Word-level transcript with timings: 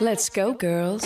Let's 0.00 0.30
go, 0.30 0.54
girls. 0.54 1.04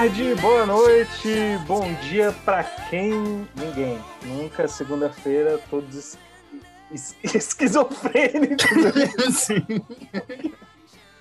Tarde, 0.00 0.34
boa 0.36 0.64
noite, 0.64 1.28
bom 1.66 1.92
dia 2.08 2.32
pra 2.42 2.64
quem? 2.64 3.12
Ninguém. 3.54 3.98
Nunca, 4.24 4.66
segunda-feira, 4.66 5.58
todos 5.68 6.16
es- 6.90 7.14
es- 7.22 7.24
esquizofrênicos, 7.36 8.64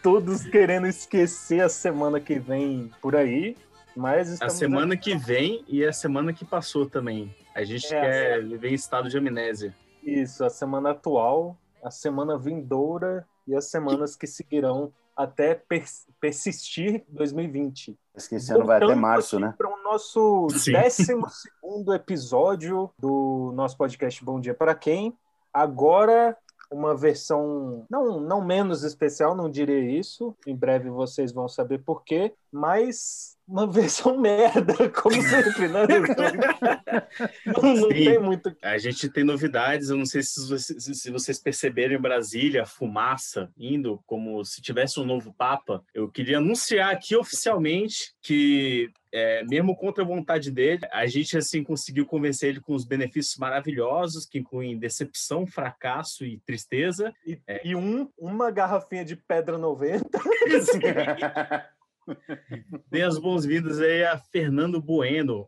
todos 0.01 0.45
querendo 0.45 0.87
esquecer 0.87 1.59
a 1.59 1.67
semana 1.67 2.21
que 2.21 2.39
vem 2.39 2.89
por 3.01 3.17
aí, 3.17 3.57
mas 3.97 4.41
A 4.41 4.47
semana 4.47 4.95
que 4.95 5.13
vem 5.13 5.61
e 5.67 5.83
a 5.83 5.91
semana 5.91 6.31
que 6.31 6.45
passou 6.45 6.89
também. 6.89 7.35
A 7.53 7.65
gente 7.65 7.93
É, 7.93 7.99
quer 7.99 8.45
viver 8.45 8.69
em 8.69 8.75
estado 8.75 9.09
de 9.09 9.17
amnésia. 9.17 9.75
Isso, 10.01 10.45
a 10.45 10.49
semana 10.49 10.91
atual, 10.91 11.57
a 11.83 11.91
semana 11.91 12.37
vindoura 12.37 13.27
e 13.45 13.53
as 13.53 13.65
semanas 13.65 14.15
que 14.15 14.25
seguirão 14.25 14.93
até 15.19 15.53
pers- 15.53 16.07
persistir 16.17 17.03
2020. 17.09 17.99
Acho 18.15 18.29
que 18.29 18.35
esse 18.35 18.53
ano 18.53 18.65
vai 18.65 18.77
até 18.77 18.95
março, 18.95 19.35
aqui 19.35 19.45
né? 19.45 19.53
Para 19.57 19.67
o 19.67 19.83
nosso 19.83 20.47
Sim. 20.51 20.71
12 20.71 21.93
episódio 21.93 22.89
do 22.97 23.51
nosso 23.53 23.75
podcast 23.75 24.23
Bom 24.23 24.39
Dia 24.39 24.53
para 24.53 24.73
Quem. 24.73 25.13
Agora, 25.53 26.37
uma 26.71 26.95
versão 26.95 27.85
não, 27.89 28.21
não 28.21 28.41
menos 28.41 28.83
especial, 28.83 29.35
não 29.35 29.49
diria 29.49 29.99
isso. 29.99 30.33
Em 30.47 30.55
breve 30.55 30.89
vocês 30.89 31.33
vão 31.33 31.49
saber 31.49 31.79
por 31.79 32.01
quê, 32.05 32.33
mas 32.49 33.37
uma 33.49 33.65
versão 33.65 34.15
merda, 34.21 34.89
como 34.89 35.21
sempre, 35.21 35.67
né? 35.67 35.81
não, 37.45 37.75
não 37.75 37.89
tem 37.89 38.19
muito. 38.19 38.55
A 38.61 38.77
gente 38.77 39.09
tem 39.09 39.23
novidades, 39.23 39.89
eu 39.89 39.97
não 39.97 40.05
sei 40.05 40.21
se 40.21 40.47
vocês, 40.47 40.83
se 40.83 41.11
vocês 41.11 41.39
perceberam 41.39 41.95
em 41.95 42.01
Brasília, 42.01 42.63
a 42.63 42.67
fumaça 42.67 43.51
indo 43.57 44.01
como 44.05 44.45
se 44.45 44.61
tivesse 44.61 44.99
um 44.99 45.05
novo 45.05 45.33
Papa. 45.33 45.83
Eu 45.93 46.09
queria 46.09 46.37
anunciar 46.37 46.91
aqui 46.91 47.15
oficialmente 47.15 48.13
que, 48.21 48.91
é, 49.11 49.43
mesmo 49.45 49.75
contra 49.75 50.03
a 50.03 50.07
vontade 50.07 50.51
dele, 50.51 50.81
a 50.91 51.07
gente 51.07 51.35
assim 51.37 51.63
conseguiu 51.63 52.05
convencer 52.05 52.49
ele 52.49 52.61
com 52.61 52.73
os 52.73 52.85
benefícios 52.85 53.37
maravilhosos, 53.37 54.25
que 54.25 54.37
incluem 54.37 54.77
decepção, 54.77 55.47
fracasso 55.47 56.23
e 56.23 56.39
tristeza. 56.45 57.11
E, 57.25 57.39
É. 57.47 57.61
e 57.65 57.75
um, 57.75 58.09
uma 58.17 58.51
garrafinha 58.51 59.03
de 59.03 59.15
pedra 59.15 59.57
90. 59.57 60.07
Dê 62.89 63.03
as 63.03 63.17
boas-vindas 63.17 63.79
aí 63.79 64.03
a 64.03 64.17
Fernando 64.17 64.81
Bueno. 64.81 65.47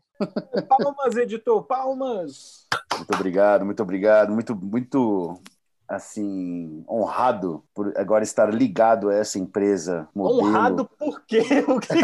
Palmas, 0.67 1.15
editor, 1.15 1.63
palmas! 1.63 2.67
Muito 2.95 3.15
obrigado, 3.15 3.65
muito 3.65 3.81
obrigado. 3.81 4.31
Muito, 4.31 4.55
muito, 4.55 5.41
assim, 5.87 6.83
honrado 6.87 7.63
por 7.73 7.97
agora 7.97 8.23
estar 8.23 8.53
ligado 8.53 9.09
a 9.09 9.15
essa 9.15 9.39
empresa. 9.39 10.07
Modelo. 10.13 10.47
Honrado 10.47 10.89
por 10.97 11.21
quê? 11.25 11.41
O 11.67 11.79
que 11.79 11.87
que 11.87 11.95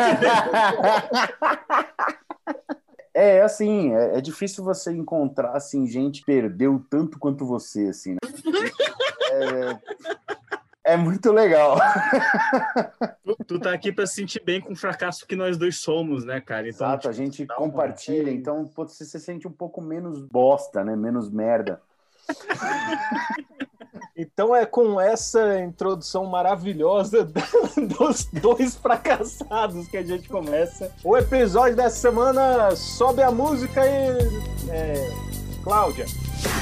É, 3.13 3.41
assim, 3.41 3.93
é, 3.93 4.17
é 4.17 4.21
difícil 4.21 4.63
você 4.63 4.91
encontrar, 4.91 5.55
assim, 5.55 5.87
gente 5.87 6.19
que 6.19 6.25
perdeu 6.25 6.83
tanto 6.89 7.19
quanto 7.19 7.45
você, 7.45 7.87
assim, 7.87 8.13
né? 8.13 8.19
É, 9.29 9.77
é 10.93 10.97
muito 10.97 11.31
legal. 11.31 11.77
Tu, 13.23 13.35
tu 13.45 13.59
tá 13.59 13.73
aqui 13.73 13.91
pra 13.91 14.05
se 14.07 14.15
sentir 14.15 14.41
bem 14.43 14.59
com 14.61 14.73
o 14.73 14.75
fracasso 14.75 15.25
que 15.27 15.35
nós 15.35 15.57
dois 15.57 15.77
somos, 15.77 16.23
né, 16.25 16.39
cara? 16.41 16.67
Então, 16.69 16.87
Exato, 16.87 17.09
a 17.09 17.11
gente 17.11 17.43
uma- 17.43 17.55
compartilha, 17.55 18.31
então 18.31 18.65
pô, 18.65 18.87
você 18.87 19.05
se 19.05 19.19
sente 19.19 19.47
um 19.47 19.51
pouco 19.51 19.81
menos 19.81 20.21
bosta, 20.21 20.83
né? 20.83 20.95
Menos 20.95 21.29
merda. 21.29 21.81
Então 24.19 24.55
é 24.55 24.65
com 24.65 24.99
essa 24.99 25.59
introdução 25.59 26.25
maravilhosa 26.25 27.23
dos 27.97 28.25
dois 28.25 28.75
fracassados 28.75 29.87
que 29.87 29.95
a 29.97 30.03
gente 30.03 30.27
começa. 30.27 30.91
O 31.03 31.15
episódio 31.15 31.75
dessa 31.75 31.97
semana 31.97 32.75
sobe 32.75 33.21
a 33.21 33.29
música 33.29 33.79
e. 33.85 34.69
É, 34.71 35.09
Cláudia. 35.67 36.05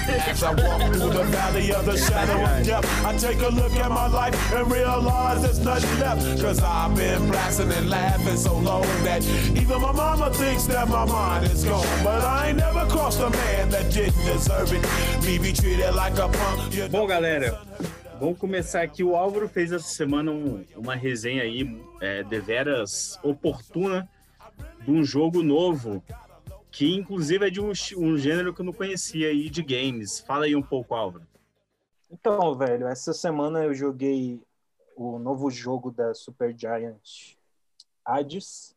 As 0.08 0.42
I 0.42 0.50
walk 0.50 0.82
through 0.94 1.10
the 1.14 1.24
valley 1.26 1.72
of 1.72 1.86
the 1.86 1.96
shadow 1.96 2.42
of 2.44 2.66
death, 2.66 3.06
I 3.06 3.16
take 3.16 3.40
a 3.42 3.50
look 3.50 3.72
at 3.74 3.90
my 3.92 4.08
life 4.08 4.34
and 4.54 4.72
realize 4.72 5.44
there's 5.44 5.60
nothing 5.60 6.00
left. 6.00 6.42
Cause 6.42 6.60
I've 6.64 6.96
been 6.96 7.30
blasting 7.30 7.72
and 7.72 7.88
laughing 7.88 8.36
so 8.36 8.58
long 8.58 8.82
that 9.04 9.24
even 9.56 9.80
my 9.80 9.92
mama 9.92 10.32
thinks 10.34 10.66
that 10.66 10.88
my 10.90 11.06
mind 11.06 11.46
is 11.52 11.64
gone. 11.64 11.86
But 12.04 12.24
I 12.24 12.50
ain't 12.50 12.58
never 12.58 12.88
crossed 12.88 13.20
a 13.20 13.30
man 13.30 13.70
that 13.70 13.92
didn't 13.94 14.26
deserve 14.26 14.74
it. 14.74 14.84
Me 15.24 15.38
be 15.38 15.54
treated 15.54 15.94
like 15.94 16.18
a 16.18 16.28
punk. 16.28 16.74
You 16.74 16.88
Bom, 16.90 17.06
galera, 17.06 17.62
vamos 18.20 18.40
começar 18.40 18.82
aqui. 18.82 19.04
O 19.04 19.16
Álvaro 19.16 19.48
fez 19.48 19.72
essa 19.72 19.88
semana 19.88 20.32
um- 20.32 20.64
uma 20.76 20.96
resenha 20.96 21.44
aí, 21.44 21.80
é, 22.02 22.24
deveras 22.24 23.20
oportuna, 23.22 24.10
de 24.84 24.92
um 24.92 25.04
jogo 25.04 25.44
novo, 25.44 26.04
que 26.76 26.94
inclusive 26.94 27.48
é 27.48 27.50
de 27.50 27.62
um, 27.62 27.72
um 27.96 28.18
gênero 28.18 28.54
que 28.54 28.60
eu 28.60 28.66
não 28.66 28.74
conhecia 28.74 29.30
aí, 29.30 29.50
de 29.50 29.64
games. 29.64 30.20
Fala 30.20 30.44
aí 30.44 30.54
um 30.58 30.62
pouco, 30.62 30.94
Álvaro. 30.94 31.26
Então, 32.12 32.54
velho, 32.54 32.86
essa 32.86 33.14
semana 33.14 33.64
eu 33.64 33.74
joguei 33.74 34.42
o 34.94 35.18
novo 35.18 35.50
jogo 35.50 35.90
da 35.90 36.14
Supergiant 36.14 37.38
Hades. 38.04 38.76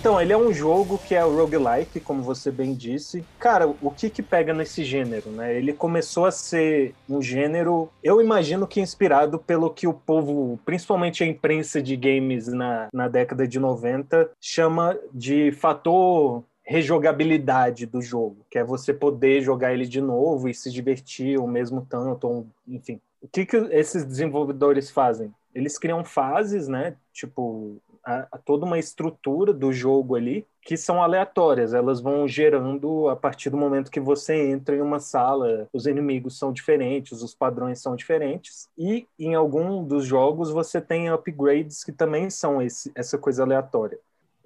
Então, 0.00 0.18
ele 0.18 0.32
é 0.32 0.36
um 0.36 0.50
jogo 0.50 0.96
que 0.96 1.14
é 1.14 1.20
roguelike, 1.20 2.00
como 2.00 2.22
você 2.22 2.50
bem 2.50 2.74
disse. 2.74 3.22
Cara, 3.38 3.68
o 3.68 3.90
que 3.90 4.08
que 4.08 4.22
pega 4.22 4.54
nesse 4.54 4.82
gênero, 4.82 5.30
né? 5.30 5.54
Ele 5.54 5.74
começou 5.74 6.24
a 6.24 6.30
ser 6.30 6.94
um 7.06 7.20
gênero, 7.20 7.90
eu 8.02 8.18
imagino 8.18 8.66
que 8.66 8.80
inspirado 8.80 9.38
pelo 9.38 9.68
que 9.68 9.86
o 9.86 9.92
povo, 9.92 10.58
principalmente 10.64 11.22
a 11.22 11.26
imprensa 11.26 11.82
de 11.82 11.96
games 11.96 12.48
na, 12.48 12.88
na 12.94 13.08
década 13.08 13.46
de 13.46 13.60
90, 13.60 14.30
chama 14.40 14.98
de 15.12 15.52
fator 15.52 16.42
rejogabilidade 16.64 17.84
do 17.84 18.00
jogo, 18.00 18.38
que 18.50 18.58
é 18.58 18.64
você 18.64 18.94
poder 18.94 19.42
jogar 19.42 19.74
ele 19.74 19.84
de 19.84 20.00
novo 20.00 20.48
e 20.48 20.54
se 20.54 20.70
divertir 20.70 21.38
o 21.38 21.46
mesmo 21.46 21.86
tanto, 21.86 22.26
ou, 22.26 22.46
enfim. 22.66 22.98
O 23.20 23.28
que, 23.28 23.44
que 23.44 23.56
esses 23.70 24.02
desenvolvedores 24.02 24.90
fazem? 24.90 25.30
Eles 25.54 25.78
criam 25.78 26.02
fases, 26.02 26.68
né? 26.68 26.96
Tipo, 27.12 27.76
a, 28.04 28.26
a 28.32 28.38
toda 28.38 28.64
uma 28.64 28.78
estrutura 28.78 29.52
do 29.52 29.72
jogo 29.72 30.16
ali 30.16 30.46
que 30.62 30.76
são 30.76 31.02
aleatórias. 31.02 31.72
Elas 31.74 32.00
vão 32.00 32.28
gerando 32.28 33.08
a 33.08 33.16
partir 33.16 33.50
do 33.50 33.56
momento 33.56 33.90
que 33.90 34.00
você 34.00 34.50
entra 34.50 34.76
em 34.76 34.80
uma 34.80 35.00
sala. 35.00 35.68
Os 35.72 35.86
inimigos 35.86 36.38
são 36.38 36.52
diferentes, 36.52 37.22
os 37.22 37.34
padrões 37.34 37.80
são 37.80 37.96
diferentes. 37.96 38.68
E 38.76 39.06
em 39.18 39.34
algum 39.34 39.82
dos 39.84 40.04
jogos 40.04 40.50
você 40.50 40.80
tem 40.80 41.10
upgrades 41.10 41.82
que 41.82 41.92
também 41.92 42.30
são 42.30 42.60
esse, 42.60 42.92
essa 42.94 43.18
coisa 43.18 43.42
aleatória. 43.42 43.98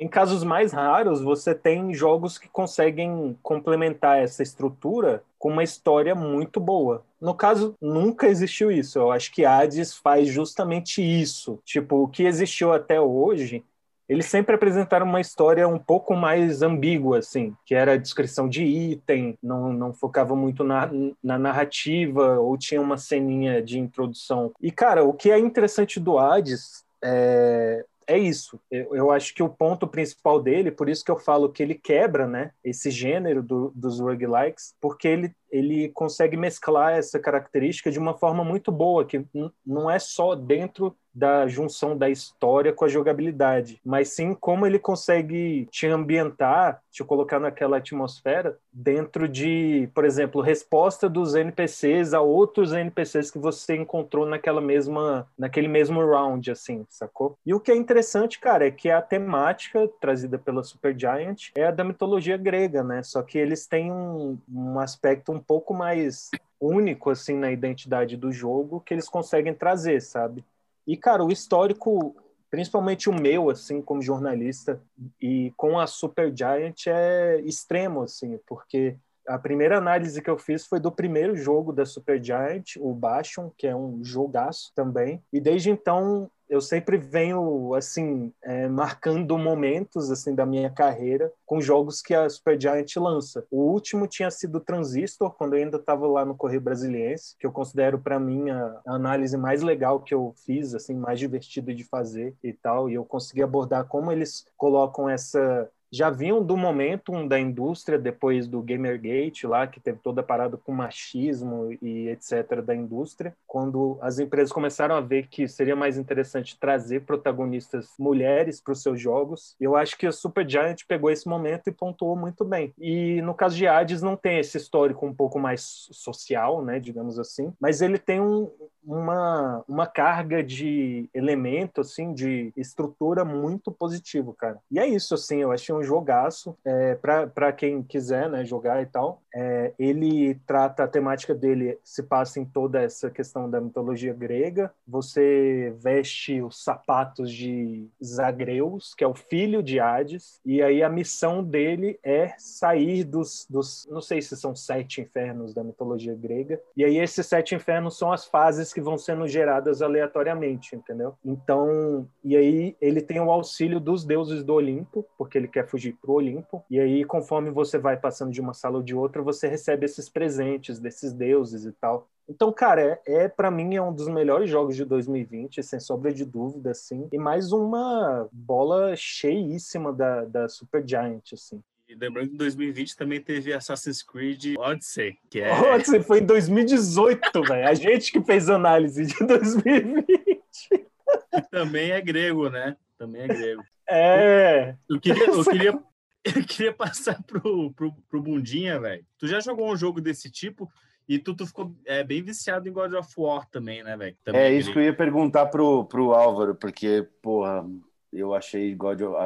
Em 0.05 0.09
casos 0.09 0.45
mais 0.45 0.71
raros, 0.71 1.23
você 1.23 1.55
tem 1.55 1.95
jogos 1.95 2.37
que 2.37 2.47
conseguem 2.47 3.39
complementar 3.43 4.19
essa 4.19 4.43
estrutura 4.43 5.25
com 5.39 5.49
uma 5.49 5.65
história 5.65 6.15
muito 6.15 6.61
boa. 6.61 7.03
No 7.19 7.35
caso, 7.35 7.75
nunca 7.81 8.27
existiu 8.27 8.71
isso. 8.71 8.99
Eu 8.99 9.11
acho 9.11 9.33
que 9.33 9.47
Hades 9.47 9.97
faz 9.97 10.29
justamente 10.29 11.01
isso. 11.01 11.59
Tipo, 11.65 12.03
o 12.03 12.09
que 12.09 12.25
existiu 12.25 12.71
até 12.71 13.01
hoje, 13.01 13.65
eles 14.07 14.27
sempre 14.27 14.55
apresentaram 14.55 15.07
uma 15.07 15.23
história 15.23 15.67
um 15.67 15.79
pouco 15.79 16.15
mais 16.15 16.61
ambígua, 16.61 17.21
assim, 17.21 17.57
que 17.65 17.75
era 17.75 17.95
a 17.95 17.97
descrição 17.97 18.47
de 18.47 18.63
item, 18.63 19.39
não, 19.43 19.73
não 19.73 19.95
focava 19.95 20.37
muito 20.37 20.63
na, 20.63 20.91
na 21.23 21.39
narrativa, 21.39 22.39
ou 22.39 22.59
tinha 22.59 22.83
uma 22.83 22.99
ceninha 22.99 23.63
de 23.63 23.79
introdução. 23.79 24.53
E, 24.61 24.71
cara, 24.71 25.03
o 25.03 25.15
que 25.15 25.31
é 25.31 25.39
interessante 25.39 25.99
do 25.99 26.19
Hades 26.19 26.85
é, 27.03 27.87
é 28.07 28.19
isso. 28.19 28.61
Eu, 28.71 28.95
eu, 28.95 29.11
acho 29.11 29.35
que 29.35 29.43
o 29.43 29.49
ponto 29.49 29.87
principal 29.87 30.41
dele, 30.41 30.71
por 30.71 30.89
isso 30.89 31.05
que 31.05 31.11
eu 31.11 31.19
falo 31.19 31.51
que 31.51 31.63
ele 31.63 31.75
quebra, 31.75 32.27
né, 32.27 32.51
esse 32.63 32.91
gênero 32.91 33.43
do, 33.43 33.73
dos 33.75 34.01
roguelikes, 34.01 34.75
porque 34.81 35.09
ele 35.09 35.35
ele 35.55 35.89
consegue 35.91 36.37
mesclar 36.37 36.95
essa 36.95 37.21
característica 37.21 37.89
de 37.89 37.99
uma 37.99 38.13
forma 38.15 38.43
muito 38.43 38.73
boa, 38.73 39.05
que 39.05 39.25
não 39.65 39.89
é 39.89 40.01
só 40.01 40.35
dentro 40.35 40.97
da 41.15 41.47
junção 41.47 41.97
da 41.97 42.11
história 42.11 42.73
com 42.73 42.85
a 42.85 42.89
jogabilidade, 42.89 43.81
mas 43.85 44.09
sim 44.09 44.35
como 44.35 44.67
ele 44.67 44.79
consegue 44.79 45.69
te 45.71 45.87
ambientar, 45.87 46.83
te 46.91 47.05
colocar 47.05 47.39
naquela 47.39 47.77
atmosfera 47.77 48.59
dentro 48.73 49.29
de, 49.29 49.89
por 49.95 50.05
exemplo, 50.05 50.43
resposta 50.43 51.09
dos 51.09 51.37
NPCs 51.37 52.13
a 52.13 52.21
outros 52.21 52.73
NPCs 52.73 53.31
que 53.31 53.39
você 53.39 53.77
encontrou 53.77 54.27
naquela 54.27 54.61
mesma, 54.61 55.29
naquele 55.39 55.69
mesmo 55.69 56.05
round, 56.05 56.51
assim, 56.51 56.85
sacou? 56.91 57.39
E 57.47 57.55
o 57.55 57.61
que 57.61 57.71
é 57.71 57.77
interessante, 57.77 58.41
cara, 58.41 58.67
é 58.67 58.71
que 58.71 58.91
a 58.91 59.01
temática 59.01 59.89
trazida 60.01 60.37
pela 60.37 60.65
Supergiant 60.65 61.51
é 61.55 61.67
a 61.67 61.71
da 61.71 61.85
mitologia 61.85 62.37
grega, 62.37 62.83
né? 62.83 63.03
Só 63.05 63.23
que 63.23 63.39
eles 63.39 63.67
têm 63.67 63.93
um, 63.93 64.37
um 64.53 64.81
aspecto 64.81 65.31
um 65.31 65.39
pouco 65.47 65.75
mais 65.75 66.31
único 66.61 67.11
assim 67.11 67.37
na 67.37 67.51
identidade 67.51 68.17
do 68.17 68.33
jogo 68.33 68.81
que 68.81 68.95
eles 68.95 69.09
conseguem 69.09 69.55
trazer, 69.55 70.01
sabe? 70.01 70.45
E 70.87 70.97
cara, 70.97 71.25
o 71.25 71.33
histórico, 71.33 72.17
principalmente 72.51 73.09
o 73.09 73.15
meu 73.15 73.51
assim 73.51 73.83
como 73.83 74.03
jornalista 74.03 74.81
e 75.21 75.53
com 75.57 75.79
a 75.79 75.87
Super 75.87 76.33
Giant 76.35 76.87
é 76.87 77.41
extremo 77.45 78.03
assim, 78.03 78.39
porque 78.47 78.97
a 79.27 79.39
primeira 79.39 79.79
análise 79.79 80.21
que 80.21 80.29
eu 80.29 80.39
fiz 80.39 80.67
foi 80.67 80.79
do 80.79 80.93
primeiro 80.93 81.35
jogo 81.35 81.73
da 81.73 81.87
Super 81.87 82.23
Giant, 82.23 82.77
o 82.79 82.93
Bastion, 82.93 83.51
que 83.57 83.67
é 83.67 83.75
um 83.75 84.05
jogaço 84.05 84.71
também. 84.75 85.23
E 85.33 85.41
desde 85.41 85.71
então 85.71 86.31
eu 86.49 86.61
sempre 86.61 86.97
venho 86.97 87.75
assim 87.75 88.33
é, 88.43 88.69
marcando 88.69 89.37
momentos 89.39 90.11
assim 90.11 90.35
da 90.35 90.45
minha 90.45 90.71
carreira 90.71 91.33
com 91.47 91.61
jogos 91.61 92.01
que 92.01 92.15
a 92.15 92.29
Supergiant 92.29 92.97
lança. 92.97 93.47
O 93.51 93.63
último 93.63 94.07
tinha 94.07 94.31
sido 94.31 94.61
Transistor 94.61 95.35
quando 95.35 95.55
eu 95.55 95.63
ainda 95.63 95.77
estava 95.77 96.07
lá 96.07 96.25
no 96.25 96.37
Correio 96.37 96.61
Brasiliense, 96.61 97.37
que 97.39 97.47
eu 97.47 97.53
considero 97.53 97.99
para 97.99 98.19
mim 98.19 98.51
a, 98.51 98.81
análise 98.87 99.37
mais 99.37 99.63
legal 99.63 100.01
que 100.01 100.15
eu 100.15 100.35
fiz, 100.45 100.75
assim 100.75 100.95
mais 100.95 101.19
divertida 101.19 101.75
de 101.75 101.85
fazer 101.85 102.35
e 102.43 102.53
tal. 102.53 102.89
E 102.89 102.95
eu 102.95 103.05
consegui 103.05 103.43
abordar 103.43 103.87
como 103.87 104.13
eles 104.13 104.47
colocam 104.57 105.09
essa 105.09 105.69
já 105.95 106.11
vinham 106.11 106.43
do 106.43 106.57
momento 106.57 107.27
da 107.29 107.39
indústria, 107.39 107.99
depois 107.99 108.49
do 108.49 108.61
Gamergate 108.61 109.47
lá, 109.47 109.67
que 109.67 109.79
teve 109.79 109.99
toda 110.03 110.21
a 110.21 110.25
parada 110.25 110.57
com 110.57 110.73
machismo 110.73 111.77
e 111.81 112.09
etc. 112.09 112.61
da 112.63 112.75
indústria, 112.75 113.35
quando 113.47 113.97
as 114.01 114.19
empresas 114.19 114.53
começaram 114.53 114.97
a 114.97 115.01
ver 115.01 115.29
que 115.29 115.47
seria 115.47 115.77
mais 115.77 115.97
interessante 115.97 116.59
trazer 116.59 117.03
protagonistas 117.03 117.93
mulheres 117.99 118.61
para 118.61 118.73
os 118.73 118.83
seus 118.83 119.01
jogos. 119.01 119.55
Eu 119.61 119.77
acho 119.77 119.97
que 119.97 120.07
a 120.07 120.13
Supergiant 120.13 120.81
pegou 120.89 121.11
esse 121.11 121.29
momento 121.29 121.69
e 121.69 121.73
pontuou 121.73 122.17
muito 122.17 122.45
bem. 122.45 122.75
E 122.79 123.23
no 123.23 123.35
caso 123.35 123.57
de 123.57 123.67
Hades 123.67 124.03
não 124.03 124.17
tem 124.17 124.39
esse 124.39 124.57
histórico 124.57 125.07
um 125.07 125.15
pouco 125.15 125.39
mais 125.39 125.89
social, 125.93 126.65
né, 126.65 126.81
digamos 126.81 127.19
assim, 127.19 127.53
mas 127.61 127.81
ele 127.81 127.99
tem 127.99 128.21
um, 128.21 128.51
uma, 128.85 129.65
uma 129.69 129.87
carga 129.87 130.43
de 130.43 131.09
elemento, 131.15 131.81
assim, 131.81 132.13
de 132.13 132.53
estrutura 132.57 133.25
muito 133.25 133.71
positivo, 133.71 134.35
cara. 134.35 134.59
E 134.71 134.79
é 134.79 134.87
isso, 134.87 135.15
assim, 135.15 135.39
eu 135.39 135.53
achei 135.53 135.73
um 135.73 135.84
jogaço 135.85 136.57
é, 136.65 136.95
para 136.97 137.53
quem 137.53 137.83
quiser, 137.83 138.29
né, 138.29 138.45
jogar 138.45 138.83
e 138.83 138.87
tal. 138.87 139.23
É, 139.35 139.73
ele 139.79 140.35
trata 140.47 140.85
a 140.85 140.89
temática 140.89 141.35
dele 141.35 141.79
se 141.83 142.03
passa 142.03 142.39
em 142.39 142.45
toda 142.45 142.81
essa 142.81 143.11
questão 143.11 143.51
da 143.51 143.61
mitologia 143.61 144.15
grega. 144.15 144.73
Você 144.87 145.75
veste 145.79 146.41
os 146.41 146.63
sapatos 146.63 147.33
de 147.33 147.87
Zagreus, 148.03 148.95
que 148.95 149.05
é 149.05 149.07
o 149.07 149.15
filho 149.15 149.63
de 149.63 149.81
Hades, 149.81 150.41
e 150.45 150.63
aí 150.63 150.83
a 150.83 150.89
missão 150.89 151.43
dele 151.43 151.99
é 152.03 152.35
sair 152.39 153.05
dos, 153.05 153.47
dos 153.51 153.87
não 153.91 154.01
sei 154.01 154.23
se 154.23 154.37
são 154.37 154.55
sete 154.55 155.01
infernos 155.01 155.53
da 155.53 155.65
mitologia 155.65 156.15
grega. 156.15 156.61
E 156.77 156.85
aí 156.85 156.99
esses 156.99 157.27
sete 157.27 157.55
infernos 157.55 157.99
são 157.99 158.13
as 158.13 158.25
fases 158.25 158.73
que 158.73 158.81
vão 158.81 158.97
sendo 158.97 159.27
geradas 159.27 159.83
aleatoriamente, 159.83 160.77
entendeu? 160.77 161.15
Então, 161.25 162.09
e 162.23 162.37
aí 162.37 162.77
ele 162.81 163.01
tem 163.01 163.21
o 163.21 163.31
auxílio 163.31 163.81
dos 163.81 164.05
deuses 164.05 164.43
do 164.43 164.55
Olimpo, 164.55 165.05
porque 165.19 165.39
ele 165.39 165.49
quer 165.49 165.67
fugir 165.75 165.97
pro 166.01 166.13
Olimpo. 166.13 166.65
E 166.71 166.79
aí, 166.79 167.05
conforme 167.05 167.51
você 167.51 167.79
vai 167.79 167.97
passando 167.97 168.31
de 168.31 168.41
uma 168.41 168.55
sala 168.55 168.77
ou 168.77 168.83
de 168.83 168.95
outra, 168.95 169.21
você 169.21 169.49
recebe 169.49 169.85
esses 169.85 170.09
presentes 170.09 170.79
desses 170.79 171.13
deuses 171.13 171.65
e 171.65 171.73
tal. 171.73 172.09
Então, 172.29 172.53
cara, 172.53 172.81
é, 172.81 173.25
é 173.25 173.29
para 173.29 173.51
mim 173.51 173.75
é 173.75 173.83
um 173.83 173.93
dos 173.93 174.09
melhores 174.09 174.49
jogos 174.49 174.77
de 174.77 174.85
2020, 174.85 175.63
sem 175.65 175.81
sombra 175.81 176.13
de 176.13 176.25
dúvida, 176.25 176.71
assim. 176.71 177.09
E 177.13 177.19
mais 177.19 177.51
uma 177.51 178.29
bola 178.33 178.95
cheíssima 178.95 179.93
da, 179.93 180.25
da 180.25 180.49
Super 180.49 180.87
Giant, 180.87 181.33
assim. 181.33 181.61
E 181.89 181.95
lembrando 181.97 182.29
que 182.29 182.35
em 182.35 182.39
2020 182.39 182.97
também 182.97 183.21
teve 183.21 183.53
Assassin's 183.53 184.03
Creed 184.03 184.55
Odyssey, 184.57 185.19
que 185.29 185.41
é. 185.41 185.53
Odyssey 185.75 186.03
foi 186.03 186.21
em 186.21 186.25
2018, 186.25 187.43
velho. 187.43 187.69
A 187.69 187.75
gente 187.75 188.13
que 188.13 188.23
fez 188.23 188.49
análise 188.49 189.05
de 189.05 189.19
2020. 189.27 190.45
E 190.71 191.43
também 191.51 191.91
é 191.91 192.01
grego, 192.01 192.49
né? 192.49 192.77
Também 192.97 193.23
é 193.23 193.27
grego. 193.27 193.63
É. 193.89 194.77
Eu 194.89 195.01
queria, 195.01 195.27
eu 195.27 195.45
queria, 195.45 195.83
eu 196.25 196.45
queria 196.47 196.73
passar 196.73 197.23
pro, 197.23 197.73
pro, 197.73 197.93
pro 198.09 198.23
Bundinha, 198.23 198.81
velho. 198.81 199.05
Tu 199.19 199.27
já 199.27 199.41
jogou 199.41 199.71
um 199.71 199.77
jogo 199.77 200.01
desse 200.01 200.31
tipo? 200.31 200.71
E 201.09 201.19
tu, 201.19 201.35
tu 201.35 201.47
ficou 201.47 201.75
é, 201.85 202.03
bem 202.03 202.23
viciado 202.23 202.69
em 202.69 202.73
God 202.73 202.95
of 202.95 203.13
War 203.19 203.47
também, 203.51 203.83
né, 203.83 203.97
velho? 203.97 204.17
É, 204.27 204.53
isso 204.53 204.73
que 204.73 204.79
eu 204.79 204.85
ia 204.85 204.97
perguntar 204.97 205.47
pro, 205.47 205.85
pro 205.85 206.15
Álvaro, 206.15 206.55
porque, 206.55 207.07
porra, 207.21 207.65
eu 208.11 208.35
achei 208.35 208.75
God 208.75 209.03
of, 209.03 209.17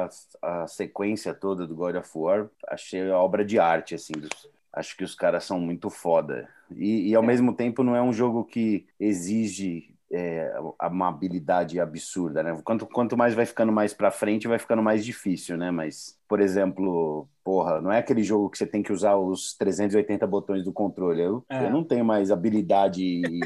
a, 0.41 0.63
a, 0.63 0.67
sequência 0.67 1.33
toda 1.33 1.65
do 1.65 1.75
God 1.75 1.95
of 1.95 2.09
War, 2.13 2.49
achei 2.67 3.09
obra 3.09 3.45
de 3.45 3.57
arte, 3.57 3.95
assim. 3.95 4.13
Dos, 4.13 4.49
acho 4.73 4.97
que 4.97 5.03
os 5.03 5.15
caras 5.15 5.45
são 5.45 5.59
muito 5.59 5.89
foda. 5.89 6.49
E, 6.75 7.09
e 7.09 7.15
ao 7.15 7.23
é. 7.23 7.27
mesmo 7.27 7.53
tempo 7.53 7.83
não 7.83 7.95
é 7.95 8.01
um 8.01 8.13
jogo 8.13 8.43
que 8.43 8.85
exige 8.99 9.88
é, 10.11 10.51
uma 10.89 11.07
habilidade 11.07 11.79
absurda, 11.79 12.41
né? 12.41 12.59
Quanto, 12.63 12.85
quanto 12.87 13.15
mais 13.15 13.33
vai 13.33 13.45
ficando 13.45 13.71
mais 13.71 13.93
para 13.93 14.09
frente, 14.09 14.47
vai 14.47 14.57
ficando 14.57 14.81
mais 14.81 15.05
difícil, 15.05 15.55
né? 15.55 15.69
Mas, 15.69 16.17
por 16.27 16.39
exemplo, 16.39 17.27
porra, 17.43 17.79
não 17.79 17.91
é 17.91 17.99
aquele 17.99 18.23
jogo 18.23 18.49
que 18.49 18.57
você 18.57 18.65
tem 18.65 18.81
que 18.81 18.91
usar 18.91 19.17
os 19.17 19.55
380 19.55 20.25
botões 20.25 20.63
do 20.63 20.73
controle. 20.73 21.21
Eu, 21.21 21.43
é. 21.49 21.65
eu 21.65 21.69
não 21.69 21.83
tenho 21.83 22.03
mais 22.03 22.31
habilidade 22.31 23.03
e, 23.03 23.39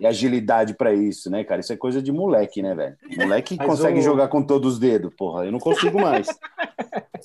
e 0.00 0.06
agilidade 0.06 0.74
para 0.74 0.92
isso, 0.92 1.30
né, 1.30 1.44
cara? 1.44 1.60
Isso 1.60 1.72
é 1.72 1.76
coisa 1.76 2.02
de 2.02 2.10
moleque, 2.10 2.62
né, 2.62 2.74
velho? 2.74 2.96
Moleque 3.16 3.56
Mas 3.56 3.66
consegue 3.66 4.00
o... 4.00 4.02
jogar 4.02 4.28
com 4.28 4.42
todos 4.42 4.74
os 4.74 4.78
dedos, 4.78 5.14
porra. 5.16 5.44
Eu 5.44 5.52
não 5.52 5.60
consigo 5.60 6.00
mais. 6.00 6.26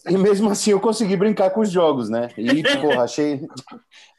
e 0.08 0.18
mesmo 0.18 0.50
assim 0.50 0.72
eu 0.72 0.80
consegui 0.80 1.18
brincar 1.18 1.50
com 1.50 1.62
os 1.62 1.72
jogos, 1.72 2.10
né? 2.10 2.30
E, 2.38 2.62
porra, 2.80 3.04
achei, 3.04 3.42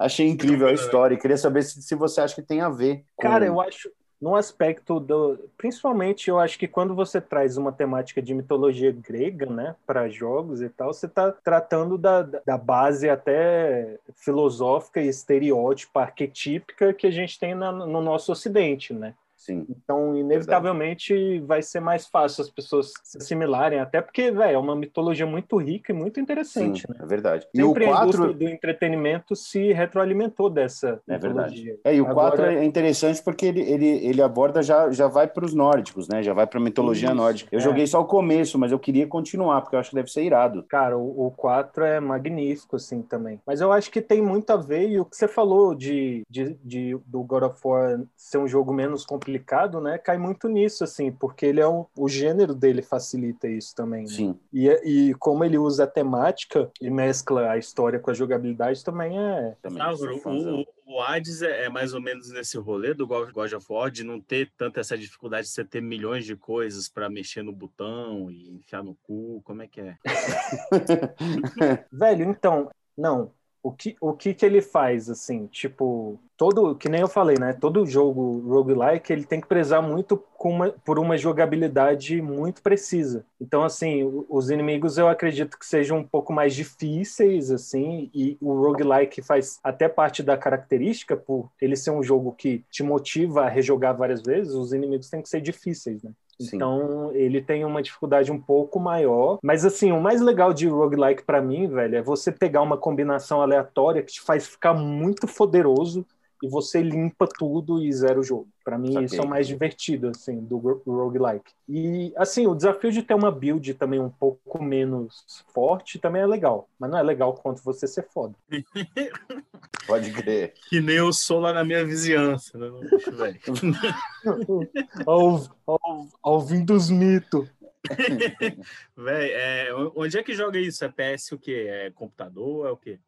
achei 0.01 0.29
incrível 0.29 0.67
a 0.67 0.73
história. 0.73 1.15
E 1.15 1.19
queria 1.19 1.37
saber 1.37 1.63
se, 1.63 1.81
se 1.81 1.95
você 1.95 2.21
acha 2.21 2.35
que 2.35 2.43
tem 2.43 2.61
a 2.61 2.69
ver. 2.69 3.05
Com... 3.15 3.29
Cara, 3.29 3.47
eu 3.47 3.61
acho 3.61 3.89
no 4.25 4.37
aspecto 4.37 4.99
do. 4.99 5.39
Principalmente, 5.59 6.31
eu 6.31 6.39
acho 6.39 6.59
que 6.59 6.67
quando 6.67 6.95
você 6.95 7.21
traz 7.21 7.59
uma 7.59 7.71
temática 7.71 8.23
de 8.23 8.33
mitologia 8.33 8.91
grega, 8.91 9.45
né, 9.45 9.77
para 9.87 10.09
jogos 10.09 10.63
e 10.63 10.71
tal, 10.71 10.95
você 10.95 11.05
está 11.05 11.31
tratando 11.31 11.99
da, 11.99 12.23
da 12.23 12.57
base 12.57 13.07
até 13.07 13.99
filosófica 14.17 15.03
e 15.03 15.09
estereótipa, 15.09 16.01
arquetípica 16.01 16.95
que 16.95 17.07
a 17.07 17.11
gente 17.11 17.39
tem 17.39 17.55
na, 17.55 17.71
no 17.71 18.01
nosso 18.01 18.33
Ocidente, 18.33 18.95
né? 18.95 19.15
Sim. 19.45 19.67
Então, 19.69 20.17
inevitavelmente, 20.17 21.13
Verdade. 21.13 21.47
vai 21.47 21.61
ser 21.61 21.81
mais 21.81 22.07
fácil 22.07 22.43
as 22.43 22.49
pessoas 22.49 22.93
se 23.03 23.19
assimilarem, 23.19 23.79
até 23.79 24.01
porque, 24.01 24.31
velho, 24.31 24.55
é 24.55 24.59
uma 24.59 24.75
mitologia 24.75 25.27
muito 25.27 25.59
rica 25.59 25.93
e 25.93 25.95
muito 25.95 26.19
interessante, 26.19 26.81
Sim, 26.81 26.87
né? 26.89 27.01
É 27.03 27.07
verdade. 27.07 27.47
E 27.53 27.59
Sempre 27.59 27.85
o 27.85 27.89
4... 27.89 27.99
a 27.99 28.05
indústria 28.05 28.33
do 28.33 28.49
entretenimento 28.49 29.37
se 29.37 29.71
retroalimentou 29.73 30.49
dessa 30.49 30.99
é 31.07 31.13
mitologia. 31.13 31.73
Verdade. 31.73 31.81
É, 31.85 31.95
e 31.95 32.01
o 32.01 32.07
Agora... 32.07 32.37
4 32.37 32.45
é 32.47 32.65
interessante 32.65 33.23
porque 33.23 33.45
ele, 33.45 33.61
ele, 33.61 33.87
ele 33.87 34.23
aborda, 34.23 34.63
já, 34.63 34.91
já 34.91 35.09
vai 35.09 35.27
para 35.27 35.45
os 35.45 35.53
nórdicos, 35.53 36.09
né? 36.09 36.23
Já 36.23 36.33
vai 36.33 36.47
para 36.47 36.59
a 36.59 36.63
mitologia 36.63 37.09
Isso, 37.09 37.17
nórdica. 37.17 37.55
Eu 37.55 37.59
é. 37.59 37.63
joguei 37.63 37.87
só 37.87 38.01
o 38.01 38.07
começo, 38.07 38.59
mas 38.59 38.73
eu 38.73 38.79
queria 38.79 39.07
continuar, 39.07 39.61
porque 39.61 39.77
eu 39.77 39.81
acho 39.81 39.91
que 39.91 39.97
deve 39.97 40.11
ser 40.11 40.25
irado. 40.25 40.63
Cara, 40.71 40.97
o, 40.97 41.27
o 41.27 41.31
4 41.33 41.85
é 41.85 42.01
magnífico, 42.01 42.77
assim, 42.77 43.03
também. 43.03 43.39
Mas 43.47 43.61
eu 43.61 43.71
acho 43.71 43.91
que 43.91 44.01
tem 44.01 44.23
muito 44.23 44.49
a 44.51 44.57
ver, 44.57 44.89
e 44.89 44.99
o 44.99 45.05
que 45.05 45.17
você 45.17 45.29
falou 45.29 45.75
de, 45.75 46.23
de, 46.31 46.57
de 46.65 46.99
do 47.07 47.23
God 47.23 47.43
of 47.43 47.61
War 47.63 48.01
ser 48.17 48.39
um 48.39 48.49
jogo 48.49 48.73
menos 48.73 49.05
complicado, 49.05 49.34
complicado, 49.35 49.81
né, 49.81 49.99
cai 49.99 50.17
muito 50.17 50.49
nisso, 50.49 50.85
assim, 50.85 51.11
porque 51.11 51.47
ele 51.47 51.61
é 51.61 51.69
um, 51.69 51.85
o 51.97 52.09
gênero 52.09 52.55
dele 52.55 52.83
facilita 52.83 53.49
isso 53.49 53.75
também. 53.75 54.03
Né? 54.03 54.09
Sim. 54.09 54.39
E, 54.53 54.69
e 54.69 55.15
como 55.15 55.45
ele 55.45 55.59
usa 55.59 55.85
a 55.85 55.87
temática 55.87 56.71
e 56.81 56.91
mescla 56.91 57.51
a 57.51 57.59
história 57.59 57.99
com 57.99 58.11
a 58.11 58.15
jogabilidade 58.15 58.85
também 58.85 59.19
é. 59.19 59.57
Também 59.61 59.83
o, 59.83 60.65
o, 60.87 61.01
Hades 61.01 61.43
é, 61.43 61.65
é, 61.65 61.69
mais 61.69 61.95
ou 61.95 62.01
menos 62.01 62.31
nesse 62.31 62.57
rolê 62.57 62.95
do 62.95 63.07
God 63.07 63.53
of 63.53 63.67
War 63.69 63.91
de 63.91 64.05
não 64.05 64.21
ter 64.21 64.51
tanta 64.57 64.81
essa 64.81 64.97
dificuldade 64.97 65.47
de 65.47 65.53
você 65.53 65.65
ter 65.65 65.81
milhões 65.81 66.25
de 66.25 66.37
coisas 66.37 66.89
para 66.89 67.11
mexer 67.11 67.43
no 67.43 67.53
botão 67.53 68.31
e 68.31 68.51
enfiar 68.51 68.83
no 68.83 68.95
cu. 69.03 69.43
Como 69.45 69.63
é 69.63 69.67
que 69.67 69.81
é? 69.81 69.97
Velho, 71.93 72.25
então, 72.25 72.71
não 72.97 73.33
o 73.65 73.73
que, 73.73 73.97
o 73.99 74.13
que 74.13 74.35
que 74.35 74.45
ele 74.45 74.61
faz, 74.61 75.09
assim, 75.09 75.47
tipo, 75.47 76.21
todo, 76.37 76.75
que 76.75 76.89
nem 76.89 77.01
eu 77.01 77.09
falei, 77.09 77.37
né, 77.39 77.53
todo 77.53 77.87
jogo 77.87 78.41
roguelike, 78.47 79.13
ele 79.13 79.25
tem 79.25 79.41
que 79.41 79.47
prezar 79.47 79.83
muito 79.83 80.17
com 80.37 80.51
uma, 80.51 80.71
por 80.71 80.99
uma 80.99 81.17
jogabilidade 81.17 82.21
muito 82.21 82.63
precisa. 82.63 83.25
Então, 83.41 83.63
assim, 83.63 84.03
os 84.29 84.51
inimigos 84.51 84.99
eu 84.99 85.09
acredito 85.09 85.59
que 85.59 85.67
sejam 85.67 85.99
um 85.99 86.05
pouco 86.05 86.33
mais 86.33 86.55
difíceis, 86.55 87.51
assim, 87.51 88.11
e 88.15 88.37
o 88.41 88.53
roguelike 88.53 89.23
faz 89.23 89.59
até 89.63 89.89
parte 89.89 90.23
da 90.23 90.37
característica, 90.37 91.17
por 91.17 91.51
ele 91.61 91.77
ser 91.77 91.91
um 91.91 92.03
jogo 92.03 92.33
que 92.33 92.65
te 92.71 92.83
motiva 92.83 93.45
a 93.45 93.49
rejogar 93.49 93.97
várias 93.97 94.23
vezes, 94.23 94.55
os 94.55 94.73
inimigos 94.73 95.09
têm 95.09 95.23
que 95.23 95.29
ser 95.29 95.41
difíceis, 95.41 96.03
né? 96.03 96.11
Sim. 96.41 96.57
Então, 96.57 97.13
ele 97.15 97.41
tem 97.41 97.65
uma 97.65 97.83
dificuldade 97.83 98.33
um 98.33 98.41
pouco 98.41 98.81
maior. 98.81 99.39
Mas, 99.43 99.65
assim, 99.65 99.93
o 99.93 100.01
mais 100.01 100.21
legal 100.21 100.53
de 100.53 100.67
roguelike 100.67 101.23
pra 101.23 101.41
mim, 101.41 101.69
velho, 101.69 101.97
é 101.97 102.03
você 102.03 102.33
pegar 102.33 102.63
uma 102.63 102.77
combinação 102.77 103.41
aleatória 103.41 104.03
que 104.03 104.13
te 104.13 104.21
faz 104.21 104.47
ficar 104.47 104.75
muito 104.75 105.27
poderoso 105.27 106.05
e 106.45 106.49
você 106.49 106.83
limpa 106.83 107.27
tudo 107.27 107.83
e 107.83 107.91
zera 107.91 108.21
o 108.21 108.23
jogo. 108.23 108.47
Pra 108.63 108.77
mim, 108.77 108.93
Saquei. 108.93 109.07
isso 109.07 109.17
é 109.17 109.25
o 109.25 109.29
mais 109.29 109.47
divertido, 109.47 110.09
assim, 110.09 110.41
do 110.41 110.59
ro- 110.59 110.83
roguelike. 110.87 111.51
E, 111.67 112.13
assim, 112.17 112.47
o 112.47 112.55
desafio 112.55 112.93
de 112.93 113.03
ter 113.03 113.15
uma 113.15 113.31
build 113.31 113.73
também 113.75 113.99
um 113.99 114.11
pouco 114.11 114.63
menos 114.63 115.25
forte 115.55 115.99
também 115.99 116.21
é 116.21 116.27
legal. 116.27 116.69
Mas 116.79 116.91
não 116.91 116.99
é 116.99 117.03
legal 117.03 117.33
quanto 117.33 117.63
você 117.65 117.87
ser 117.87 118.07
foda. 118.13 118.35
Pode 119.87 120.13
crer. 120.13 120.53
Que 120.69 120.81
nem 120.81 120.97
eu 120.97 121.13
sou 121.15 121.41
lá 121.41 121.53
na 121.53 121.65
minha 121.65 121.85
vizinhança, 121.85 122.59
né? 122.59 122.71
Bicho, 122.91 123.17
velho. 123.17 123.41
ao, 125.07 125.41
ao, 125.67 126.09
ao 126.23 126.41
vim 126.41 126.63
dos 126.63 126.91
mitos. 126.91 127.49
Véi, 128.97 129.31
é, 129.33 129.69
onde 129.95 130.19
é 130.19 130.23
que 130.23 130.35
joga 130.35 130.59
isso? 130.59 130.85
É 130.85 130.89
PS 130.89 131.35
o 131.35 131.39
quê? 131.39 131.67
É 131.69 131.91
computador? 131.91 132.67
É 132.67 132.71
o 132.71 132.77
quê? 132.77 132.99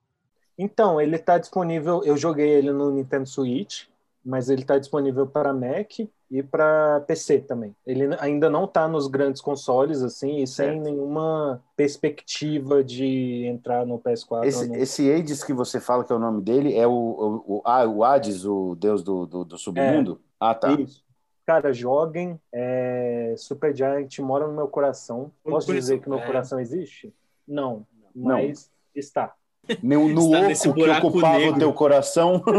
Então, 0.59 1.01
ele 1.01 1.17
está 1.17 1.39
disponível. 1.39 2.03
Eu 2.05 2.17
joguei 2.17 2.49
ele 2.49 2.73
no 2.73 2.91
Nintendo 2.91 3.29
Switch, 3.29 3.85
mas 4.25 4.49
ele 4.49 4.63
está 4.63 4.79
disponível 4.79 5.27
para 5.27 5.53
Mac 5.53 5.99
e 6.31 6.43
para 6.43 7.01
PC 7.07 7.41
também. 7.41 7.75
Ele 7.87 8.09
ainda 8.19 8.51
não 8.51 8.65
está 8.65 8.89
nos 8.89 9.07
grandes 9.07 9.41
consoles, 9.41 10.03
assim, 10.03 10.39
e 10.43 10.47
sem 10.47 10.67
Certo. 10.67 10.83
nenhuma 10.83 11.63
perspectiva 11.77 12.83
de 12.83 13.45
entrar 13.47 13.87
no 13.87 13.99
PS4. 13.99 14.45
Esse, 14.45 14.63
ou 14.63 14.69
no- 14.69 14.77
esse 14.77 15.13
Hades 15.13 15.45
que 15.45 15.53
você 15.53 15.79
fala 15.79 16.05
que 16.05 16.13
é 16.13 16.17
o 16.17 16.19
nome 16.19 16.43
dele 16.43 16.75
é 16.77 16.87
o, 16.87 16.91
o, 16.91 17.57
o, 17.59 17.63
ah, 17.65 17.87
o 17.87 18.03
Hades, 18.03 18.45
o 18.45 18.75
deus 18.75 19.03
do, 19.05 19.27
do, 19.27 19.45
do 19.45 19.59
submundo? 19.59 20.21
Ah, 20.41 20.55
tá. 20.55 20.73
Isso. 20.73 21.05
Cara, 21.47 21.73
joguem. 21.73 22.41
É... 22.53 23.35
Super 23.37 23.75
Giant 23.75 24.19
mora 24.19 24.49
no 24.49 24.53
meu 24.53 24.67
coração. 24.67 25.31
Posso 25.45 25.73
dizer 25.73 26.01
que 26.01 26.09
meu 26.09 26.19
é. 26.19 26.27
coração 26.27 26.59
existe? 26.59 27.15
Não, 27.47 27.87
Não. 28.13 28.37
mas 28.39 28.69
está. 28.95 29.33
No, 29.83 30.09
no 30.09 30.31
oco 30.33 30.75
que 30.75 30.89
ocupava 30.91 31.39
negro. 31.39 31.55
o 31.57 31.59
teu 31.59 31.73
coração. 31.73 32.43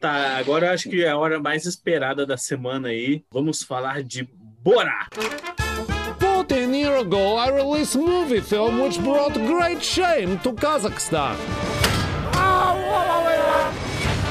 Tá, 0.00 0.38
agora 0.38 0.68
eu 0.68 0.72
acho 0.72 0.88
que 0.88 1.04
é 1.04 1.10
a 1.10 1.18
hora 1.18 1.38
mais 1.38 1.66
esperada 1.66 2.24
da 2.24 2.38
semana 2.38 2.88
aí. 2.88 3.22
Vamos 3.30 3.62
falar 3.62 4.02
de 4.02 4.26
Borá. 4.62 5.08
14 6.18 6.74
years 6.74 7.02
ago, 7.02 7.36
I 7.36 7.50
released 7.50 7.96
a 7.96 7.98
movie 7.98 8.40
film 8.40 8.80
which 8.80 8.98
brought 8.98 9.34
great 9.46 9.84
shame 9.84 10.38
to 10.38 10.52
Kazakhstan. 10.54 11.36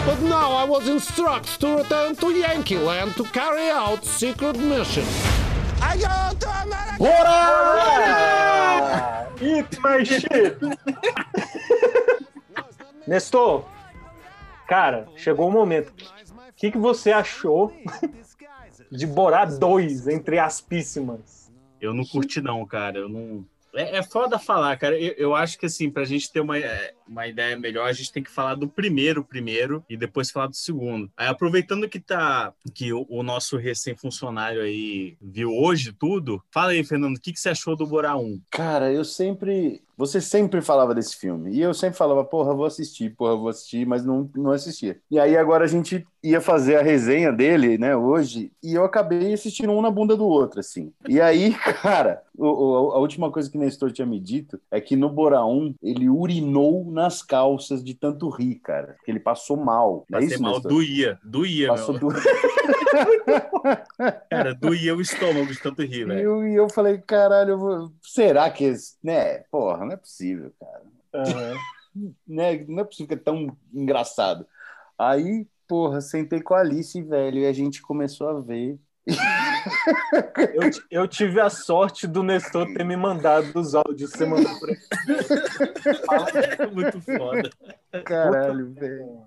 But 0.05 0.21
now 0.23 0.53
I 0.53 0.63
was 0.63 0.87
instructed 0.87 1.59
to 1.59 1.77
return 1.77 2.15
to 2.15 2.31
Yankee 2.31 2.77
Land 2.79 3.15
to 3.17 3.23
carry 3.25 3.69
out 3.69 4.03
secret 4.03 4.57
mission. 4.57 5.05
Eat 9.59 9.77
my 9.83 10.05
shit! 10.05 10.57
Nestor, 13.05 13.65
cara, 14.67 15.07
chegou 15.15 15.49
o 15.49 15.51
momento. 15.51 15.89
O 15.89 16.53
que, 16.55 16.71
que 16.71 16.77
você 16.77 17.11
achou 17.11 17.73
de 18.89 19.05
Borá 19.05 19.45
2, 19.45 20.07
entre 20.07 20.39
aspíssimas? 20.39 21.51
Eu 21.81 21.93
não 21.93 22.05
curti, 22.05 22.41
não, 22.41 22.65
cara. 22.65 22.99
Eu 22.99 23.09
não. 23.09 23.45
É, 23.73 23.97
é 23.97 24.03
foda 24.03 24.39
falar, 24.39 24.77
cara. 24.77 24.97
Eu, 24.99 25.13
eu 25.17 25.35
acho 25.35 25.57
que, 25.57 25.65
assim, 25.65 25.89
pra 25.89 26.05
gente 26.05 26.31
ter 26.31 26.39
uma, 26.39 26.57
é, 26.57 26.93
uma 27.09 27.27
ideia 27.27 27.57
melhor, 27.57 27.87
a 27.87 27.93
gente 27.93 28.11
tem 28.11 28.23
que 28.23 28.29
falar 28.31 28.55
do 28.55 28.67
primeiro 28.67 29.23
primeiro 29.23 29.83
e 29.89 29.97
depois 29.97 30.29
falar 30.31 30.47
do 30.47 30.55
segundo. 30.55 31.09
Aí, 31.17 31.27
aproveitando 31.27 31.89
que 31.89 31.99
tá 31.99 32.53
que 32.73 32.93
o, 32.93 33.05
o 33.09 33.23
nosso 33.23 33.57
recém-funcionário 33.57 34.61
aí 34.61 35.15
viu 35.21 35.51
hoje 35.51 35.91
tudo, 35.91 36.41
fala 36.51 36.71
aí, 36.71 36.83
Fernando, 36.83 37.17
o 37.17 37.19
que, 37.19 37.33
que 37.33 37.39
você 37.39 37.49
achou 37.49 37.75
do 37.75 37.85
Borá 37.87 38.15
1? 38.15 38.41
Cara, 38.51 38.91
eu 38.91 39.03
sempre. 39.03 39.81
Você 39.97 40.21
sempre 40.21 40.61
falava 40.61 40.95
desse 40.95 41.17
filme. 41.17 41.51
E 41.53 41.59
eu 41.59 41.73
sempre 41.73 41.97
falava, 41.97 42.23
porra, 42.23 42.53
vou 42.53 42.65
assistir, 42.65 43.13
porra, 43.17 43.35
vou 43.35 43.49
assistir, 43.49 43.85
mas 43.85 44.05
não, 44.05 44.29
não 44.33 44.51
assistia. 44.51 44.97
E 45.11 45.19
aí 45.19 45.35
agora 45.35 45.65
a 45.65 45.67
gente 45.67 46.07
ia 46.23 46.39
fazer 46.39 46.77
a 46.77 46.81
resenha 46.81 47.33
dele, 47.33 47.77
né, 47.77 47.97
hoje, 47.97 48.49
e 48.63 48.73
eu 48.73 48.85
acabei 48.85 49.33
assistindo 49.33 49.73
um 49.73 49.81
na 49.81 49.91
bunda 49.91 50.15
do 50.15 50.25
outro, 50.25 50.61
assim. 50.61 50.93
E 51.07 51.19
aí, 51.19 51.53
cara, 51.81 52.21
o- 52.37 52.45
o- 52.47 52.91
a 52.93 52.97
última 52.99 53.29
coisa 53.29 53.51
que 53.51 53.57
Nestor 53.57 53.91
tinha 53.91 54.05
me 54.07 54.21
dito 54.21 54.57
é 54.71 54.79
que 54.79 54.95
no 54.95 55.09
Bora 55.09 55.43
1 55.45 55.75
ele 55.83 56.09
urinou 56.09 56.85
nas 56.99 57.21
calças 57.23 57.83
de 57.83 57.93
tanto 57.95 58.29
rir, 58.29 58.55
cara. 58.55 58.93
Porque 58.97 59.11
ele 59.11 59.19
passou 59.19 59.57
mal. 59.57 60.05
É 60.09 60.13
Passei 60.13 60.27
isso, 60.29 60.41
mal, 60.41 60.53
Nestor? 60.53 60.71
doía, 60.71 61.19
doía, 61.23 61.67
Passou 61.69 61.97
do... 61.99 62.07
Cara, 64.29 64.53
doía 64.55 64.95
o 64.95 65.01
estômago 65.01 65.47
de 65.47 65.59
tanto 65.61 65.81
rir, 65.83 66.05
velho. 66.05 66.47
e 66.47 66.55
eu 66.55 66.69
falei, 66.69 66.97
caralho, 66.99 67.51
eu 67.51 67.57
vou- 67.59 67.91
será 68.01 68.49
que. 68.49 68.63
esse- 68.65 68.95
Né? 69.03 69.39
Porra, 69.51 69.85
não 69.85 69.93
é 69.93 69.97
possível, 69.97 70.51
cara. 70.59 70.83
Aham. 71.13 71.53
Né? 72.27 72.63
Não 72.67 72.79
é 72.79 72.83
possível 72.83 73.07
que 73.07 73.13
é 73.15 73.17
tão 73.17 73.57
engraçado. 73.73 74.45
Aí, 74.97 75.47
porra, 75.67 75.99
sentei 76.01 76.39
com 76.41 76.53
a 76.53 76.59
Alice, 76.59 77.01
velho, 77.01 77.39
e 77.39 77.47
a 77.47 77.51
gente 77.51 77.81
começou 77.81 78.29
a 78.29 78.39
ver. 78.39 78.79
Eu, 80.53 81.01
eu 81.01 81.07
tive 81.07 81.39
a 81.39 81.49
sorte 81.49 82.07
do 82.07 82.23
Nestor 82.23 82.65
ter 82.73 82.83
me 82.83 82.95
mandado 82.95 83.59
os 83.59 83.75
áudios 83.75 84.11
você 84.11 84.25
mandou 84.25 84.51
pra 84.59 84.69
ele. 84.69 84.79
É 86.59 86.67
muito 86.67 87.01
foda. 87.01 87.49
Caralho, 88.05 88.71
velho. 88.73 89.21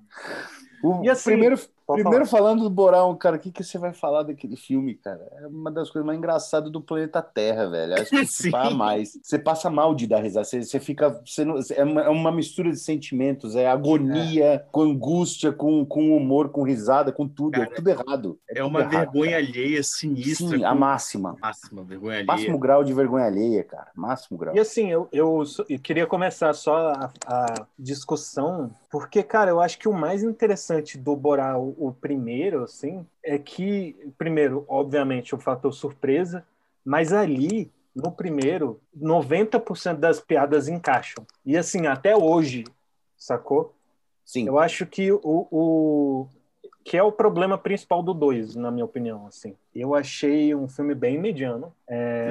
O 0.82 1.04
E 1.04 1.10
assim, 1.10 1.30
primeiro, 1.30 1.58
primeiro 1.94 2.26
falando 2.26 2.62
do 2.62 2.70
Borão, 2.70 3.14
cara, 3.16 3.36
o 3.36 3.38
que, 3.38 3.50
que 3.50 3.62
você 3.64 3.78
vai 3.78 3.92
falar 3.92 4.22
daquele 4.22 4.56
filme, 4.56 4.94
cara? 4.94 5.26
É 5.40 5.46
uma 5.46 5.70
das 5.70 5.90
coisas 5.90 6.06
mais 6.06 6.18
engraçadas 6.18 6.70
do 6.70 6.80
planeta 6.80 7.22
Terra, 7.22 7.68
velho. 7.68 7.94
Acho 7.94 8.10
que 8.10 8.24
você 8.26 8.50
mais. 8.50 9.18
Você 9.22 9.38
passa 9.38 9.70
mal 9.70 9.94
de 9.94 10.06
dar 10.06 10.22
risada. 10.22 10.44
Você, 10.44 10.62
você 10.62 10.80
fica. 10.80 11.10
Você 11.26 11.44
não, 11.44 11.56
é, 11.70 11.84
uma, 11.84 12.00
é 12.02 12.08
uma 12.08 12.32
mistura 12.32 12.70
de 12.70 12.78
sentimentos. 12.78 13.54
É 13.56 13.66
agonia, 13.68 14.64
com 14.70 14.82
angústia, 14.82 15.52
com, 15.52 15.84
com 15.84 16.16
humor, 16.16 16.50
com 16.50 16.62
risada, 16.62 17.12
com 17.12 17.26
tudo. 17.28 17.56
é 17.56 17.64
Cara, 17.64 17.74
tudo 17.76 17.88
errado. 17.88 18.38
É 18.48 18.54
tudo 18.54 18.66
uma 18.66 18.80
errado, 18.80 18.92
vergonha 18.92 19.32
cara. 19.32 19.44
alheia 19.44 19.82
sinistra. 19.82 20.58
Sim, 20.58 20.64
a 20.64 20.70
com- 20.72 20.78
máxima. 20.78 21.36
Máxima, 21.40 21.82
vergonha 21.84 22.14
alheia. 22.16 22.26
Máximo 22.26 22.58
grau 22.58 22.84
de 22.84 22.92
vergonha 22.92 23.26
alheia, 23.26 23.64
cara. 23.64 23.88
Máximo 23.94 24.38
grau. 24.38 24.54
E 24.54 24.60
assim, 24.60 24.90
eu, 24.90 25.08
eu, 25.12 25.42
eu 25.68 25.78
queria 25.78 26.06
começar 26.06 26.52
só 26.54 26.92
a, 26.92 27.10
a 27.26 27.66
discussão, 27.78 28.70
porque, 28.92 29.22
cara, 29.22 29.50
eu 29.50 29.58
acho 29.58 29.78
que 29.78 29.88
o 29.88 29.92
mais 29.92 30.22
interessante 30.22 30.98
do 30.98 31.16
Borá, 31.16 31.56
o, 31.56 31.74
o 31.78 31.94
primeiro, 31.94 32.62
assim, 32.62 33.06
é 33.24 33.38
que, 33.38 33.96
primeiro, 34.18 34.66
obviamente, 34.68 35.34
o 35.34 35.38
fator 35.38 35.72
surpresa, 35.72 36.44
mas 36.84 37.10
ali, 37.10 37.72
no 37.96 38.12
primeiro, 38.12 38.78
90% 38.94 39.94
das 39.96 40.20
piadas 40.20 40.68
encaixam. 40.68 41.26
E 41.42 41.56
assim, 41.56 41.86
até 41.86 42.14
hoje, 42.14 42.64
sacou? 43.16 43.74
Sim. 44.26 44.46
Eu 44.46 44.58
acho 44.58 44.84
que 44.84 45.10
o, 45.10 45.20
o 45.22 46.26
que 46.84 46.98
é 46.98 47.02
o 47.02 47.10
problema 47.10 47.56
principal 47.56 48.02
do 48.02 48.12
2, 48.12 48.56
na 48.56 48.70
minha 48.70 48.84
opinião, 48.84 49.26
assim. 49.26 49.56
Eu 49.74 49.94
achei 49.94 50.54
um 50.54 50.68
filme 50.68 50.94
bem 50.94 51.18
mediano. 51.18 51.74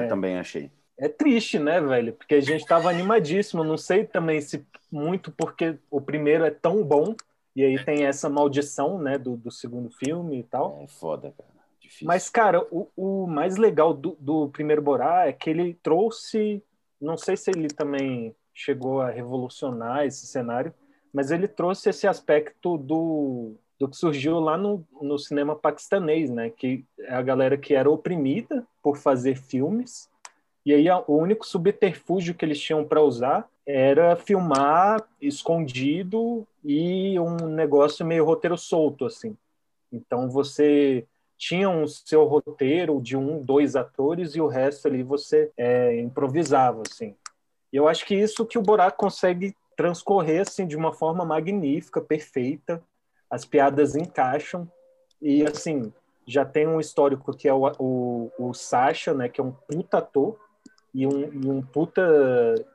Eu 0.04 0.08
também 0.08 0.38
achei. 0.38 0.70
É 0.98 1.08
triste, 1.08 1.58
né, 1.58 1.80
velho? 1.80 2.12
Porque 2.12 2.34
a 2.34 2.40
gente 2.40 2.66
tava 2.66 2.90
animadíssimo. 2.90 3.64
Não 3.64 3.76
sei 3.76 4.04
também 4.04 4.40
se 4.40 4.64
muito 4.90 5.32
porque 5.32 5.78
o 5.90 6.00
primeiro 6.00 6.44
é 6.44 6.50
tão 6.50 6.84
bom 6.84 7.14
e 7.54 7.64
aí 7.64 7.82
tem 7.84 8.04
essa 8.04 8.28
maldição, 8.28 8.98
né, 8.98 9.18
do, 9.18 9.36
do 9.36 9.50
segundo 9.50 9.90
filme 9.90 10.40
e 10.40 10.42
tal. 10.42 10.80
É 10.82 10.86
foda, 10.86 11.32
cara. 11.36 11.50
Difícil. 11.80 12.06
Mas, 12.06 12.30
cara, 12.30 12.66
o, 12.70 12.88
o 12.96 13.26
mais 13.26 13.56
legal 13.56 13.92
do, 13.92 14.16
do 14.18 14.48
primeiro 14.48 14.80
Borá 14.80 15.26
é 15.26 15.32
que 15.32 15.50
ele 15.50 15.74
trouxe. 15.82 16.62
Não 17.00 17.16
sei 17.16 17.36
se 17.36 17.50
ele 17.50 17.68
também 17.68 18.34
chegou 18.54 19.00
a 19.00 19.10
revolucionar 19.10 20.06
esse 20.06 20.26
cenário, 20.26 20.72
mas 21.12 21.30
ele 21.30 21.48
trouxe 21.48 21.90
esse 21.90 22.06
aspecto 22.06 22.78
do, 22.78 23.54
do 23.78 23.88
que 23.88 23.96
surgiu 23.96 24.38
lá 24.38 24.56
no, 24.56 24.86
no 25.00 25.18
cinema 25.18 25.56
paquistanês, 25.56 26.30
né? 26.30 26.50
Que 26.50 26.84
é 27.00 27.14
a 27.14 27.22
galera 27.22 27.58
que 27.58 27.74
era 27.74 27.90
oprimida 27.90 28.66
por 28.82 28.96
fazer 28.96 29.36
filmes. 29.36 30.08
E 30.64 30.72
aí 30.72 30.86
o 30.90 31.16
único 31.16 31.46
subterfúgio 31.46 32.34
que 32.34 32.44
eles 32.44 32.60
tinham 32.60 32.84
para 32.84 33.02
usar 33.02 33.48
era 33.66 34.16
filmar 34.16 35.02
escondido 35.20 36.46
e 36.64 37.18
um 37.18 37.48
negócio 37.48 38.06
meio 38.06 38.24
roteiro 38.24 38.56
solto, 38.56 39.06
assim. 39.06 39.36
Então 39.92 40.28
você 40.28 41.06
tinha 41.36 41.68
um 41.68 41.86
seu 41.86 42.24
roteiro 42.24 43.00
de 43.00 43.16
um, 43.16 43.42
dois 43.42 43.74
atores 43.74 44.36
e 44.36 44.40
o 44.40 44.46
resto 44.46 44.86
ali 44.86 45.02
você 45.02 45.50
é, 45.56 46.00
improvisava, 46.00 46.82
assim. 46.88 47.16
E 47.72 47.76
eu 47.76 47.88
acho 47.88 48.06
que 48.06 48.14
isso 48.14 48.46
que 48.46 48.58
o 48.58 48.62
Borat 48.62 48.94
consegue 48.96 49.56
transcorrer 49.76 50.42
assim 50.42 50.66
de 50.66 50.76
uma 50.76 50.92
forma 50.92 51.24
magnífica, 51.24 52.00
perfeita. 52.00 52.82
As 53.28 53.44
piadas 53.44 53.96
encaixam 53.96 54.70
e 55.20 55.42
assim 55.44 55.92
já 56.26 56.44
tem 56.44 56.68
um 56.68 56.78
histórico 56.78 57.36
que 57.36 57.48
é 57.48 57.52
o, 57.52 57.66
o, 57.78 58.30
o 58.38 58.54
Sasha, 58.54 59.12
né, 59.12 59.28
que 59.28 59.40
é 59.40 59.44
um 59.44 59.50
puta 59.52 59.98
ator 59.98 60.38
e 60.94 61.06
um, 61.06 61.20
e 61.32 61.48
um 61.48 61.62
puta 61.62 62.02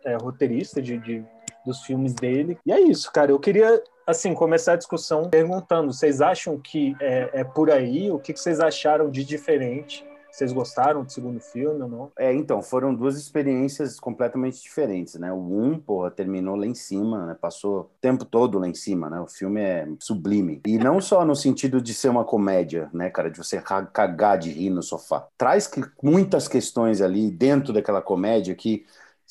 é, 0.04 0.16
roteirista 0.16 0.82
de, 0.82 0.98
de, 0.98 1.24
dos 1.66 1.82
filmes 1.84 2.14
dele. 2.14 2.58
E 2.66 2.72
é 2.72 2.80
isso, 2.80 3.12
cara. 3.12 3.32
Eu 3.32 3.40
queria 3.40 3.84
assim 4.06 4.34
começar 4.34 4.74
a 4.74 4.78
discussão 4.78 5.30
perguntando: 5.30 5.94
vocês 5.94 6.22
acham 6.22 6.58
que 6.58 6.96
é, 7.02 7.30
é 7.34 7.44
por 7.44 7.70
aí? 7.70 8.10
O 8.10 8.20
que, 8.20 8.34
que 8.34 8.40
vocês 8.40 8.60
acharam 8.60 9.10
de 9.10 9.24
diferente? 9.24 10.07
Vocês 10.38 10.54
gostaram 10.54 11.04
do 11.04 11.12
segundo 11.12 11.40
filme 11.40 11.82
ou 11.82 11.90
não? 11.90 12.12
É, 12.16 12.32
então, 12.32 12.62
foram 12.62 12.94
duas 12.94 13.18
experiências 13.18 14.00
completamente 14.00 14.62
diferentes, 14.62 15.16
né? 15.16 15.34
O 15.34 15.38
um, 15.38 15.80
porra, 15.80 16.12
terminou 16.12 16.56
lá 16.56 16.68
em 16.68 16.76
cima, 16.76 17.26
né? 17.26 17.36
Passou 17.42 17.80
o 17.80 17.84
tempo 18.00 18.24
todo 18.24 18.60
lá 18.60 18.68
em 18.68 18.74
cima, 18.76 19.10
né? 19.10 19.20
O 19.20 19.26
filme 19.26 19.60
é 19.60 19.88
sublime. 20.00 20.62
E 20.68 20.78
não 20.78 21.02
só 21.02 21.26
no 21.26 21.36
sentido 21.36 21.82
de 21.82 21.92
ser 21.92 22.10
uma 22.10 22.24
comédia, 22.24 22.88
né, 22.94 23.10
cara? 23.10 23.32
De 23.32 23.38
você 23.40 23.60
ca- 23.60 23.88
cagar 23.88 24.38
de 24.38 24.52
rir 24.52 24.70
no 24.70 24.84
sofá. 24.84 25.28
Traz 25.36 25.66
que- 25.66 25.82
muitas 26.04 26.48
questões 26.48 27.02
ali 27.02 27.32
dentro 27.32 27.74
daquela 27.74 28.00
comédia 28.04 28.54
que 28.54 28.86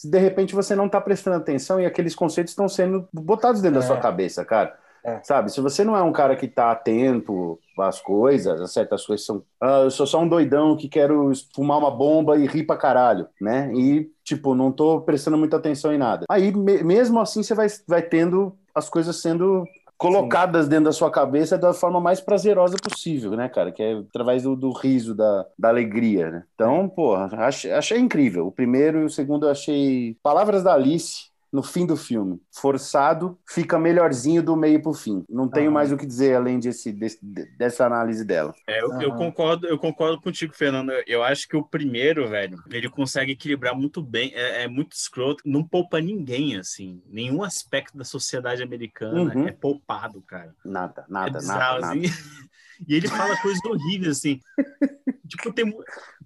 de 0.04 0.18
repente 0.18 0.56
você 0.56 0.74
não 0.74 0.88
tá 0.88 1.00
prestando 1.00 1.36
atenção 1.36 1.80
e 1.80 1.86
aqueles 1.86 2.16
conceitos 2.16 2.50
estão 2.50 2.68
sendo 2.68 3.08
botados 3.12 3.62
dentro 3.62 3.78
da 3.78 3.84
É. 3.84 3.86
sua 3.86 3.98
cabeça, 3.98 4.44
cara. 4.44 4.76
É. 5.06 5.20
Sabe, 5.22 5.52
se 5.52 5.60
você 5.60 5.84
não 5.84 5.96
é 5.96 6.02
um 6.02 6.12
cara 6.12 6.34
que 6.34 6.48
tá 6.48 6.72
atento 6.72 7.60
às 7.78 8.00
coisas, 8.00 8.60
a 8.60 8.66
certas 8.66 9.06
coisas 9.06 9.24
são. 9.24 9.40
Ah, 9.60 9.82
eu 9.84 9.90
sou 9.90 10.04
só 10.04 10.20
um 10.20 10.28
doidão 10.28 10.76
que 10.76 10.88
quero 10.88 11.30
fumar 11.54 11.78
uma 11.78 11.90
bomba 11.92 12.36
e 12.36 12.44
rir 12.46 12.64
pra 12.64 12.76
caralho, 12.76 13.28
né? 13.40 13.72
E, 13.72 14.10
tipo, 14.24 14.52
não 14.52 14.72
tô 14.72 15.00
prestando 15.02 15.38
muita 15.38 15.58
atenção 15.58 15.92
em 15.92 15.98
nada. 15.98 16.26
Aí, 16.28 16.52
me- 16.52 16.82
mesmo 16.82 17.20
assim, 17.20 17.40
você 17.42 17.54
vai, 17.54 17.68
vai 17.86 18.02
tendo 18.02 18.52
as 18.74 18.88
coisas 18.88 19.14
sendo 19.22 19.64
colocadas 19.96 20.66
dentro 20.68 20.86
da 20.86 20.92
sua 20.92 21.10
cabeça 21.10 21.56
da 21.56 21.72
forma 21.72 22.00
mais 22.00 22.20
prazerosa 22.20 22.76
possível, 22.76 23.30
né, 23.32 23.48
cara? 23.48 23.70
Que 23.70 23.82
é 23.84 23.92
através 23.94 24.42
do, 24.42 24.56
do 24.56 24.72
riso, 24.72 25.14
da, 25.14 25.46
da 25.56 25.68
alegria, 25.68 26.30
né? 26.32 26.44
Então, 26.54 26.88
porra, 26.88 27.28
achei, 27.46 27.70
achei 27.72 27.98
incrível. 27.98 28.46
O 28.48 28.52
primeiro 28.52 29.00
e 29.02 29.04
o 29.04 29.10
segundo 29.10 29.46
eu 29.46 29.50
achei. 29.50 30.16
Palavras 30.22 30.64
da 30.64 30.74
Alice 30.74 31.30
no 31.52 31.62
fim 31.62 31.86
do 31.86 31.96
filme. 31.96 32.40
Forçado, 32.52 33.38
fica 33.48 33.78
melhorzinho 33.78 34.42
do 34.42 34.56
meio 34.56 34.82
pro 34.82 34.92
fim. 34.94 35.24
Não 35.28 35.48
tenho 35.48 35.70
Aham. 35.70 35.72
mais 35.72 35.92
o 35.92 35.96
que 35.96 36.06
dizer 36.06 36.34
além 36.36 36.58
desse, 36.58 36.92
desse- 36.92 37.18
dessa 37.56 37.86
análise 37.86 38.24
dela. 38.24 38.54
É, 38.68 38.80
eu, 38.82 38.92
eu 38.98 39.12
Aham. 39.12 39.16
concordo, 39.16 39.66
eu 39.68 39.78
concordo 39.78 40.20
contigo, 40.20 40.52
Fernando. 40.54 40.90
Eu 41.06 41.22
acho 41.22 41.46
que 41.48 41.56
o 41.56 41.64
primeiro, 41.64 42.28
velho, 42.28 42.60
ele 42.70 42.88
consegue 42.88 43.32
equilibrar 43.32 43.76
muito 43.76 44.02
bem, 44.02 44.32
é, 44.34 44.64
é 44.64 44.68
muito 44.68 44.92
escroto, 44.92 45.42
não 45.46 45.62
poupa 45.66 46.00
ninguém, 46.00 46.56
assim. 46.56 47.00
Nenhum 47.06 47.42
aspecto 47.44 47.96
da 47.96 48.04
sociedade 48.04 48.62
americana 48.62 49.36
Uhum. 49.36 49.44
é 49.44 49.52
poupado, 49.52 50.20
cara. 50.22 50.54
Nada, 50.64 51.06
é 51.22 51.30
nada, 51.30 51.30
bizarro, 51.30 51.78
nada, 51.78 51.80
nada. 51.80 52.00
assim. 52.00 52.02
E 52.88 52.94
ele 52.94 53.08
fala 53.08 53.36
coisas 53.38 53.62
horríveis, 53.64 54.18
assim. 54.18 54.40
tipo, 55.28 55.52
tem. 55.52 55.72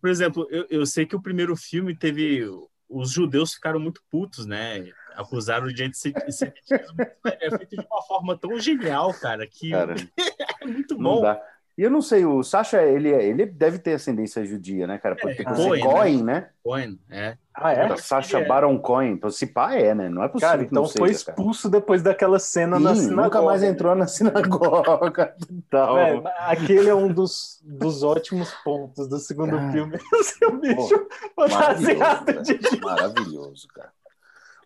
Por 0.00 0.10
exemplo, 0.10 0.46
eu, 0.50 0.66
eu 0.70 0.86
sei 0.86 1.06
que 1.06 1.16
o 1.16 1.22
primeiro 1.22 1.56
filme 1.56 1.96
teve. 1.96 2.42
Os 2.88 3.12
judeus 3.12 3.54
ficaram 3.54 3.80
muito 3.80 4.02
putos, 4.10 4.46
né? 4.46 4.92
Acusaram 5.20 5.68
de 5.68 5.82
antissemitismo. 5.84 6.52
É 7.24 7.50
feito 7.56 7.76
de 7.76 7.86
uma 7.90 8.02
forma 8.02 8.36
tão 8.38 8.58
genial, 8.58 9.12
cara, 9.14 9.46
que 9.46 9.70
Cara, 9.70 9.94
é 10.62 10.66
muito 10.66 10.96
não 10.96 11.16
bom. 11.16 11.20
dá. 11.22 11.40
E 11.78 11.82
eu 11.82 11.90
não 11.90 12.02
sei, 12.02 12.26
o 12.26 12.42
Sasha, 12.42 12.82
ele, 12.82 13.10
é- 13.10 13.24
ele 13.24 13.46
deve 13.46 13.78
ter 13.78 13.94
ascendência 13.94 14.44
judia, 14.44 14.86
né, 14.86 14.98
cara? 14.98 15.16
Porque 15.16 15.40
É, 15.40 15.44
por 15.44 15.56
ser 15.56 15.62
Cohen, 15.64 15.80
Cohen, 15.82 16.22
né? 16.24 16.50
Cohen, 16.62 16.98
é. 17.08 17.38
Ah, 17.54 17.72
é? 17.72 17.96
Sasha 17.96 18.38
é. 18.38 18.44
Baron 18.46 18.78
Cohen. 18.78 19.12
Então, 19.12 19.30
se 19.30 19.46
pá 19.46 19.74
é, 19.74 19.94
né? 19.94 20.08
Não 20.10 20.22
é 20.22 20.28
possível 20.28 20.50
Cara, 20.50 20.64
que 20.66 20.74
não 20.74 20.82
então 20.84 20.98
foi 20.98 21.08
seja, 21.14 21.24
cara. 21.26 21.36
expulso 21.38 21.70
depois 21.70 22.02
daquela 22.02 22.38
cena 22.38 22.78
na 22.78 22.94
Sim, 22.94 23.02
sinagoga. 23.02 23.22
nunca 23.22 23.42
mais 23.42 23.62
entrou 23.62 23.94
na 23.94 24.06
sinagoga. 24.06 25.34
Tal. 25.70 25.94
Velho, 25.94 26.22
aquele 26.40 26.90
é 26.90 26.94
um 26.94 27.08
dos, 27.10 27.62
dos 27.64 28.02
ótimos 28.02 28.52
pontos 28.62 29.08
do 29.08 29.18
segundo 29.18 29.56
Cara. 29.56 29.72
filme. 29.72 29.96
O 30.12 30.22
seu 30.22 30.58
bicho 30.58 31.06
Maravilhoso, 31.34 31.97
fantasiado 32.04 32.42
de. 32.42 32.80
Maravilhoso, 32.82 33.68
cara. 33.68 33.92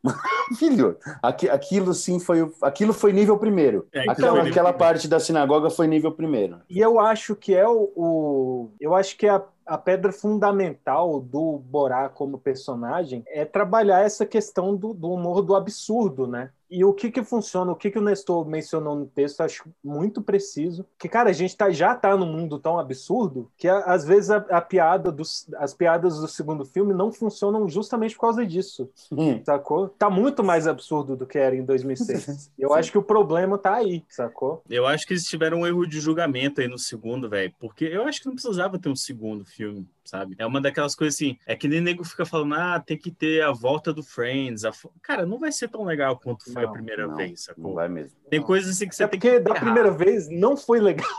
Maravilhoso. 0.50 0.98
Aqui- 1.22 1.48
Aquilo 1.48 1.94
sim 1.94 2.20
foi. 2.20 2.50
Aquilo 2.62 2.92
foi 2.92 3.12
nível 3.12 3.38
primeiro. 3.38 3.86
É, 3.92 4.00
aquilo 4.00 4.12
aquela 4.12 4.30
foi 4.32 4.38
nível 4.44 4.50
aquela 4.52 4.72
primeiro. 4.72 4.78
parte 4.94 5.08
da 5.08 5.18
sinagoga 5.20 5.70
foi 5.70 5.86
nível 5.86 6.12
primeiro. 6.12 6.60
E 6.68 6.78
eu 6.78 7.00
acho 7.00 7.34
que 7.34 7.54
é 7.54 7.66
o, 7.66 7.90
o- 7.96 8.70
eu 8.80 8.94
acho 8.94 9.16
que 9.16 9.26
a, 9.26 9.42
a 9.66 9.78
pedra 9.78 10.12
fundamental 10.12 11.20
do 11.20 11.58
Borá 11.58 12.08
como 12.08 12.38
personagem 12.38 13.22
é 13.26 13.44
trabalhar 13.44 14.04
essa 14.04 14.26
questão 14.26 14.76
do, 14.76 14.92
do 14.92 15.10
humor 15.10 15.42
do 15.42 15.54
absurdo, 15.54 16.26
né? 16.26 16.50
E 16.76 16.84
o 16.84 16.92
que 16.92 17.10
que 17.10 17.22
funciona, 17.22 17.70
o 17.72 17.76
que 17.76 17.90
que 17.90 17.98
o 17.98 18.02
Nestor 18.02 18.46
mencionou 18.46 18.96
no 18.96 19.06
texto, 19.06 19.40
eu 19.40 19.46
acho 19.46 19.64
muito 19.82 20.20
preciso. 20.22 20.84
Que, 20.98 21.08
cara, 21.08 21.30
a 21.30 21.32
gente 21.32 21.56
tá, 21.56 21.70
já 21.70 21.94
tá 21.94 22.16
num 22.16 22.26
mundo 22.26 22.58
tão 22.58 22.78
absurdo 22.78 23.50
que 23.56 23.68
a- 23.68 23.78
às 23.84 24.04
vezes 24.04 24.30
a, 24.30 24.38
a 24.38 24.60
piada 24.60 25.12
dos, 25.12 25.46
as 25.56 25.72
piadas 25.74 26.18
do 26.18 26.26
segundo 26.28 26.64
filme 26.64 26.92
não 26.92 27.12
funcionam 27.12 27.68
justamente 27.68 28.14
por 28.14 28.22
causa 28.22 28.44
disso, 28.46 28.90
Hum. 29.12 29.40
sacou? 29.44 29.88
Tá 29.88 30.10
muito 30.10 30.42
mais 30.42 30.66
absurdo 30.66 31.16
do 31.16 31.26
que 31.26 31.38
era 31.38 31.54
em 31.54 31.64
2006. 31.64 32.50
Eu 32.58 32.70
Sim. 32.70 32.74
acho 32.76 32.90
que 32.92 32.98
o 32.98 33.02
problema 33.02 33.56
tá 33.58 33.74
aí, 33.74 34.04
sacou? 34.08 34.62
Eu 34.68 34.86
acho 34.86 35.06
que 35.06 35.12
eles 35.12 35.24
tiveram 35.24 35.60
um 35.60 35.66
erro 35.66 35.86
de 35.86 36.00
julgamento 36.00 36.60
aí 36.60 36.68
no 36.68 36.78
segundo, 36.78 37.28
velho. 37.28 37.52
Porque 37.60 37.84
eu 37.84 38.04
acho 38.06 38.20
que 38.20 38.26
não 38.26 38.34
precisava 38.34 38.78
ter 38.78 38.88
um 38.88 38.96
segundo 38.96 39.44
filme, 39.44 39.86
sabe? 40.04 40.34
É 40.38 40.46
uma 40.46 40.60
daquelas 40.60 40.94
coisas 40.94 41.14
assim. 41.14 41.38
É 41.46 41.54
que 41.54 41.68
nem 41.68 41.80
nego 41.80 42.04
fica 42.04 42.24
falando, 42.26 42.54
ah, 42.54 42.80
tem 42.80 42.96
que 42.98 43.10
ter 43.10 43.42
a 43.42 43.52
volta 43.52 43.92
do 43.92 44.02
Friends. 44.02 44.64
a 44.64 44.72
fo-" 44.72 44.90
Cara, 45.02 45.26
não 45.26 45.38
vai 45.38 45.52
ser 45.52 45.68
tão 45.68 45.84
legal 45.84 46.18
quanto 46.18 46.50
foi 46.52 46.63
a 46.64 46.66
Não, 46.66 46.72
primeira 46.74 47.06
Não, 47.06 47.16
vez, 47.16 47.30
não 47.30 47.36
sacou? 47.36 47.74
vai 47.74 47.88
mesmo. 47.88 48.16
Tem 48.30 48.42
coisas 48.42 48.70
assim 48.74 48.88
que 48.88 48.94
você 48.96 49.04
é 49.04 49.08
tem 49.08 49.20
porque 49.20 49.32
que. 49.38 49.40
da 49.40 49.50
errar. 49.50 49.60
primeira 49.60 49.90
vez 49.90 50.28
não 50.28 50.56
foi 50.56 50.80
legal. 50.80 51.08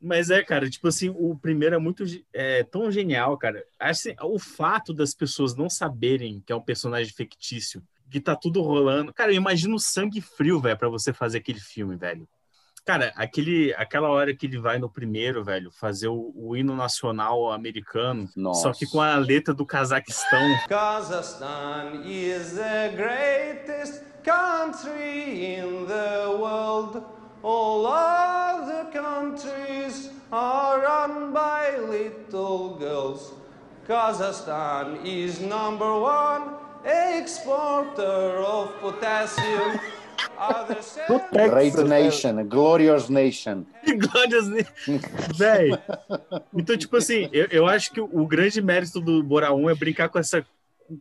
Mas 0.00 0.30
é, 0.30 0.42
cara, 0.44 0.70
tipo 0.70 0.86
assim, 0.86 1.08
o 1.10 1.36
primeiro 1.36 1.74
é 1.74 1.78
muito 1.78 2.04
é, 2.32 2.62
tão 2.62 2.90
genial, 2.90 3.36
cara. 3.36 3.64
Assim, 3.78 4.14
o 4.22 4.38
fato 4.38 4.94
das 4.94 5.12
pessoas 5.12 5.56
não 5.56 5.68
saberem 5.68 6.40
que 6.46 6.52
é 6.52 6.56
um 6.56 6.62
personagem 6.62 7.12
fictício, 7.12 7.82
que 8.08 8.20
tá 8.20 8.36
tudo 8.36 8.62
rolando. 8.62 9.12
Cara, 9.12 9.32
eu 9.32 9.36
imagino 9.36 9.74
o 9.74 9.80
sangue 9.80 10.20
frio, 10.20 10.60
velho, 10.60 10.78
pra 10.78 10.88
você 10.88 11.12
fazer 11.12 11.38
aquele 11.38 11.58
filme, 11.60 11.96
velho. 11.96 12.28
Cara, 12.88 13.12
aquele, 13.16 13.74
aquela 13.74 14.08
hora 14.08 14.34
que 14.34 14.46
ele 14.46 14.56
vai 14.58 14.78
no 14.78 14.88
primeiro, 14.88 15.44
velho, 15.44 15.70
fazer 15.70 16.08
o, 16.08 16.32
o 16.34 16.56
hino 16.56 16.74
nacional 16.74 17.52
americano, 17.52 18.26
Nossa. 18.34 18.62
só 18.62 18.72
que 18.72 18.86
com 18.86 18.98
a 18.98 19.14
letra 19.16 19.52
do 19.52 19.66
Cazaquistão. 19.66 20.40
Kazakhstan 20.66 22.00
is 22.06 22.54
the 22.54 22.88
greatest 22.96 24.02
country 24.24 25.56
in 25.56 25.84
the 25.84 26.30
world. 26.40 27.04
All 27.42 27.84
other 27.84 28.90
countries 28.90 30.08
are 30.32 30.80
run 30.80 31.34
by 31.34 31.76
little 31.90 32.78
girls. 32.78 33.34
Kazakhstan 33.86 35.04
is 35.04 35.40
number 35.40 35.92
one 35.92 36.54
exporter 36.86 38.40
of 38.40 38.72
potassium. 38.80 39.78
Great 41.32 41.76
Nation, 41.84 42.44
Glorious 42.46 43.08
Nation. 43.08 43.64
Glórias, 44.12 44.48
né? 44.48 44.64
Véi. 45.34 45.70
Então, 46.54 46.76
tipo 46.76 46.96
assim, 46.96 47.28
eu, 47.32 47.46
eu 47.50 47.66
acho 47.66 47.92
que 47.92 48.00
o, 48.00 48.26
grande 48.26 48.60
mérito 48.62 49.00
do 49.00 49.22
Bora 49.22 49.52
1 49.52 49.70
é 49.70 49.74
brincar 49.74 50.08
com 50.08 50.18
essa 50.18 50.44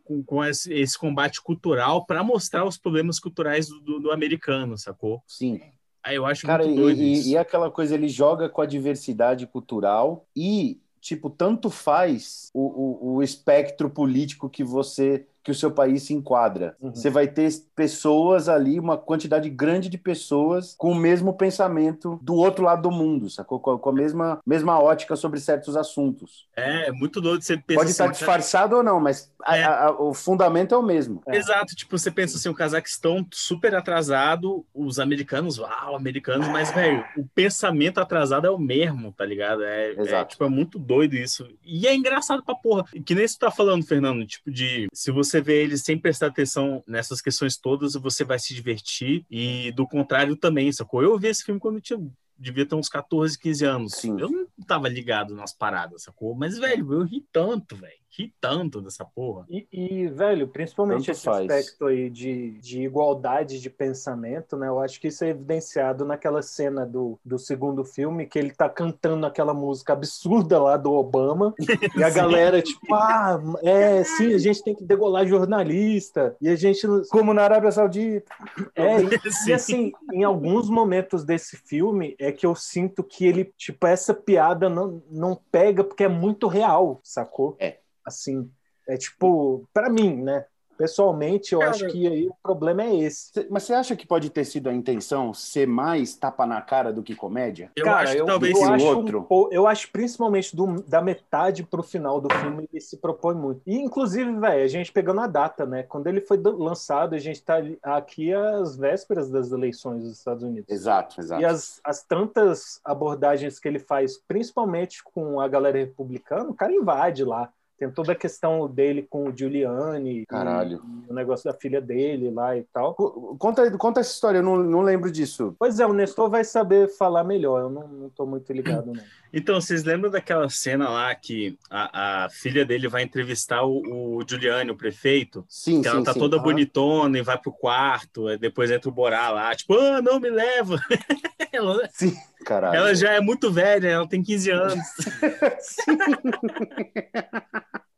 com, 0.04 0.22
com 0.24 0.44
esse, 0.44 0.74
esse 0.74 0.98
combate 0.98 1.42
cultural 1.42 2.06
para 2.06 2.22
mostrar 2.24 2.66
os 2.66 2.78
problemas 2.78 3.20
culturais 3.20 3.70
do, 3.70 3.80
do- 3.80 4.00
do 4.02 4.12
americano, 4.12 4.78
sacou? 4.78 5.22
Sim. 5.26 5.62
Aí 6.04 6.16
eu 6.16 6.26
acho 6.26 6.46
Cara, 6.46 6.64
muito 6.66 6.78
e, 6.78 6.82
doido 6.82 7.02
e- 7.02 7.14
isso. 7.14 7.30
e 7.30 7.38
aquela 7.38 7.72
coisa, 7.72 7.96
ele 7.96 8.10
joga 8.10 8.50
com 8.50 8.62
a 8.62 8.66
diversidade 8.66 9.48
cultural 9.48 10.26
e, 10.36 10.80
tipo, 11.00 11.30
tanto 11.30 11.70
faz 11.70 12.50
o, 12.54 12.62
o, 12.62 13.16
o 13.16 13.24
espectro 13.24 13.90
político 13.90 14.50
que 14.50 14.64
você 14.64 15.26
que 15.48 15.52
o 15.52 15.56
seu 15.56 15.72
país 15.72 16.04
se 16.04 16.14
enquadra. 16.14 16.76
Uhum. 16.82 16.94
Você 16.94 17.10
vai 17.10 17.26
ter 17.26 17.50
pessoas 17.74 18.50
ali, 18.50 18.78
uma 18.82 18.98
quantidade 18.98 19.50
grande 19.50 19.88
de 19.88 19.98
pessoas 19.98 20.76
com 20.78 20.92
o 20.92 20.96
mesmo 20.96 21.32
pensamento 21.38 22.20
do 22.22 22.36
outro 22.36 22.66
lado 22.66 22.82
do 22.82 22.92
mundo, 22.92 23.30
sacou? 23.30 23.58
Com 23.58 23.90
a, 23.90 23.94
mesma, 23.94 24.42
mesma 24.46 24.78
ótica 24.78 25.16
sobre 25.16 25.40
certos 25.40 25.78
assuntos. 25.78 26.50
É, 26.54 26.90
é 26.90 26.92
muito 26.92 27.22
doido 27.22 27.42
você 27.42 27.56
pensar 27.56 27.80
Pode 27.80 27.92
estar 27.92 28.04
assim, 28.04 28.12
disfarçado 28.12 28.76
ou 28.76 28.84
não, 28.84 29.00
mas 29.00 29.32
É. 29.48 29.64
a- 29.64 29.86
a- 29.86 30.02
o 30.02 30.14
fundamento 30.14 30.76
é 30.76 30.78
o 30.78 30.84
mesmo. 30.84 31.22
Exato, 31.30 31.74
tipo, 31.78 31.98
você 31.98 32.12
pensa 32.12 32.36
assim, 32.36 32.50
o 32.50 32.54
Cazaquistão 32.54 33.26
super 33.32 33.74
atrasado, 33.74 34.66
os 34.76 35.00
americanos, 35.00 35.60
uau, 35.60 35.96
americanos, 35.96 36.50
mas, 36.50 36.72
velho, 36.72 37.06
o 37.16 37.26
pensamento 37.34 38.00
atrasado 38.02 38.46
é 38.46 38.50
o 38.52 38.60
mesmo, 38.60 39.14
tá 39.14 39.24
ligado? 39.26 39.64
É, 39.64 39.94
é, 39.94 40.02
Exato. 40.02 40.32
tipo, 40.32 40.44
é 40.44 40.50
muito 40.50 40.78
doido 40.78 41.16
isso. 41.16 41.48
E 41.64 41.88
é 41.88 41.96
engraçado 41.96 42.44
pra 42.44 42.54
porra. 42.54 42.84
Que 43.06 43.16
nem 43.16 43.26
você 43.26 43.38
tá 43.40 43.50
falando, 43.50 43.86
Fernando, 43.86 44.26
tipo, 44.26 44.52
de 44.52 44.88
se 44.94 45.10
você 45.12 45.37
vê 45.42 45.64
eles 45.64 45.84
sem 45.84 45.98
prestar 45.98 46.28
atenção 46.28 46.84
nessas 46.88 47.22
questões 47.22 47.58
todas, 47.58 47.94
você 47.94 48.24
vai 48.24 48.40
se 48.40 48.54
divertir. 48.54 49.26
E 49.30 49.72
do 49.72 49.88
contrário 49.88 50.36
também, 50.36 50.72
sacou? 50.72 51.02
Eu 51.02 51.18
vi 51.18 51.28
esse 51.28 51.44
filme 51.44 51.60
quando 51.60 51.76
eu 51.76 51.82
tinha 51.82 52.00
devia 52.38 52.66
ter 52.66 52.76
uns 52.76 52.88
14, 52.88 53.38
15 53.38 53.66
anos. 53.66 53.94
Sim. 53.94 54.20
Eu 54.20 54.30
não 54.30 54.48
tava 54.66 54.88
ligado 54.88 55.34
nas 55.34 55.54
paradas, 55.54 56.04
sacou? 56.04 56.36
Mas, 56.36 56.58
velho, 56.58 56.94
eu 56.94 57.04
ri 57.04 57.26
tanto, 57.32 57.76
velho. 57.76 57.98
Ri 58.18 58.34
tanto 58.42 58.82
dessa 58.82 59.06
porra. 59.06 59.46
E, 59.50 59.68
e, 59.72 60.08
velho, 60.08 60.48
principalmente 60.48 61.06
Tanto 61.06 61.12
esse 61.12 61.24
faz. 61.24 61.50
aspecto 61.50 61.86
aí 61.86 62.10
de, 62.10 62.52
de 62.60 62.82
igualdade 62.82 63.60
de 63.60 63.70
pensamento, 63.70 64.58
né? 64.58 64.68
Eu 64.68 64.80
acho 64.80 65.00
que 65.00 65.08
isso 65.08 65.24
é 65.24 65.30
evidenciado 65.30 66.04
naquela 66.04 66.42
cena 66.42 66.86
do, 66.86 67.20
do 67.24 67.38
segundo 67.38 67.84
filme, 67.84 68.26
que 68.26 68.40
ele 68.40 68.52
tá 68.52 68.68
cantando 68.70 69.26
aquela 69.26 69.54
música 69.54 69.94
absurda 69.94 70.60
lá 70.60 70.78
do 70.78 70.92
Obama, 70.92 71.54
e 71.96 72.04
a 72.04 72.10
galera, 72.10 72.62
tipo, 72.62 72.94
ah, 72.94 73.40
é, 73.62 74.04
sim, 74.04 74.34
a 74.34 74.38
gente 74.38 74.64
tem 74.64 74.76
que 74.76 74.84
degolar 74.84 75.28
jornalista, 75.28 76.36
e 76.42 76.50
a 76.50 76.56
gente. 76.56 76.88
Como 77.10 77.34
na 77.34 77.44
Arábia 77.44 77.72
Saudita. 77.72 78.34
É, 78.76 79.02
e, 79.02 79.32
Sim. 79.32 79.50
e 79.50 79.54
assim, 79.54 79.92
em 80.14 80.24
alguns 80.24 80.70
momentos 80.70 81.24
desse 81.24 81.58
filme 81.58 82.16
é 82.20 82.32
que 82.32 82.46
eu 82.46 82.54
sinto 82.54 83.04
que 83.04 83.26
ele, 83.26 83.46
tipo, 83.58 83.88
essa 83.88 84.14
piada 84.14 84.70
não, 84.70 85.02
não 85.10 85.40
pega 85.52 85.84
porque 85.84 86.04
é 86.04 86.08
muito 86.08 86.48
real, 86.48 87.00
sacou? 87.04 87.56
É. 87.60 87.78
Assim, 88.08 88.50
é 88.88 88.96
tipo, 88.98 89.68
pra 89.74 89.90
mim, 89.90 90.24
né? 90.24 90.46
Pessoalmente, 90.78 91.54
eu 91.54 91.60
Cara, 91.60 91.72
acho 91.72 91.88
que 91.88 92.08
aí 92.08 92.28
o 92.28 92.36
problema 92.44 92.84
é 92.84 92.96
esse. 92.98 93.32
Mas 93.50 93.64
você 93.64 93.74
acha 93.74 93.96
que 93.96 94.06
pode 94.06 94.30
ter 94.30 94.46
sido 94.46 94.70
a 94.70 94.74
intenção 94.74 95.34
ser 95.34 95.68
mais 95.68 96.16
tapa 96.16 96.46
na 96.46 96.62
cara 96.62 96.94
do 96.94 97.02
que 97.02 97.16
comédia? 97.16 97.72
Eu 97.76 97.84
Cara, 97.86 98.04
acho 98.04 98.14
que 98.14 98.22
eu, 98.22 98.26
talvez 98.28 98.56
eu 98.56 98.64
sim, 98.64 98.74
acho, 98.74 98.86
outro. 98.86 99.28
um 99.30 99.50
eu 99.52 99.66
acho 99.66 99.92
principalmente 99.92 100.56
do- 100.56 100.84
da 100.84 101.02
metade 101.02 101.64
pro 101.64 101.82
final 101.82 102.22
do 102.22 102.32
filme 102.32 102.70
ele 102.72 102.80
se 102.80 102.98
propõe 102.98 103.34
muito. 103.34 103.62
E 103.66 103.76
inclusive, 103.76 104.32
velho, 104.40 104.64
a 104.64 104.68
gente 104.68 104.92
pegando 104.92 105.20
a 105.22 105.26
data, 105.26 105.66
né? 105.66 105.82
Quando 105.82 106.06
ele 106.06 106.22
foi 106.22 106.38
do- 106.38 106.56
lançado, 106.56 107.16
a 107.16 107.18
gente 107.18 107.42
tá 107.42 107.56
aqui 107.82 108.32
às 108.32 108.78
vésperas 108.78 109.32
das 109.32 109.52
eleições 109.52 110.04
dos 110.04 110.16
Estados 110.20 110.44
Unidos. 110.44 110.70
Exato, 110.70 111.20
exato. 111.20 111.42
E 111.42 111.46
as, 111.46 111.82
as 111.84 112.04
tantas 112.04 112.80
abordagens 112.86 113.58
que 113.60 113.68
ele 113.68 113.80
faz, 113.80 114.20
principalmente 114.28 115.04
com 115.04 115.40
a 115.42 115.48
galera 115.48 115.80
republicana, 115.80 116.52
o 116.52 116.54
cara 116.54 116.72
invade 116.72 117.24
lá. 117.24 117.52
Tem 117.78 117.92
toda 117.92 118.12
a 118.14 118.16
questão 118.16 118.68
dele 118.68 119.04
com 119.08 119.30
o 119.30 119.38
Giuliani, 119.38 120.26
Caralho. 120.26 120.82
e 121.08 121.12
o 121.12 121.14
negócio 121.14 121.50
da 121.52 121.58
filha 121.58 121.80
dele 121.80 122.32
lá 122.32 122.58
e 122.58 122.64
tal. 122.74 122.96
Co- 122.96 123.36
Conta, 123.38 123.70
conta 123.78 124.00
essa 124.00 124.12
história, 124.12 124.40
eu 124.40 124.44
não, 124.44 124.58
não 124.58 124.82
lembro 124.82 125.12
disso. 125.12 125.56
Pois 125.60 125.80
é, 125.80 125.86
o 125.86 125.94
Nestor 125.94 126.28
vai 126.30 126.44
saber 126.44 126.88
falar 126.90 127.24
melhor, 127.24 127.62
eu 127.62 127.70
não, 127.70 127.88
não 127.88 128.10
tô 128.10 128.26
muito 128.26 128.52
ligado, 128.52 128.88
não. 128.88 129.04
Então, 129.38 129.62
vocês 129.62 129.84
lembram 129.84 130.10
daquela 130.10 130.50
cena 130.50 130.90
lá 130.90 131.14
que 131.14 131.60
a, 131.70 132.26
a 132.26 132.30
filha 132.30 132.66
dele 132.66 132.88
vai 132.88 133.04
entrevistar 133.04 133.62
o, 133.62 133.84
o 134.18 134.26
Giuliani, 134.28 134.72
o 134.72 134.76
prefeito? 134.76 135.46
Sim, 135.48 135.84
Que 135.84 135.90
sim, 135.90 135.96
ela 135.96 136.04
tá 136.04 136.14
sim. 136.14 136.20
toda 136.20 136.38
Aham. 136.38 136.44
bonitona 136.44 137.20
e 137.20 137.22
vai 137.22 137.38
pro 137.38 137.52
quarto, 137.52 138.36
depois 138.40 138.72
entra 138.72 138.90
o 138.90 138.92
Borá 138.92 139.30
lá, 139.30 139.54
tipo, 139.54 139.76
ah, 139.78 140.02
não 140.02 140.20
me 140.20 140.32
leva. 140.32 140.82
ela, 141.54 141.88
Sim, 141.94 142.16
caralho. 142.44 142.78
ela 142.78 142.96
já 142.96 143.12
é 143.14 143.22
muito 143.22 143.52
velha, 143.52 143.88
ela 143.88 144.10
tem 144.10 144.24
15 144.24 144.50
anos. 144.50 144.80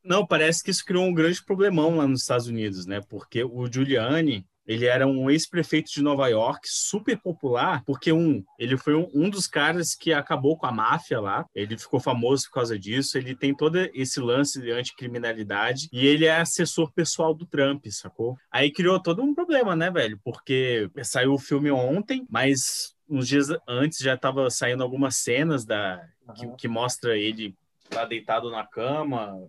Não, 0.03 0.25
parece 0.25 0.63
que 0.63 0.71
isso 0.71 0.83
criou 0.83 1.05
um 1.05 1.13
grande 1.13 1.43
problemão 1.45 1.97
lá 1.97 2.07
nos 2.07 2.21
Estados 2.21 2.47
Unidos, 2.47 2.87
né? 2.87 2.99
Porque 3.07 3.43
o 3.43 3.71
Giuliani, 3.71 4.43
ele 4.69 4.85
era 4.85 5.07
um 5.07 5.31
ex-prefeito 5.31 5.91
de 5.91 6.03
Nova 6.03 6.27
York, 6.27 6.69
super 6.69 7.17
popular, 7.17 7.83
porque 7.87 8.13
um, 8.13 8.43
ele 8.59 8.77
foi 8.77 8.93
um, 8.93 9.09
um 9.15 9.27
dos 9.27 9.47
caras 9.47 9.95
que 9.95 10.13
acabou 10.13 10.55
com 10.55 10.67
a 10.67 10.71
máfia 10.71 11.19
lá. 11.19 11.43
Ele 11.55 11.75
ficou 11.75 11.99
famoso 11.99 12.45
por 12.45 12.53
causa 12.53 12.77
disso. 12.77 13.17
Ele 13.17 13.35
tem 13.35 13.51
todo 13.51 13.79
esse 13.95 14.19
lance 14.19 14.61
de 14.61 14.69
anticriminalidade 14.69 15.89
e 15.91 16.05
ele 16.05 16.25
é 16.25 16.39
assessor 16.39 16.91
pessoal 16.93 17.33
do 17.33 17.47
Trump, 17.47 17.87
sacou? 17.87 18.37
Aí 18.51 18.71
criou 18.71 19.01
todo 19.01 19.23
um 19.23 19.33
problema, 19.33 19.75
né, 19.75 19.89
velho? 19.89 20.19
Porque 20.23 20.87
saiu 21.03 21.33
o 21.33 21.39
filme 21.39 21.71
ontem, 21.71 22.27
mas 22.29 22.93
uns 23.09 23.27
dias 23.27 23.47
antes 23.67 23.97
já 23.97 24.13
estava 24.13 24.51
saindo 24.51 24.83
algumas 24.83 25.15
cenas 25.15 25.65
da 25.65 25.99
que, 26.35 26.47
que 26.55 26.67
mostra 26.67 27.17
ele 27.17 27.55
lá 27.93 28.05
deitado 28.05 28.49
na 28.51 28.65
cama, 28.65 29.39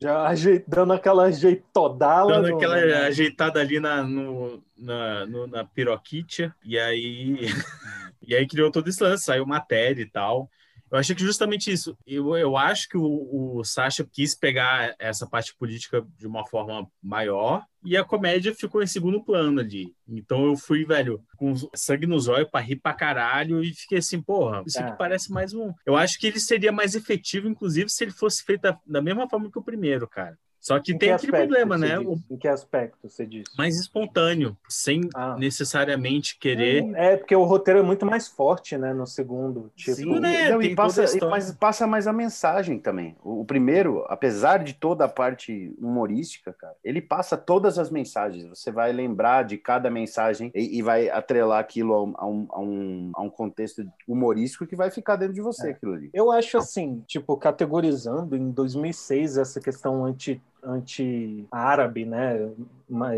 Já 0.00 0.26
ajei- 0.26 0.64
dando 0.66 0.92
aquela 0.92 1.24
ajeitodala. 1.24 2.34
dando 2.34 2.48
no- 2.50 2.56
aquela 2.56 2.76
ajeitada 3.06 3.60
ali 3.60 3.80
na, 3.80 4.02
no, 4.02 4.62
na, 4.76 5.26
no- 5.26 5.46
na 5.46 5.64
piroquitia, 5.64 6.54
e 6.64 6.78
aí, 6.78 7.36
e 8.26 8.34
aí 8.34 8.46
criou 8.46 8.70
todo 8.70 8.88
esse 8.88 9.02
lance, 9.02 9.24
saiu 9.24 9.46
matéria 9.46 10.02
e 10.02 10.06
tal. 10.10 10.50
Eu 10.92 10.98
achei 10.98 11.16
que 11.16 11.24
justamente 11.24 11.72
isso. 11.72 11.96
Eu, 12.06 12.36
eu 12.36 12.54
acho 12.54 12.86
que 12.86 12.98
o, 12.98 13.56
o 13.56 13.64
Sacha 13.64 14.04
quis 14.04 14.34
pegar 14.34 14.94
essa 14.98 15.26
parte 15.26 15.56
política 15.56 16.06
de 16.18 16.26
uma 16.26 16.46
forma 16.46 16.86
maior 17.02 17.64
e 17.82 17.96
a 17.96 18.04
comédia 18.04 18.54
ficou 18.54 18.82
em 18.82 18.86
segundo 18.86 19.24
plano 19.24 19.58
ali. 19.60 19.94
Então 20.06 20.44
eu 20.44 20.54
fui, 20.54 20.84
velho, 20.84 21.24
com 21.38 21.54
sangue 21.74 22.06
nos 22.06 22.28
olhos 22.28 22.50
pra 22.50 22.60
rir 22.60 22.76
pra 22.76 22.92
caralho 22.92 23.64
e 23.64 23.72
fiquei 23.74 23.98
assim, 23.98 24.20
porra, 24.20 24.62
isso 24.66 24.78
aqui 24.78 24.92
É. 24.92 24.96
parece 24.96 25.32
mais 25.32 25.54
um. 25.54 25.72
Eu 25.86 25.96
acho 25.96 26.18
que 26.18 26.26
ele 26.26 26.38
seria 26.38 26.70
mais 26.70 26.94
efetivo, 26.94 27.48
inclusive, 27.48 27.88
se 27.88 28.04
ele 28.04 28.12
fosse 28.12 28.44
feito 28.44 28.60
da, 28.60 28.78
da 28.86 29.00
mesma 29.00 29.26
forma 29.28 29.50
que 29.50 29.58
o 29.58 29.64
primeiro, 29.64 30.06
cara. 30.06 30.38
Só 30.62 30.78
que 30.78 30.92
Em 30.92 30.98
tem 30.98 31.08
que 31.08 31.14
aquele 31.16 31.32
problema, 31.32 31.76
né? 31.76 31.98
diz? 31.98 32.06
O 32.06 32.34
Em 32.34 32.36
que 32.38 32.46
aspecto 32.46 33.08
você 33.08 33.26
disse? 33.26 33.50
mais 33.58 33.76
espontâneo, 33.78 34.56
sem 34.68 35.08
Ah. 35.14 35.36
necessariamente 35.36 36.38
querer. 36.38 36.84
É, 36.94 37.16
porque 37.16 37.34
o 37.34 37.42
roteiro 37.42 37.80
é 37.80 37.82
muito 37.82 38.06
mais 38.06 38.28
forte, 38.28 38.78
né, 38.78 38.94
no 38.94 39.04
segundo. 39.06 39.72
Tipo, 39.74 39.96
Sim, 39.96 40.20
né? 40.20 40.50
não, 40.50 40.62
e 40.62 40.68
toda 40.70 40.82
a 40.82 40.86
passa, 40.86 41.04
história. 41.04 41.28
mas 41.28 41.50
passa 41.52 41.86
mais 41.86 42.06
a 42.06 42.12
mensagem 42.12 42.78
também. 42.78 43.16
O, 43.24 43.40
o 43.40 43.44
primeiro, 43.44 44.04
apesar 44.08 44.58
de 44.62 44.74
toda 44.74 45.04
a 45.04 45.08
parte 45.08 45.74
humorística, 45.80 46.52
cara, 46.52 46.74
ele 46.84 47.00
passa 47.02 47.36
todas 47.36 47.76
as 47.78 47.90
mensagens. 47.90 48.44
Você 48.48 48.70
vai 48.70 48.92
lembrar 48.92 49.42
de 49.44 49.58
cada 49.58 49.90
mensagem 49.90 50.52
e, 50.54 50.78
e 50.78 50.82
vai 50.82 51.08
atrelar 51.10 51.58
aquilo 51.58 51.92
a 51.92 52.02
um, 52.04 52.14
a, 52.16 52.26
um, 52.26 52.46
a, 52.50 52.60
um, 52.60 53.10
a 53.16 53.22
um 53.22 53.30
contexto 53.30 53.84
humorístico 54.06 54.64
que 54.64 54.76
vai 54.76 54.90
ficar 54.92 55.16
dentro 55.16 55.34
de 55.34 55.40
você, 55.40 55.68
É. 55.68 55.70
aquilo 55.72 55.94
ali. 55.94 56.08
Eu 56.14 56.30
acho 56.30 56.56
assim, 56.56 57.02
tipo, 57.06 57.36
categorizando 57.36 58.36
em 58.36 58.50
2006 58.52 59.36
essa 59.38 59.60
questão 59.60 60.04
anti 60.04 60.40
anti-árabe, 60.62 62.04
né, 62.04 62.50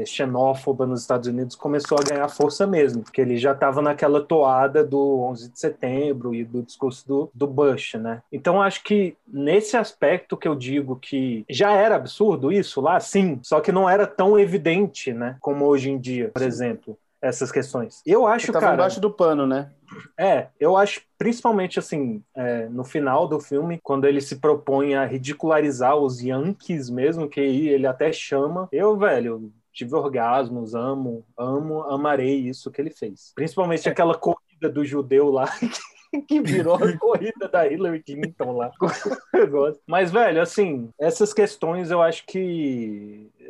xenófoba 0.06 0.86
nos 0.86 1.00
Estados 1.00 1.28
Unidos 1.28 1.56
começou 1.56 1.98
a 1.98 2.02
ganhar 2.02 2.28
força 2.28 2.66
mesmo, 2.66 3.02
porque 3.02 3.20
ele 3.20 3.36
já 3.36 3.52
estava 3.52 3.82
naquela 3.82 4.22
toada 4.22 4.84
do 4.84 5.20
11 5.20 5.50
de 5.50 5.58
setembro 5.58 6.34
e 6.34 6.44
do 6.44 6.62
discurso 6.62 7.06
do, 7.06 7.30
do 7.34 7.46
Bush, 7.46 7.94
né? 7.94 8.22
Então 8.32 8.62
acho 8.62 8.84
que 8.84 9.16
nesse 9.26 9.76
aspecto 9.76 10.36
que 10.36 10.46
eu 10.46 10.54
digo 10.54 10.96
que 10.96 11.44
já 11.50 11.72
era 11.72 11.96
absurdo 11.96 12.52
isso 12.52 12.80
lá, 12.80 12.98
sim, 13.00 13.40
só 13.42 13.60
que 13.60 13.72
não 13.72 13.88
era 13.88 14.06
tão 14.06 14.38
evidente, 14.38 15.12
né, 15.12 15.36
como 15.40 15.64
hoje 15.64 15.90
em 15.90 15.98
dia, 15.98 16.30
por 16.32 16.42
exemplo, 16.42 16.96
essas 17.24 17.50
questões. 17.50 18.02
Eu 18.04 18.26
acho, 18.26 18.52
tava 18.52 18.60
cara, 18.60 18.74
embaixo 18.74 19.00
do 19.00 19.10
pano, 19.10 19.46
né? 19.46 19.70
é, 20.18 20.48
eu 20.58 20.76
acho 20.76 21.02
principalmente 21.16 21.78
assim, 21.78 22.22
é, 22.36 22.68
no 22.68 22.84
final 22.84 23.26
do 23.26 23.40
filme, 23.40 23.80
quando 23.82 24.06
ele 24.06 24.20
se 24.20 24.36
propõe 24.36 24.94
a 24.94 25.04
ridicularizar 25.04 25.96
os 25.96 26.20
Yankees 26.20 26.90
mesmo, 26.90 27.28
que 27.28 27.40
ele 27.40 27.86
até 27.86 28.12
chama, 28.12 28.68
eu, 28.70 28.96
velho, 28.96 29.52
tive 29.72 29.94
orgasmos, 29.94 30.74
amo, 30.74 31.24
amo, 31.36 31.82
amarei 31.84 32.36
isso 32.36 32.70
que 32.70 32.80
ele 32.80 32.90
fez. 32.90 33.32
Principalmente 33.34 33.88
aquela 33.88 34.14
corrida 34.14 34.68
do 34.72 34.84
judeu 34.84 35.30
lá. 35.30 35.48
Que 36.28 36.40
virou 36.40 36.76
a 36.76 36.96
corrida 36.96 37.48
da 37.48 37.66
Hillary 37.66 38.00
Clinton 38.00 38.52
lá. 38.52 38.70
Mas, 39.84 40.12
velho, 40.12 40.40
assim, 40.40 40.88
essas 40.96 41.34
questões 41.34 41.90
eu 41.90 42.00
acho 42.00 42.24
que 42.24 43.32
é, 43.40 43.43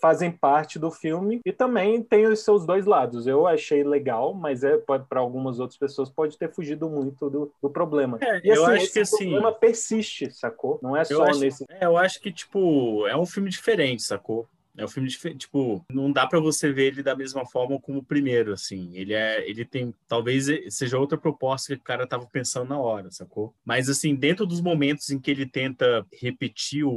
fazem 0.00 0.30
parte 0.30 0.78
do 0.78 0.90
filme 0.90 1.40
e 1.44 1.52
também 1.52 2.02
tem 2.02 2.26
os 2.26 2.40
seus 2.44 2.66
dois 2.66 2.86
lados. 2.86 3.26
Eu 3.26 3.46
achei 3.46 3.82
legal, 3.84 4.34
mas 4.34 4.62
é 4.64 4.76
para 4.78 5.20
algumas 5.20 5.58
outras 5.60 5.78
pessoas 5.78 6.10
pode 6.10 6.36
ter 6.38 6.50
fugido 6.52 6.88
muito 6.88 7.28
do, 7.30 7.52
do 7.62 7.70
problema. 7.70 8.18
É, 8.20 8.40
E 8.44 8.48
eu 8.48 8.64
assim, 8.64 8.74
acho 8.74 8.84
esse 8.84 8.92
que 8.92 9.00
assim. 9.00 9.30
problema 9.30 9.52
persiste, 9.52 10.30
sacou? 10.32 10.78
Não 10.82 10.96
é 10.96 11.02
Eu 11.02 11.06
só 11.06 11.24
acho, 11.24 11.40
nesse. 11.40 11.64
é, 11.68 11.86
eu 11.86 11.96
acho 11.96 12.20
que, 12.20 12.32
tipo, 12.32 13.06
é 13.06 13.16
um 13.16 13.26
filme 13.26 13.50
diferente, 13.50 14.02
sacou? 14.02 14.46
É 14.76 14.84
um 14.84 14.88
filme 14.88 15.08
diferente, 15.08 15.40
tipo, 15.40 15.84
não 15.90 16.12
dá 16.12 16.26
pra 16.26 16.38
você 16.40 16.72
ver 16.72 16.86
ele 16.86 17.02
da 17.02 17.16
mesma 17.16 17.44
forma 17.44 17.78
como 17.80 17.98
o 17.98 18.04
primeiro, 18.04 18.52
assim. 18.52 18.94
Ele 18.96 19.12
é, 19.12 19.48
ele 19.48 19.64
tem, 19.64 19.92
talvez 20.06 20.46
seja 20.68 20.98
outra 20.98 21.18
proposta 21.18 21.74
que 21.74 21.80
o 21.80 21.84
cara 21.84 22.06
tava 22.06 22.26
pensando 22.26 22.68
na 22.68 22.78
hora, 22.78 23.10
sacou? 23.10 23.54
Mas, 23.64 23.88
assim, 23.88 24.14
dentro 24.14 24.46
dos 24.46 24.60
momentos 24.60 25.10
em 25.10 25.18
que 25.18 25.30
ele 25.30 25.44
tenta 25.46 26.06
repetir 26.20 26.84
o, 26.84 26.90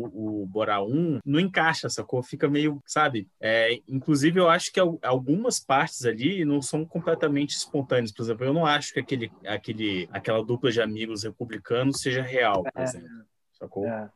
o 0.43 0.45
Borá 0.45 0.83
1, 0.83 1.19
não 1.25 1.39
encaixa, 1.39 1.89
sacou? 1.89 2.21
Fica 2.21 2.47
meio, 2.47 2.81
sabe? 2.85 3.27
É, 3.39 3.79
inclusive, 3.87 4.39
eu 4.39 4.49
acho 4.49 4.71
que 4.71 4.79
al- 4.79 4.99
algumas 5.01 5.59
partes 5.59 6.05
ali 6.05 6.45
não 6.45 6.61
são 6.61 6.85
completamente 6.85 7.55
espontâneas. 7.55 8.11
Por 8.11 8.23
exemplo, 8.23 8.45
eu 8.45 8.53
não 8.53 8.65
acho 8.65 8.93
que 8.93 8.99
aquele, 8.99 9.31
aquele, 9.45 10.07
aquela 10.11 10.43
dupla 10.43 10.71
de 10.71 10.81
amigos 10.81 11.23
republicanos 11.23 11.99
seja 12.01 12.21
real, 12.21 12.63
por 12.63 12.81
É. 12.81 12.83
exemplo. 12.83 13.09
Sacou? 13.53 13.87
É. 13.87 14.09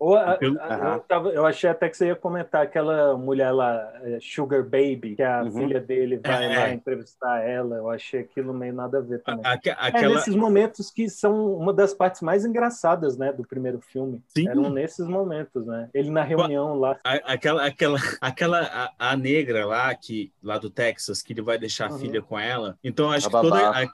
Ou 0.00 0.16
a- 0.16 0.32
a- 0.32 0.38
eu, 0.40 1.00
tava- 1.06 1.28
eu 1.28 1.44
achei 1.44 1.68
até 1.68 1.86
que 1.88 1.94
você 1.96 2.06
ia 2.06 2.16
comentar 2.16 2.62
aquela 2.62 3.16
mulher 3.18 3.50
lá, 3.50 3.92
é, 4.02 4.18
Sugar 4.18 4.62
Baby, 4.62 5.14
que 5.14 5.22
a 5.22 5.42
Uhum. 5.42 5.52
filha 5.52 5.78
dele 5.78 6.18
vai 6.24 6.46
É. 6.52 6.58
lá 6.58 6.70
entrevistar 6.70 7.40
ela. 7.46 7.76
Eu 7.76 7.90
achei 7.90 8.20
aquilo 8.20 8.54
meio 8.54 8.72
nada 8.72 8.96
a 8.96 9.00
ver 9.02 9.22
também. 9.22 9.42
A- 9.44 9.60
É 9.62 9.76
aquela, 9.78 10.14
nesses 10.14 10.34
momentos 10.34 10.90
que 10.90 11.08
são 11.10 11.54
uma 11.54 11.72
das 11.72 11.92
partes 11.92 12.22
mais 12.22 12.46
engraçadas, 12.46 13.18
né, 13.18 13.30
do 13.30 13.44
primeiro 13.46 13.78
filme. 13.80 14.22
Sim. 14.28 14.48
Eram 14.48 14.70
nesses 14.70 15.06
momentos, 15.06 15.66
né? 15.66 15.90
Ele 15.92 16.08
na 16.10 16.22
reunião 16.22 16.74
lá. 16.78 16.96
a- 17.04 17.32
aquela, 17.34 17.66
aquela, 17.66 17.98
aquela 18.22 18.60
a, 18.98 19.10
a 19.10 19.16
negra 19.16 19.66
lá 19.66 19.94
que 19.94 20.32
lá 20.42 20.56
do 20.56 20.70
Texas 20.70 21.20
que 21.20 21.34
ele 21.34 21.42
vai 21.42 21.58
deixar 21.58 21.88
a 21.88 21.92
Uhum. 21.92 21.98
filha 21.98 22.22
com 22.22 22.38
ela. 22.38 22.78
Então 22.82 23.06
eu 23.06 23.12
acho 23.12 23.26
A 23.26 23.30
que 23.30 23.48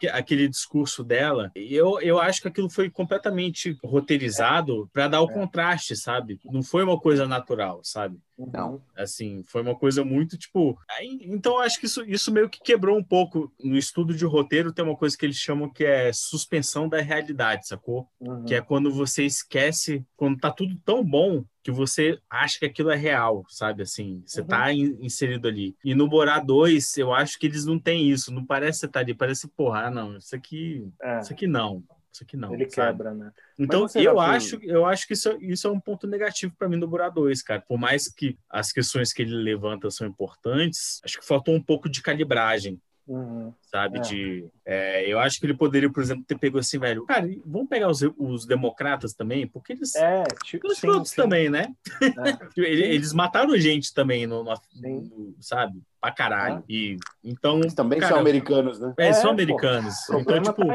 todo 0.06 0.12
aquele 0.12 0.46
discurso 0.48 1.02
dela, 1.02 1.50
eu, 1.56 2.00
eu 2.00 2.20
acho 2.20 2.40
que 2.42 2.46
aquilo 2.48 2.70
foi 2.70 2.88
completamente 2.88 3.76
roteirizado 3.84 4.88
para 4.92 5.08
dar 5.08 5.20
o 5.22 5.30
É. 5.30 5.32
contraste, 5.34 5.95
sabe? 5.96 6.40
Não 6.44 6.62
foi 6.62 6.84
uma 6.84 6.98
coisa 6.98 7.26
natural, 7.26 7.80
sabe? 7.82 8.18
Não. 8.38 8.82
Assim, 8.96 9.42
foi 9.44 9.62
uma 9.62 9.74
coisa 9.74 10.04
muito 10.04 10.36
tipo. 10.36 10.78
Então, 11.22 11.58
acho 11.58 11.80
que 11.80 11.86
isso, 11.86 12.04
isso 12.04 12.30
meio 12.30 12.48
que 12.50 12.60
quebrou 12.60 12.96
um 12.98 13.02
pouco. 13.04 13.50
No 13.62 13.76
estudo 13.76 14.14
de 14.14 14.24
roteiro, 14.26 14.72
tem 14.72 14.84
uma 14.84 14.96
coisa 14.96 15.16
que 15.16 15.24
eles 15.24 15.36
chamam 15.36 15.70
que 15.70 15.84
é 15.84 16.12
suspensão 16.12 16.88
da 16.88 17.00
realidade, 17.00 17.66
sacou? 17.66 18.06
Uhum. 18.20 18.44
Que 18.44 18.54
é 18.54 18.60
quando 18.60 18.92
você 18.92 19.24
esquece, 19.24 20.04
quando 20.16 20.38
tá 20.38 20.50
tudo 20.50 20.76
tão 20.84 21.02
bom 21.02 21.44
que 21.62 21.70
você 21.72 22.18
acha 22.30 22.60
que 22.60 22.66
aquilo 22.66 22.90
é 22.90 22.96
real, 22.96 23.44
sabe? 23.48 23.82
Assim, 23.82 24.22
você 24.24 24.42
Uhum. 24.42 24.46
tá 24.46 24.72
in- 24.72 24.96
inserido 25.00 25.48
ali. 25.48 25.74
E 25.84 25.94
no 25.94 26.06
Borá 26.08 26.38
2, 26.38 26.96
eu 26.98 27.12
acho 27.12 27.38
que 27.38 27.46
eles 27.46 27.64
não 27.64 27.78
têm 27.78 28.08
isso. 28.08 28.32
Não 28.32 28.44
parece 28.44 28.80
você 28.80 28.88
tá 28.88 29.00
ali, 29.00 29.14
parece, 29.14 29.48
porra, 29.48 29.86
ah, 29.86 29.90
não, 29.90 30.16
isso 30.16 30.36
aqui, 30.36 30.86
É, 31.02 31.20
isso 31.20 31.32
aqui 31.32 31.46
não. 31.48 31.82
Isso 32.16 32.24
aqui 32.24 32.34
não. 32.36 32.54
ele 32.54 32.68
sabe? 32.70 32.96
quebra, 32.96 33.12
né? 33.14 33.30
Então, 33.58 33.86
eu 33.94 34.18
acho, 34.18 34.58
eu 34.62 34.86
acho 34.86 35.06
que 35.06 35.12
isso, 35.12 35.28
é- 35.28 35.36
isso 35.40 35.68
é 35.68 35.70
um 35.70 35.78
ponto 35.78 36.06
negativo 36.06 36.54
para 36.58 36.66
mim 36.66 36.78
do 36.80 36.88
Burá 36.88 37.10
2, 37.10 37.42
cara. 37.42 37.60
Por 37.60 37.78
mais 37.78 38.08
que 38.08 38.38
as 38.48 38.72
questões 38.72 39.12
que 39.12 39.20
ele 39.20 39.34
levanta 39.36 39.90
são 39.90 40.06
importantes, 40.06 40.98
acho 41.04 41.20
que 41.20 41.26
faltou 41.26 41.54
um 41.54 41.62
pouco 41.62 41.90
de 41.90 42.00
calibragem, 42.00 42.80
Uhum. 43.06 43.52
sabe? 43.70 43.98
É. 43.98 44.00
De, 44.00 44.46
é, 44.64 45.06
eu 45.12 45.18
acho 45.20 45.38
que 45.38 45.46
ele 45.46 45.54
poderia, 45.54 45.88
por 45.92 46.02
exemplo, 46.02 46.24
ter 46.26 46.36
pego 46.38 46.58
assim, 46.58 46.78
velho. 46.78 47.04
Cara, 47.06 47.28
vamos 47.44 47.68
pegar 47.68 47.88
os, 47.88 48.00
os 48.18 48.46
democratas 48.46 49.12
também, 49.12 49.46
porque 49.46 49.74
eles. 49.74 49.94
É, 49.94 50.24
tipo, 50.42 50.66
Os 50.66 50.78
sim, 50.78 50.88
também, 51.14 51.48
né? 51.50 51.72
Ele- 52.56 52.82
Eles 52.82 53.12
mataram 53.12 53.56
gente 53.58 53.92
também, 53.94 54.26
no, 54.26 54.42
no- 54.42 54.54
no- 54.74 55.34
sabe? 55.40 55.80
Pra 56.00 56.10
caralho. 56.10 56.64
E, 56.68 56.96
então, 57.22 57.58
Eles 57.60 57.74
também 57.74 57.98
cara, 58.00 58.12
são 58.14 58.20
americanos, 58.20 58.80
né? 58.80 58.94
é, 58.98 59.08
É, 59.08 59.12
são 59.12 59.24
pô. 59.24 59.28
americanos. 59.30 59.94
Então, 60.04 60.24
problema 60.24 60.44
tipo, 60.52 60.66
tá 60.66 60.74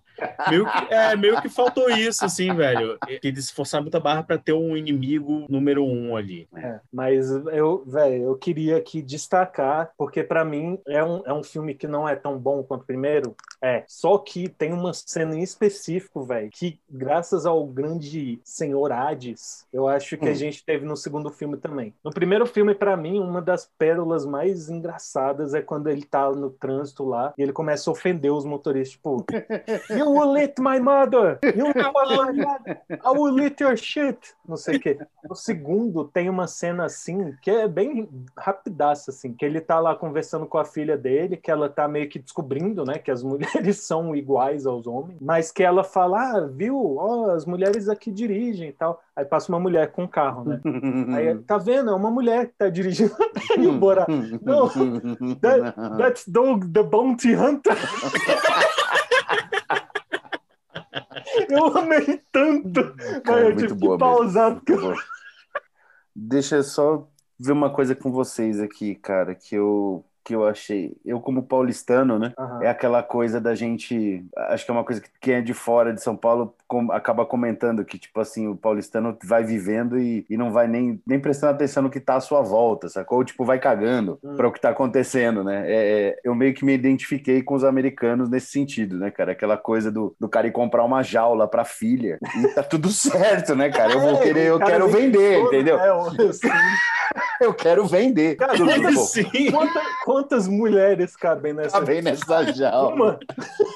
meio 0.49 0.65
que, 0.65 0.93
é, 0.93 1.15
meio 1.15 1.41
que 1.41 1.49
faltou 1.49 1.89
isso, 1.89 2.23
assim, 2.25 2.53
velho. 2.53 2.97
Eles 3.23 3.49
forçaram 3.49 3.83
muita 3.83 3.99
barra 3.99 4.23
pra 4.23 4.37
ter 4.37 4.53
um 4.53 4.75
inimigo 4.77 5.45
número 5.49 5.83
um 5.85 6.15
ali. 6.15 6.47
É, 6.55 6.79
mas 6.91 7.29
eu, 7.29 7.83
velho, 7.85 8.23
eu 8.23 8.35
queria 8.35 8.77
aqui 8.77 9.01
destacar, 9.01 9.91
porque 9.97 10.23
pra 10.23 10.43
mim 10.45 10.79
é 10.87 11.03
um, 11.03 11.21
é 11.25 11.33
um 11.33 11.43
filme 11.43 11.73
que 11.73 11.87
não 11.87 12.07
é 12.07 12.15
tão 12.15 12.37
bom 12.37 12.63
quanto 12.63 12.81
o 12.81 12.85
primeiro. 12.85 13.35
É, 13.61 13.83
só 13.87 14.17
que 14.17 14.49
tem 14.49 14.73
uma 14.73 14.93
cena 14.93 15.35
em 15.35 15.41
específico, 15.41 16.23
velho, 16.23 16.49
que 16.51 16.79
graças 16.89 17.45
ao 17.45 17.65
grande 17.65 18.39
senhor 18.43 18.91
Hades, 18.91 19.65
eu 19.71 19.87
acho 19.87 20.17
que 20.17 20.27
a 20.27 20.31
Hum. 20.31 20.35
gente 20.35 20.63
teve 20.65 20.85
no 20.85 20.95
segundo 20.97 21.29
filme 21.29 21.57
também. 21.57 21.93
No 22.03 22.11
primeiro 22.11 22.45
filme, 22.45 22.73
pra 22.73 22.95
mim, 22.97 23.19
uma 23.19 23.41
das 23.41 23.69
pérolas 23.77 24.25
mais 24.25 24.69
engraçadas 24.69 25.53
é 25.53 25.61
quando 25.61 25.87
ele 25.89 26.03
tá 26.03 26.29
no 26.31 26.49
trânsito 26.49 27.03
lá 27.05 27.33
e 27.37 27.43
ele 27.43 27.53
começa 27.53 27.89
a 27.89 27.93
ofender 27.93 28.31
os 28.31 28.45
motoristas, 28.45 28.91
tipo, 28.93 29.25
You 29.89 30.10
will 30.11 30.37
eat 30.37 30.59
my 30.59 30.79
mother! 30.79 31.39
You 31.43 31.65
will 31.75 31.91
my 31.93 32.31
mother! 32.31 32.81
I 32.89 33.11
will 33.11 33.39
eat 33.41 33.61
your 33.61 33.77
shit! 33.77 34.17
Não 34.47 34.57
sei 34.57 34.77
o 34.77 34.79
quê. 34.79 34.97
No 35.27 35.35
segundo, 35.35 36.03
tem 36.05 36.29
uma 36.29 36.47
cena 36.47 36.85
assim, 36.85 37.33
que 37.41 37.49
é 37.49 37.67
bem 37.67 38.09
rapidaça, 38.37 39.11
assim, 39.11 39.33
que 39.33 39.45
ele 39.45 39.61
tá 39.61 39.79
lá 39.79 39.95
conversando 39.95 40.45
com 40.45 40.57
a 40.57 40.65
filha 40.65 40.97
dele, 40.97 41.37
que 41.37 41.49
ela 41.49 41.69
tá 41.69 41.87
meio 41.87 42.09
que 42.09 42.19
descobrindo, 42.19 42.83
né, 42.83 42.97
que 42.97 43.11
as 43.11 43.23
mulheres 43.23 43.85
são 43.85 44.15
iguais 44.15 44.65
aos 44.65 44.87
homens, 44.87 45.17
mas 45.21 45.51
que 45.51 45.63
ela 45.63 45.83
fala, 45.83 46.19
ah, 46.19 46.47
viu, 46.47 46.97
ó, 46.97 47.31
as 47.31 47.45
mulheres 47.45 47.87
aqui 47.87 48.11
dirigem 48.11 48.69
e 48.69 48.73
tal. 48.73 49.01
Aí 49.15 49.25
passa 49.25 49.51
uma 49.51 49.59
mulher 49.59 49.91
com 49.91 50.03
um 50.03 50.07
carro, 50.07 50.43
né? 50.43 50.61
Aí, 51.15 51.37
tá 51.39 51.57
vendo? 51.57 51.91
É 51.91 51.93
uma 51.93 52.11
mulher 52.11 52.47
que 52.47 52.53
tá 52.57 52.69
dirigindo. 52.69 53.15
Aí 53.51 53.67
o 53.67 53.73
Bora, 53.73 54.05
não, 54.41 54.67
that, 55.39 55.75
that's 55.97 56.27
dog 56.27 56.67
the 56.69 56.83
bounty 56.83 57.33
hunter. 57.35 57.77
Eu 61.51 61.77
amei 61.77 62.21
tanto. 62.31 62.95
Cara, 63.23 63.49
eu 63.49 63.55
tive 63.55 63.73
boa 63.73 63.95
que 63.95 63.99
pausar. 63.99 64.51
muito 64.51 64.75
boa. 64.77 64.95
Deixa 66.15 66.57
eu 66.57 66.63
só 66.63 67.07
ver 67.39 67.51
uma 67.51 67.73
coisa 67.73 67.95
com 67.95 68.11
vocês 68.11 68.59
aqui, 68.59 68.95
cara, 68.95 69.33
que 69.33 69.55
eu, 69.55 70.05
que 70.23 70.35
eu 70.35 70.45
achei. 70.47 70.95
Eu, 71.05 71.19
como 71.19 71.43
paulistano, 71.43 72.17
né? 72.19 72.33
Aham. 72.37 72.61
É 72.63 72.67
aquela 72.69 73.01
coisa 73.03 73.39
da 73.41 73.55
gente. 73.55 74.25
Acho 74.49 74.65
que 74.65 74.71
é 74.71 74.73
uma 74.73 74.83
coisa 74.83 75.01
que 75.01 75.09
quem 75.19 75.35
é 75.35 75.41
de 75.41 75.53
fora 75.53 75.93
de 75.93 76.01
São 76.01 76.15
Paulo 76.15 76.55
com- 76.67 76.91
acaba 76.91 77.25
comentando 77.25 77.83
que, 77.85 77.97
tipo 77.97 78.19
assim, 78.19 78.47
o 78.47 78.55
paulistano 78.55 79.17
vai 79.23 79.43
vivendo 79.43 79.99
e, 79.99 80.25
e 80.29 80.37
não 80.37 80.51
vai 80.51 80.67
nem, 80.67 81.01
nem 81.05 81.19
prestando 81.19 81.53
atenção 81.53 81.83
no 81.83 81.89
que 81.89 81.99
tá 81.99 82.15
à 82.15 82.21
sua 82.21 82.41
volta, 82.41 82.87
sacou? 82.89 83.17
Ou, 83.19 83.23
tipo, 83.25 83.43
vai 83.45 83.59
cagando 83.59 84.19
Hum. 84.23 84.35
para 84.35 84.47
o 84.47 84.51
que 84.51 84.59
tá 84.61 84.69
acontecendo, 84.69 85.43
né? 85.43 85.63
É, 85.69 86.09
é, 86.09 86.19
eu 86.23 86.33
meio 86.35 86.53
que 86.53 86.63
me 86.65 86.73
identifiquei 86.73 87.41
com 87.41 87.55
os 87.55 87.63
americanos 87.63 88.29
nesse 88.29 88.47
sentido, 88.51 88.97
né, 88.97 89.11
cara? 89.11 89.31
Aquela 89.33 89.57
coisa 89.57 89.91
do, 89.91 90.15
do 90.19 90.29
cara 90.29 90.47
ir 90.47 90.51
comprar 90.51 90.83
uma 90.83 91.01
jaula 91.03 91.47
pra 91.47 91.65
filha 91.65 92.17
e 92.43 92.47
tá 92.49 92.63
tudo 92.63 92.89
certo, 92.91 93.55
né, 93.55 93.69
cara? 93.69 93.91
Eu 93.93 93.99
vou 93.99 94.15
É, 94.15 94.21
querer, 94.21 94.47
eu 94.47 94.59
quero 94.59 94.87
vender, 94.87 95.41
entendeu? 95.41 95.79
É, 95.79 95.89
eu- 95.89 96.33
sim. 96.33 96.47
Eu 97.45 97.53
quero 97.53 97.85
vender. 97.85 98.35
Cara, 98.35 98.55
quantas, 98.57 98.93
bom. 98.95 99.01
Sim. 99.05 99.51
quanta- 99.51 99.81
quantas 100.05 100.47
mulheres 100.47 101.15
cabem 101.15 101.53
nessa? 101.53 101.79
Tá 101.79 101.81
bem 101.81 102.01
nessa 102.01 102.43
jaula. 102.53 102.93
Uma. 102.95 103.19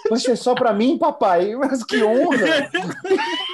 Poxa, 0.08 0.34
é 0.34 0.36
só 0.36 0.54
pra 0.54 0.72
mim, 0.74 0.98
papai? 0.98 1.56
Mas 1.56 1.84
que 1.84 2.04
honra! 2.04 2.70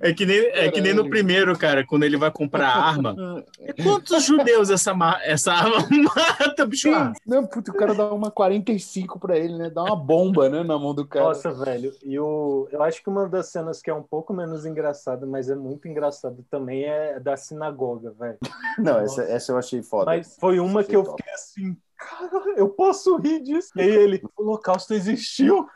É 0.00 0.12
que, 0.12 0.26
nem, 0.26 0.38
é 0.38 0.70
que 0.70 0.80
nem 0.80 0.94
no 0.94 1.08
primeiro, 1.08 1.56
cara, 1.58 1.84
quando 1.86 2.04
ele 2.04 2.16
vai 2.16 2.30
comprar 2.30 2.68
a 2.68 2.84
arma. 2.84 3.14
Quantos 3.82 4.24
judeus 4.24 4.70
essa, 4.70 4.92
essa 5.22 5.52
arma 5.52 5.76
mata, 6.14 6.66
bicho? 6.66 6.90
Ah, 6.92 7.12
Não, 7.26 7.46
puto, 7.46 7.70
o 7.70 7.74
cara 7.74 7.94
dá 7.94 8.12
uma 8.12 8.30
45 8.30 9.18
pra 9.18 9.38
ele, 9.38 9.56
né? 9.56 9.70
Dá 9.70 9.82
uma 9.82 9.96
bomba, 9.96 10.48
né, 10.48 10.62
na 10.62 10.78
mão 10.78 10.94
do 10.94 11.06
cara. 11.06 11.26
Nossa, 11.26 11.52
velho. 11.52 11.92
E 12.02 12.18
o, 12.18 12.68
eu 12.70 12.82
acho 12.82 13.02
que 13.02 13.08
uma 13.08 13.28
das 13.28 13.48
cenas 13.48 13.80
que 13.80 13.90
é 13.90 13.94
um 13.94 14.02
pouco 14.02 14.32
menos 14.32 14.64
engraçada, 14.66 15.26
mas 15.26 15.48
é 15.50 15.54
muito 15.54 15.88
engraçada 15.88 16.36
também, 16.50 16.84
é 16.84 17.20
da 17.20 17.36
sinagoga, 17.36 18.12
velho. 18.18 18.38
Não, 18.78 18.98
essa, 19.00 19.22
essa 19.22 19.52
eu 19.52 19.58
achei 19.58 19.82
foda. 19.82 20.06
Mas 20.06 20.36
foi 20.38 20.58
uma 20.58 20.84
que 20.84 20.94
eu 20.94 21.02
top. 21.02 21.16
fiquei 21.16 21.34
assim, 21.34 21.76
cara, 21.96 22.54
eu 22.56 22.68
posso 22.68 23.16
rir 23.16 23.42
disso. 23.42 23.70
E 23.76 23.80
aí 23.80 23.88
ele, 23.88 24.22
o 24.36 24.42
holocausto 24.42 24.94
existiu. 24.94 25.66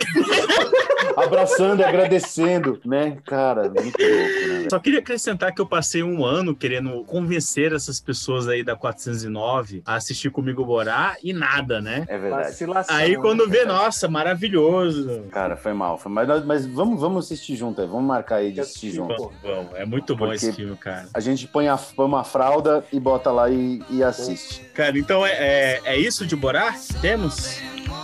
Abraçando, 1.16 1.82
agradecendo, 1.82 2.80
né? 2.84 3.18
Cara, 3.26 3.68
muito 3.68 3.98
louco, 3.98 4.48
né? 4.48 4.66
Só 4.70 4.78
queria 4.78 5.00
acrescentar 5.00 5.54
que 5.54 5.60
eu 5.60 5.66
passei 5.66 6.02
um 6.02 6.24
ano 6.24 6.54
querendo 6.54 7.04
convencer 7.04 7.72
essas 7.72 8.00
pessoas 8.00 8.48
aí 8.48 8.62
da 8.62 8.76
409 8.76 9.82
a 9.84 9.94
assistir 9.94 10.30
comigo 10.30 10.64
Borá 10.64 11.16
e 11.22 11.32
nada, 11.32 11.80
né? 11.80 12.04
É 12.08 12.18
verdade. 12.18 12.48
Vacilação. 12.48 12.96
Aí 12.96 13.16
quando 13.16 13.46
né, 13.46 13.52
vê, 13.52 13.64
nossa, 13.64 14.08
maravilhoso. 14.08 15.24
Cara, 15.30 15.56
foi 15.56 15.72
mal. 15.72 15.98
Foi 15.98 16.10
mal. 16.10 16.26
Mas, 16.26 16.44
mas 16.44 16.66
vamos, 16.66 17.00
vamos 17.00 17.24
assistir 17.26 17.56
junto 17.56 17.80
aí. 17.80 17.86
Vamos 17.86 18.04
marcar 18.04 18.36
aí 18.36 18.52
de 18.52 18.60
assistir 18.60 18.90
junto. 18.92 19.16
Vamos, 19.16 19.34
vamos. 19.42 19.74
É 19.74 19.84
muito 19.84 20.14
bom 20.14 20.26
Porque- 20.26 20.36
esse 20.36 20.52
filme, 20.52 20.76
cara. 20.76 21.08
A 21.12 21.20
gente 21.20 21.46
põe, 21.46 21.68
a, 21.68 21.76
põe 21.76 22.06
uma 22.06 22.24
fralda 22.24 22.84
e 22.92 23.00
bota 23.00 23.30
lá 23.30 23.50
e, 23.50 23.82
e 23.90 24.02
assiste. 24.02 24.60
Cara, 24.74 24.98
então 24.98 25.26
é, 25.26 25.32
é, 25.32 25.80
é 25.84 25.98
isso 25.98 26.26
de 26.26 26.36
Borá? 26.36 26.74
Temos? 27.00 27.60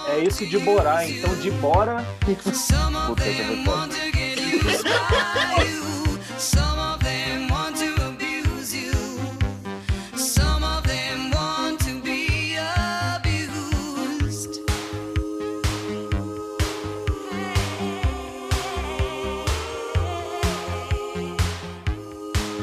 É 0.09 0.19
isso 0.21 0.47
de 0.47 0.59
Borá. 0.59 1.07
Então, 1.09 1.35
de 1.37 1.51
Bora, 1.51 2.05
Puta, 2.21 2.53
foda. 3.65 3.95
Be 12.03 12.57
abused. 12.59 14.61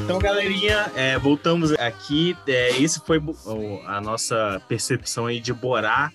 Então, 0.02 0.18
galerinha, 0.18 0.90
é, 0.94 1.18
voltamos 1.18 1.72
aqui. 1.72 2.36
É, 2.46 2.70
esse 2.78 3.00
foi 3.00 3.18
o- 3.18 3.80
a 3.86 4.00
nossa 4.00 4.60
percepção 4.68 5.26
aí 5.26 5.40
de 5.40 5.52
Borá. 5.52 6.12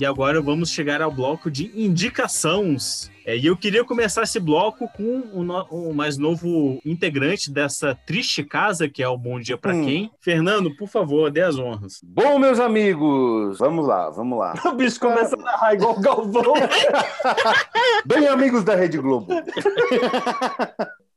E 0.00 0.06
agora 0.06 0.40
vamos 0.40 0.70
chegar 0.70 1.02
ao 1.02 1.10
bloco 1.10 1.50
de 1.50 1.72
indicações. 1.74 3.10
É, 3.26 3.36
e 3.36 3.44
eu 3.46 3.56
queria 3.56 3.84
começar 3.84 4.22
esse 4.22 4.38
bloco 4.40 4.88
com 4.96 5.22
o, 5.34 5.42
no- 5.42 5.64
o 5.70 5.92
mais 5.92 6.16
novo 6.16 6.80
integrante 6.84 7.50
dessa 7.50 7.94
triste 8.06 8.42
casa, 8.44 8.88
que 8.88 9.02
é 9.02 9.08
o 9.08 9.18
Bom 9.18 9.38
Dia 9.40 9.58
Pra 9.58 9.74
Hum. 9.74 9.84
Quem. 9.84 10.10
Fernando, 10.20 10.74
por 10.76 10.88
favor, 10.88 11.30
dê 11.30 11.42
as 11.42 11.58
honras. 11.58 12.00
Bom, 12.02 12.38
meus 12.38 12.60
amigos, 12.60 13.58
vamos 13.58 13.86
lá, 13.86 14.08
vamos 14.08 14.38
lá. 14.38 14.54
o 14.64 14.72
bicho 14.72 15.00
começa 15.00 15.34
a 15.34 15.38
narrar 15.42 15.74
igual 15.74 15.96
o 15.98 16.00
Galvão. 16.00 16.54
Bem, 18.06 18.28
amigos 18.28 18.62
da 18.64 18.74
Rede 18.76 18.98
Globo. 18.98 19.26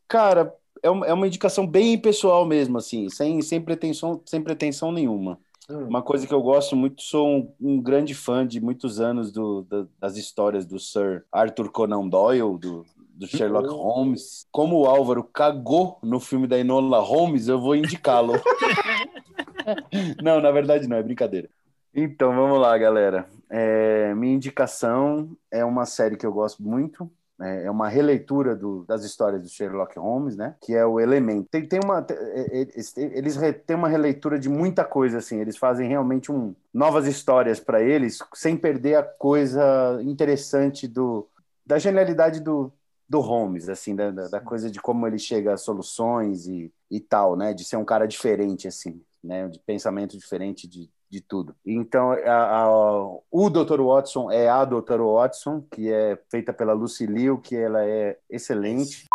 Cara, 0.07 0.51
é 0.83 0.89
uma, 0.89 1.05
é 1.05 1.13
uma 1.13 1.27
indicação 1.27 1.65
bem 1.65 1.97
pessoal 1.97 2.45
mesmo, 2.45 2.77
assim, 2.77 3.07
sem, 3.09 3.41
sem, 3.41 3.61
pretensão, 3.61 4.21
sem 4.25 4.41
pretensão 4.41 4.91
nenhuma. 4.91 5.37
Hum. 5.71 5.87
Uma 5.87 6.01
coisa 6.01 6.27
que 6.27 6.33
eu 6.33 6.41
gosto 6.41 6.75
muito, 6.75 7.01
sou 7.01 7.27
um, 7.27 7.53
um 7.59 7.81
grande 7.81 8.13
fã 8.13 8.45
de 8.45 8.59
muitos 8.59 8.99
anos 8.99 9.31
do, 9.31 9.63
da- 9.63 9.85
das 9.99 10.17
histórias 10.17 10.65
do 10.65 10.79
Sir 10.79 11.23
Arthur 11.31 11.71
Conan 11.71 12.07
Doyle, 12.07 12.57
do, 12.57 12.85
do 13.13 13.27
Sherlock 13.27 13.69
Holmes. 13.69 14.45
Como 14.51 14.79
o 14.79 14.85
Álvaro 14.85 15.23
cagou 15.23 15.97
no 16.03 16.19
filme 16.19 16.47
da 16.47 16.59
Enola 16.59 16.99
Holmes, 16.99 17.47
eu 17.47 17.59
vou 17.59 17.75
indicá-lo. 17.75 18.33
não, 20.21 20.41
na 20.41 20.51
verdade 20.51 20.87
não, 20.87 20.97
é 20.97 21.03
brincadeira. 21.03 21.49
Então, 21.93 22.33
vamos 22.33 22.59
lá, 22.59 22.77
galera. 22.77 23.27
É, 23.49 24.13
minha 24.15 24.33
indicação 24.33 25.35
é 25.51 25.63
uma 25.65 25.85
série 25.85 26.15
que 26.15 26.25
eu 26.25 26.31
gosto 26.31 26.63
muito. 26.63 27.11
É 27.41 27.65
é 27.65 27.71
uma 27.71 27.87
releitura 27.89 28.55
do- 28.55 28.83
das 28.85 29.03
histórias 29.03 29.41
do 29.41 29.49
Sherlock 29.49 29.97
Holmes, 29.97 30.35
né? 30.37 30.55
Que 30.61 30.73
é 30.75 30.85
o 30.85 30.99
Elemento. 30.99 31.47
Tem, 31.49 31.65
tem 31.67 31.79
uma, 31.83 32.05
é- 32.09 32.13
é- 32.13 32.61
eles, 32.61 32.95
eles 32.97 33.37
têm 33.65 33.75
uma 33.75 33.87
releitura 33.89 34.37
de 34.39 34.49
muita 34.49 34.83
coisa, 34.85 35.17
assim. 35.19 35.39
Eles 35.39 35.57
fazem 35.57 35.87
realmente 35.87 36.31
um, 36.31 36.55
novas 36.73 37.07
histórias 37.07 37.59
para 37.59 37.81
eles, 37.81 38.19
sem 38.35 38.57
perder 38.57 38.95
a 38.95 39.03
coisa 39.03 39.99
interessante 40.03 40.87
do, 40.87 41.27
da 41.65 41.77
genialidade 41.79 42.39
do, 42.39 42.71
do 43.07 43.19
Holmes, 43.19 43.69
assim, 43.69 43.95
da, 43.95 44.11
da, 44.11 44.27
da 44.27 44.39
coisa 44.41 44.69
de 44.69 44.79
como 44.81 45.05
ele 45.07 45.19
chega 45.19 45.53
a 45.53 45.57
soluções 45.57 46.47
e, 46.47 46.71
e 46.89 46.99
tal, 46.99 47.35
né? 47.35 47.53
De 47.53 47.63
ser 47.63 47.77
um 47.77 47.85
cara 47.85 48.05
diferente, 48.07 48.67
assim, 48.67 49.01
né? 49.23 49.47
De 49.47 49.59
pensamento 49.59 50.17
diferente 50.17 50.67
de, 50.67 50.89
de 51.11 51.19
tudo. 51.21 51.53
Então, 51.65 52.11
a- 52.11 52.63
a- 52.63 53.17
o 53.29 53.49
Dr. 53.49 53.81
Watson 53.81 54.31
é 54.31 54.47
a 54.47 54.63
Dr. 54.63 55.01
Watson, 55.01 55.61
que 55.69 55.91
é 55.91 56.17
feita 56.31 56.53
pela 56.53 56.71
Lucy 56.73 57.05
Liu, 57.05 57.37
que 57.37 57.55
ela 57.55 57.83
é 57.85 58.17
excelente. 58.29 59.07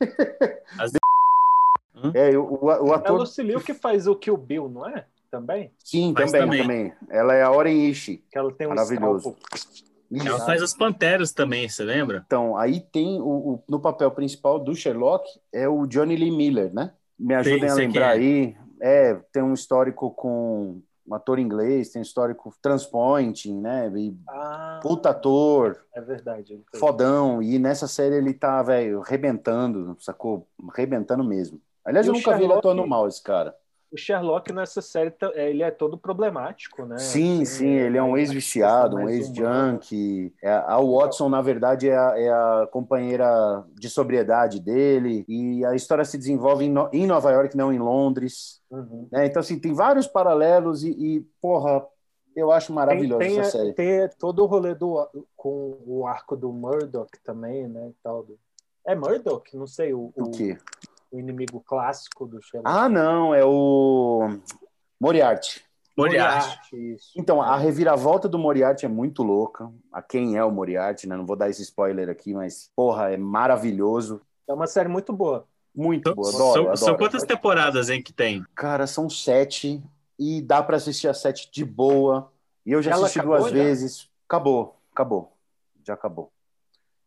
As- 0.78 0.92
É, 2.14 2.36
o, 2.38 2.44
o, 2.44 2.64
o 2.66 2.88
É 2.88 2.92
a 2.92 2.96
ator... 2.96 3.18
Lucille 3.18 3.60
que 3.62 3.74
faz 3.74 4.06
o 4.06 4.14
Kill 4.16 4.36
Bill, 4.36 4.68
não 4.68 4.88
é? 4.88 5.04
Também? 5.30 5.72
Sim, 5.84 6.12
também, 6.14 6.32
também. 6.40 6.62
também. 6.62 6.92
Ela 7.10 7.34
é 7.34 7.42
a 7.42 7.50
Oren 7.50 7.88
Ishii. 7.88 8.22
Que 8.30 8.38
ela 8.38 8.52
tem 8.52 8.66
um 8.66 8.70
Maravilhoso. 8.70 9.36
Ela 10.14 10.38
faz 10.40 10.60
as 10.62 10.74
Panteras 10.74 11.32
também, 11.32 11.68
você 11.68 11.82
lembra? 11.84 12.22
Então, 12.26 12.56
aí 12.56 12.80
tem 12.80 13.18
o, 13.20 13.24
o- 13.54 13.62
no 13.68 13.80
papel 13.80 14.10
principal 14.10 14.58
do 14.58 14.74
Sherlock 14.74 15.24
é 15.52 15.66
o 15.68 15.86
Johnny 15.86 16.16
Lee 16.16 16.30
Miller, 16.30 16.72
né? 16.74 16.92
Me 17.18 17.34
ajudem 17.34 17.68
a 17.70 17.74
lembrar 17.74 18.08
é. 18.16 18.18
aí. 18.18 18.56
É, 18.80 19.14
tem 19.32 19.42
um 19.42 19.54
histórico 19.54 20.10
com 20.10 20.82
um 21.06 21.14
ator 21.14 21.38
inglês, 21.38 21.90
tem 21.90 22.00
um 22.00 22.02
histórico 22.02 22.54
transpointing, 22.62 23.60
né? 23.60 23.88
E 23.98 24.16
Ah, 24.28 24.80
puta 24.82 25.10
ator, 25.10 25.84
é 25.94 26.00
verdade. 26.00 26.64
fodão. 26.74 27.42
E 27.42 27.58
nessa 27.58 27.86
série 27.88 28.16
ele 28.16 28.34
tá, 28.34 28.62
velho, 28.62 29.00
rebentando, 29.00 29.96
sacou? 30.00 30.48
Rebentando 30.74 31.24
mesmo. 31.24 31.60
Aliás, 31.84 32.06
E 32.06 32.08
eu 32.08 32.14
nunca 32.14 32.32
vi 32.34 32.44
ele 32.44 32.52
atuando 32.52 32.86
mal, 32.86 33.08
esse 33.08 33.22
cara. 33.22 33.56
O 33.92 33.96
Sherlock 33.96 34.50
nessa 34.52 34.80
série, 34.80 35.10
tá- 35.10 35.30
é, 35.34 35.50
ele 35.50 35.62
é 35.62 35.70
todo 35.70 35.98
problemático, 35.98 36.86
né? 36.86 36.96
Sim, 36.98 37.42
Assim, 37.42 37.44
sim, 37.44 37.68
ele 37.68 37.98
é 37.98 38.02
um 38.02 38.12
mais- 38.12 38.22
ex-viciado, 38.28 38.96
um 38.96 39.08
ex-junkie. 39.08 40.32
É, 40.42 40.50
A 40.50 40.78
Watson, 40.80 41.28
na 41.28 41.42
verdade, 41.42 41.88
é 41.90 41.96
a, 41.96 42.14
é 42.18 42.28
a 42.30 42.68
companheira 42.72 43.62
de 43.74 43.90
sobriedade 43.90 44.58
dele. 44.60 45.24
E 45.28 45.62
a 45.66 45.74
história 45.74 46.04
se 46.06 46.16
desenvolve 46.16 46.64
em, 46.64 46.70
No- 46.70 46.88
em 46.92 47.06
Nova 47.06 47.30
York, 47.30 47.54
não 47.56 47.70
em 47.72 47.78
Londres. 47.78 48.60
Uhum. 48.70 49.06
né? 49.12 49.26
Então, 49.26 49.40
assim, 49.40 49.58
tem 49.58 49.74
vários 49.74 50.06
paralelos 50.06 50.82
e, 50.82 50.90
e, 50.90 51.20
porra, 51.40 51.86
eu 52.34 52.50
acho 52.50 52.72
maravilhosa 52.72 53.18
tem, 53.18 53.32
tem, 53.32 53.40
essa 53.40 53.50
série. 53.58 53.72
tem 53.74 54.08
todo 54.18 54.42
o 54.42 54.46
rolê 54.46 54.74
do, 54.74 55.06
com 55.36 55.76
o 55.86 56.06
arco 56.06 56.34
do 56.34 56.50
Murdoch 56.50 57.10
também, 57.22 57.68
né? 57.68 57.92
Tal, 58.02 58.22
do... 58.22 58.38
É 58.86 58.94
Murdoch? 58.94 59.54
Não 59.54 59.66
sei, 59.66 59.92
o, 59.92 60.10
O 60.16 60.22
o, 60.24 60.30
quê? 60.30 60.56
O 61.12 61.18
inimigo 61.20 61.60
clássico 61.60 62.26
do 62.26 62.40
Sherlock. 62.42 62.74
Ah, 62.74 62.88
não, 62.88 63.34
é 63.34 63.44
o 63.44 64.38
Moriarty. 65.00 65.62
Moriarty. 65.96 66.96
Então, 67.14 67.42
a 67.42 67.56
reviravolta 67.56 68.26
do 68.26 68.38
Moriarty 68.38 68.86
é 68.86 68.88
muito 68.88 69.22
louca. 69.22 69.70
A 69.92 70.00
quem 70.00 70.38
é 70.38 70.44
o 70.44 70.50
Moriarty, 70.50 71.06
né? 71.06 71.16
Não 71.16 71.26
vou 71.26 71.36
dar 71.36 71.50
esse 71.50 71.60
spoiler 71.62 72.08
aqui, 72.08 72.32
mas, 72.32 72.70
porra, 72.74 73.10
é 73.12 73.16
maravilhoso. 73.18 74.20
É 74.48 74.54
uma 74.54 74.66
série 74.66 74.88
muito 74.88 75.12
boa. 75.12 75.46
Muito 75.74 76.08
São, 76.08 76.14
boa, 76.14 76.32
são- 76.32 76.40
adoro, 76.40 76.76
são 76.76 76.88
adoro. 76.88 76.98
quantas 76.98 77.22
temporadas 77.24 77.90
hein, 77.90 78.02
que 78.02 78.12
tem? 78.12 78.42
Cara, 78.54 78.86
são 78.86 79.08
sete 79.10 79.82
e 80.18 80.40
dá 80.40 80.62
pra 80.62 80.76
assistir 80.76 81.08
a 81.08 81.14
sete 81.14 81.50
de 81.50 81.64
boa. 81.64 82.30
E 82.64 82.72
eu 82.72 82.80
já 82.82 82.92
Ela 82.92 83.02
assisti 83.02 83.18
acabou 83.20 83.38
duas 83.38 83.50
já? 83.50 83.56
vezes. 83.62 84.08
Acabou, 84.26 84.76
acabou. 84.92 85.32
Já 85.84 85.94
acabou. 85.94 86.30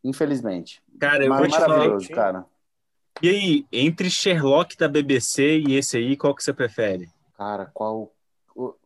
Infelizmente. 0.04 0.82
Cara, 1.00 1.24
eu 1.24 1.30
Mas 1.30 1.40
vou 1.40 1.48
te 1.48 1.56
falar. 1.56 1.68
maravilhoso, 1.70 2.10
cara. 2.10 2.46
E 3.22 3.30
aí, 3.30 3.66
entre 3.72 4.10
Sherlock 4.10 4.78
da 4.78 4.88
BBC 4.88 5.60
e 5.60 5.76
esse 5.76 5.98
aí, 5.98 6.18
qual 6.18 6.36
que 6.36 6.44
você 6.44 6.54
prefere? 6.54 7.10
Cara, 7.38 7.70
qual. 7.74 8.12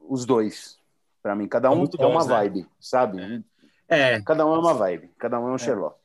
Os 0.08 0.26
dois. 0.26 0.78
Pra 1.22 1.36
mim, 1.36 1.48
cada 1.48 1.70
um 1.70 1.84
é 1.84 2.06
uma 2.06 2.20
bons, 2.20 2.28
né? 2.28 2.34
vibe, 2.36 2.68
sabe? 2.80 3.44
É, 3.88 4.22
Cada 4.22 4.46
um 4.46 4.54
é 4.56 4.60
uma 4.60 4.74
vibe. 4.74 5.12
Cada 5.18 5.40
um 5.40 5.50
é 5.50 5.52
um 5.54 5.58
Sherlock. 5.58 5.96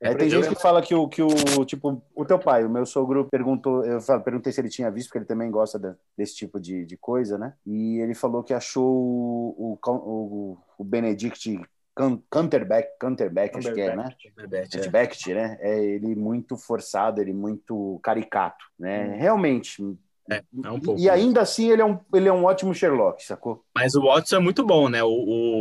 É, 0.00 0.08
É, 0.10 0.14
tem 0.14 0.28
gente 0.30 0.48
que 0.48 0.54
fala 0.60 0.82
que 0.82 0.94
o, 0.94 1.06
que 1.08 1.22
o, 1.22 1.64
tipo, 1.64 2.02
o 2.14 2.24
teu 2.24 2.38
pai, 2.38 2.64
o 2.64 2.70
meu 2.70 2.84
sogro 2.86 3.28
perguntou, 3.30 3.84
eu 3.84 4.00
perguntei 4.22 4.52
se 4.52 4.60
ele 4.60 4.68
tinha 4.68 4.90
visto, 4.90 5.08
porque 5.08 5.18
ele 5.18 5.24
também 5.26 5.48
gosta 5.50 5.78
da- 5.78 5.94
desse 6.16 6.34
tipo 6.34 6.58
de, 6.58 6.84
de 6.84 6.96
coisa, 6.96 7.38
né? 7.38 7.54
E 7.64 7.98
ele 8.00 8.14
falou 8.14 8.42
que 8.42 8.52
achou 8.54 8.84
o, 8.84 9.78
o, 9.86 10.58
o 10.78 10.84
Benedict 10.84 11.60
Can- 11.94 12.20
Cumberbatch, 12.30 12.88
Cumberbatch, 12.98 13.56
acho 13.56 13.72
que 13.74 13.80
é, 13.80 13.96
né? 13.96 14.14
Cumberbatch, 14.34 15.28
é. 15.28 15.34
Né? 15.34 15.58
É 15.60 15.84
ele 15.84 16.14
muito 16.14 16.56
forçado, 16.56 17.20
ele 17.20 17.32
muito 17.32 18.00
caricato, 18.02 18.64
né? 18.78 19.16
Realmente. 19.16 19.82
É, 20.30 20.36
é 20.64 20.70
um 20.70 20.80
pouco. 20.80 21.00
E 21.00 21.10
ainda 21.10 21.42
assim 21.42 21.70
ele 21.70 21.82
é 21.82 21.84
um, 21.84 21.98
ele 22.14 22.28
é 22.28 22.32
um 22.32 22.44
ótimo 22.44 22.74
Sherlock, 22.74 23.22
sacou? 23.24 23.64
Mas 23.74 23.94
o 23.94 24.02
Watson 24.02 24.36
é 24.36 24.38
muito 24.38 24.64
bom, 24.64 24.88
né? 24.88 25.02
O, 25.02 25.08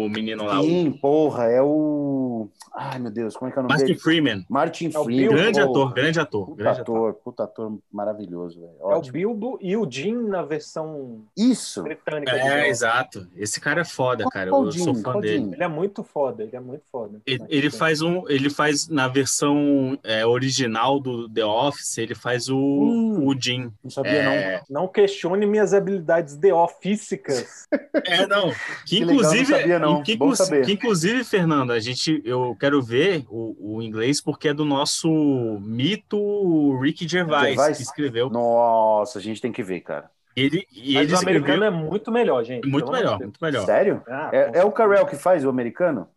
o 0.06 0.10
menino 0.10 0.46
lá, 0.46 0.62
o 0.62 0.63
Sim, 0.63 0.91
porra, 1.02 1.46
é 1.46 1.62
o. 1.62 2.48
Ai, 2.74 3.00
meu 3.00 3.12
Deus, 3.12 3.36
como 3.36 3.50
é 3.50 3.52
que 3.54 3.60
é 3.60 3.62
o 3.62 3.64
nome 3.64 3.74
Martin 3.74 3.86
dele? 3.88 4.00
Freeman. 4.00 4.46
Martin 4.50 4.92
É 4.94 5.00
o 5.00 5.04
Freeman. 5.04 5.28
Grande 5.30 5.60
porra. 5.60 5.70
ator, 5.72 5.94
grande 5.94 6.20
ator. 6.20 6.46
Puta 6.46 6.56
Grande 6.64 6.82
ator. 6.82 6.96
ator, 7.10 7.14
puta 7.22 7.44
ator 7.44 7.78
maravilhoso, 7.92 8.60
velho. 8.62 8.72
É 8.80 8.96
o. 8.96 9.02
Bilbo 9.02 9.60
e 9.62 9.76
o 9.76 9.90
Jim 9.92 10.14
na 10.16 10.42
versão 10.42 11.22
Isso. 11.36 11.84
britânica. 11.84 12.32
É, 12.32 12.60
Joe. 12.62 12.70
exato. 12.70 13.28
Esse 13.36 13.60
cara 13.60 13.82
é 13.82 13.86
foda, 13.86 14.24
cara. 14.30 14.50
Qual 14.50 14.66
Eu 14.66 14.72
sou 14.72 14.96
fã 14.96 15.02
Qual 15.04 15.22
dele. 15.22 15.52
Ele 15.54 15.64
é 15.64 15.68
muito 15.68 16.02
foda, 16.04 16.44
ele 16.44 16.56
é 16.56 16.60
muito 16.62 16.84
foda. 16.92 17.20
Ele, 17.26 17.44
ele 17.50 17.70
faz 17.70 18.02
um, 18.02 18.24
ele 18.30 18.50
faz 18.50 18.88
na 18.88 19.08
versão 19.10 20.00
é, 20.04 20.26
original 20.26 21.00
do 21.00 21.28
The 21.28 21.44
Office, 21.46 21.98
ele 21.98 22.16
faz 22.16 22.48
o, 22.48 22.58
Hum. 22.58 23.28
o 23.28 23.36
Jim. 23.40 23.72
Não 23.84 23.92
sabia, 23.92 24.12
É, 24.12 24.62
Não 24.70 24.88
questione 24.88 25.46
minhas 25.46 25.74
habilidades 25.74 26.36
deofísicas. 26.38 27.68
é, 28.06 28.26
não. 28.28 28.52
Que, 28.52 28.56
Que 28.86 29.00
legal, 29.06 29.14
inclusive, 29.16 29.52
não 29.52 29.60
sabia, 29.60 29.80
não. 29.80 30.04
Que, 30.04 30.16
Bom 30.16 30.26
inclu- 30.26 30.36
saber. 30.38 30.66
que 30.66 30.72
inclusive, 30.74 31.24
Fernando, 31.24 31.72
a 31.72 31.80
gente, 31.80 32.22
eu 32.26 32.56
quero 32.62 32.82
ver 32.82 33.26
o, 33.28 33.78
o 33.78 33.82
inglês 33.82 34.21
porque 34.21 34.50
é 34.50 34.54
do 34.54 34.63
nosso 34.63 35.10
mito 35.60 36.78
Ricky 36.80 37.08
Gervais, 37.08 37.50
Gervais? 37.50 37.78
que 37.78 37.84
escreveu. 37.84 38.30
Nossa, 38.30 39.17
a 39.17 39.21
gente 39.21 39.41
tem 39.41 39.52
que 39.52 39.63
ver, 39.63 39.82
cara. 39.82 40.12
Ele, 40.36 40.65
e 40.71 40.93
Mas 40.93 41.04
ele 41.06 41.13
o 41.15 41.17
americano 41.17 41.63
escreveu 41.63 41.63
é 41.63 41.69
muito 41.89 42.12
melhor, 42.12 42.43
gente. 42.43 42.67
muito 42.69 42.91
melhor, 42.91 43.19
muito 43.19 43.39
melhor. 43.41 43.65
Sério? 43.65 44.02
Ah, 44.08 44.30
É, 44.32 44.60
é 44.60 44.63
o 44.63 44.71
Carell 44.71 45.06
que 45.08 45.15
faz 45.15 45.43
o 45.43 45.50
americano? 45.50 46.08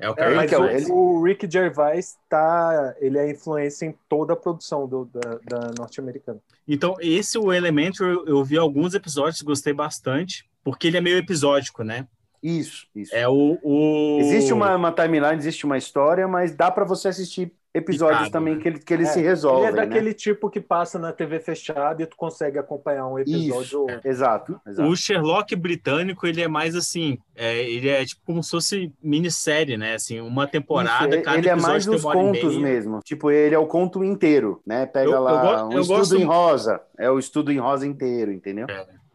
É 0.00 0.08
o 0.08 0.12
É, 0.12 0.14
cara 0.14 0.34
mas 0.36 0.48
que 0.48 0.54
é 0.54 0.58
o, 0.58 0.62
o- 0.62 0.68
ele- 0.70 0.92
o 0.92 1.22
Rick 1.24 1.50
Gervais 1.50 2.16
tá, 2.28 2.94
ele 3.00 3.18
é 3.18 3.30
influência 3.30 3.86
em 3.86 3.94
toda 4.08 4.32
a 4.32 4.36
produção 4.36 4.86
do, 4.86 5.06
da, 5.06 5.38
da 5.44 5.70
norte-americana. 5.78 6.38
Então, 6.68 6.96
esse 7.00 7.38
o 7.38 7.52
Elementary, 7.52 8.10
eu, 8.10 8.26
eu 8.26 8.44
vi 8.44 8.56
alguns 8.58 8.94
episódios, 8.94 9.40
gostei 9.42 9.72
bastante, 9.72 10.48
porque 10.62 10.86
ele 10.86 10.98
é 10.98 11.00
meio 11.00 11.16
episódico, 11.18 11.82
né? 11.82 12.06
Isso, 12.42 12.86
isso. 12.94 13.14
É 13.14 13.28
o. 13.28 13.58
o... 13.62 14.18
Existe 14.20 14.52
uma, 14.52 14.74
uma 14.76 14.92
timeline, 14.92 15.36
existe 15.36 15.64
uma 15.66 15.76
história, 15.78 16.26
mas 16.28 16.54
dá 16.54 16.70
pra 16.70 16.84
você 16.84 17.08
assistir 17.08 17.52
episódios 17.74 18.18
Picado, 18.28 18.32
também 18.32 18.56
né? 18.56 18.62
que, 18.62 18.68
ele, 18.68 18.78
que 18.80 18.94
eles 18.94 19.08
É, 19.10 19.12
se 19.12 19.20
resolvem, 19.20 19.68
Ele 19.68 19.78
é 19.78 19.86
daquele 19.86 20.08
né? 20.08 20.14
tipo 20.14 20.48
que 20.50 20.60
passa 20.60 20.98
na 20.98 21.12
TV 21.12 21.38
fechada 21.38 22.02
e 22.02 22.06
tu 22.06 22.16
consegue 22.16 22.58
acompanhar 22.58 23.06
um 23.06 23.18
episódio. 23.18 23.62
Isso, 23.62 23.76
ou 23.78 23.82
outro. 23.90 24.00
exato, 24.08 24.60
exato. 24.66 24.88
O 24.88 24.96
Sherlock 24.96 25.54
britânico, 25.54 26.26
ele 26.26 26.40
é 26.40 26.48
mais 26.48 26.74
assim, 26.74 27.18
é, 27.36 27.62
ele 27.70 27.88
é 27.88 28.04
tipo 28.04 28.22
como 28.24 28.42
se 28.42 28.50
fosse 28.50 28.92
minissérie, 29.02 29.76
né? 29.76 29.94
Assim, 29.94 30.18
uma 30.18 30.46
temporada, 30.46 31.14
Isso, 31.14 31.22
cada 31.24 31.38
ele 31.38 31.48
é 31.48 31.52
episódio 31.52 31.72
mais 31.72 31.86
tem 31.86 31.94
os 31.94 32.02
contos 32.02 32.56
mesmo. 32.56 33.00
Tipo, 33.04 33.30
ele 33.30 33.54
é 33.54 33.58
o 33.58 33.66
conto 33.66 34.02
inteiro, 34.02 34.60
né? 34.66 34.86
Pega 34.86 35.10
Eu- 35.10 35.12
eu 35.14 35.20
lá 35.22 35.66
um 35.66 35.72
eu 35.72 35.80
estudo 35.82 35.98
gosto- 35.98 36.16
em 36.16 36.24
rosa. 36.24 36.80
É 36.98 37.10
o 37.10 37.18
estudo 37.18 37.52
em 37.52 37.58
rosa 37.58 37.86
inteiro, 37.86 38.32
entendeu? 38.32 38.66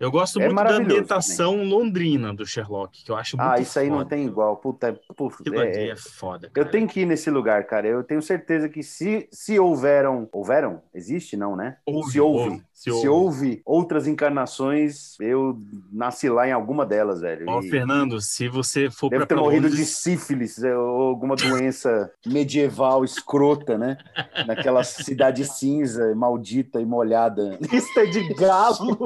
Eu 0.04 0.12
gosto 0.12 0.40
É 0.42 0.46
muito 0.50 0.64
da 0.64 0.76
ambientação 0.76 1.64
londrina 1.64 2.34
do 2.34 2.46
Sherlock, 2.46 3.04
que 3.06 3.10
eu 3.12 3.16
acho 3.16 3.38
muito 3.38 3.50
Ah, 3.50 3.60
isso 3.60 3.80
aí 3.80 3.90
não 3.90 4.00
foda. 4.00 4.10
tem 4.10 4.26
igual. 4.26 4.58
Puta, 4.58 4.88
é- 4.90 5.00
puta, 5.16 5.36
Aquilo 5.40 5.62
é- 5.62 5.72
é- 5.72 5.90
é 5.92 5.96
foda, 5.96 6.48
Eu 6.48 6.52
cara. 6.52 6.70
tenho 6.70 6.88
que 6.88 7.00
ir 7.02 7.06
nesse 7.06 7.30
lugar, 7.30 7.66
cara. 7.66 7.88
Eu 7.88 8.04
tenho 8.04 8.22
certeza 8.22 8.68
que 8.68 8.84
se, 8.84 9.28
se 9.32 9.58
houveram. 9.60 10.28
Houveram? 10.32 10.82
Existe, 10.94 11.38
não, 11.38 11.56
né? 11.56 11.78
Ouve, 11.86 12.12
se 12.12 12.20
houve. 12.20 12.50
ouve, 12.50 12.64
se, 12.74 12.92
se 12.92 13.08
houve. 13.08 13.62
outras 13.66 14.06
encarnações, 14.08 15.16
eu 15.20 15.58
nasci 15.92 16.28
lá 16.28 16.48
em 16.48 16.52
alguma 16.52 16.86
delas, 16.86 17.22
velho. 17.22 17.46
Ó, 17.48 17.62
E 17.62 17.70
Fernando, 17.70 18.20
se 18.20 18.50
você 18.50 18.90
for 18.92 19.10
Deve 19.10 19.26
pra 19.26 19.36
ter 19.38 19.42
morrido 19.42 19.70
de 19.70 19.86
sífilis 19.86 20.62
é, 20.64 20.76
ou 20.78 21.04
alguma 21.04 21.36
doença 21.38 22.12
medieval 22.28 23.06
escrota, 23.06 23.78
né? 23.78 23.98
Naquela 24.46 24.84
cidade 24.84 25.46
cinza, 25.46 26.14
maldita 26.14 26.82
e 26.82 26.86
molhada. 26.86 27.58
Pista 27.70 28.06
de 28.06 28.34
galo. 28.34 28.98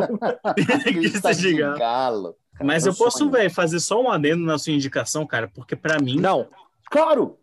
Crista 1.00 1.34
de 1.34 1.54
galo. 1.54 1.78
galo. 1.78 2.36
Cara, 2.54 2.66
Mas 2.66 2.86
é 2.86 2.90
eu 2.90 2.96
posso, 2.96 3.30
velho, 3.30 3.50
fazer 3.52 3.80
só 3.80 4.02
um 4.02 4.10
adendo 4.12 4.44
na 4.46 4.58
sua 4.58 4.74
indicação, 4.74 5.26
cara, 5.28 5.48
porque 5.48 5.76
pra 5.76 6.00
mim, 6.00 6.20
Não. 6.20 6.48
Claro! 6.90 7.38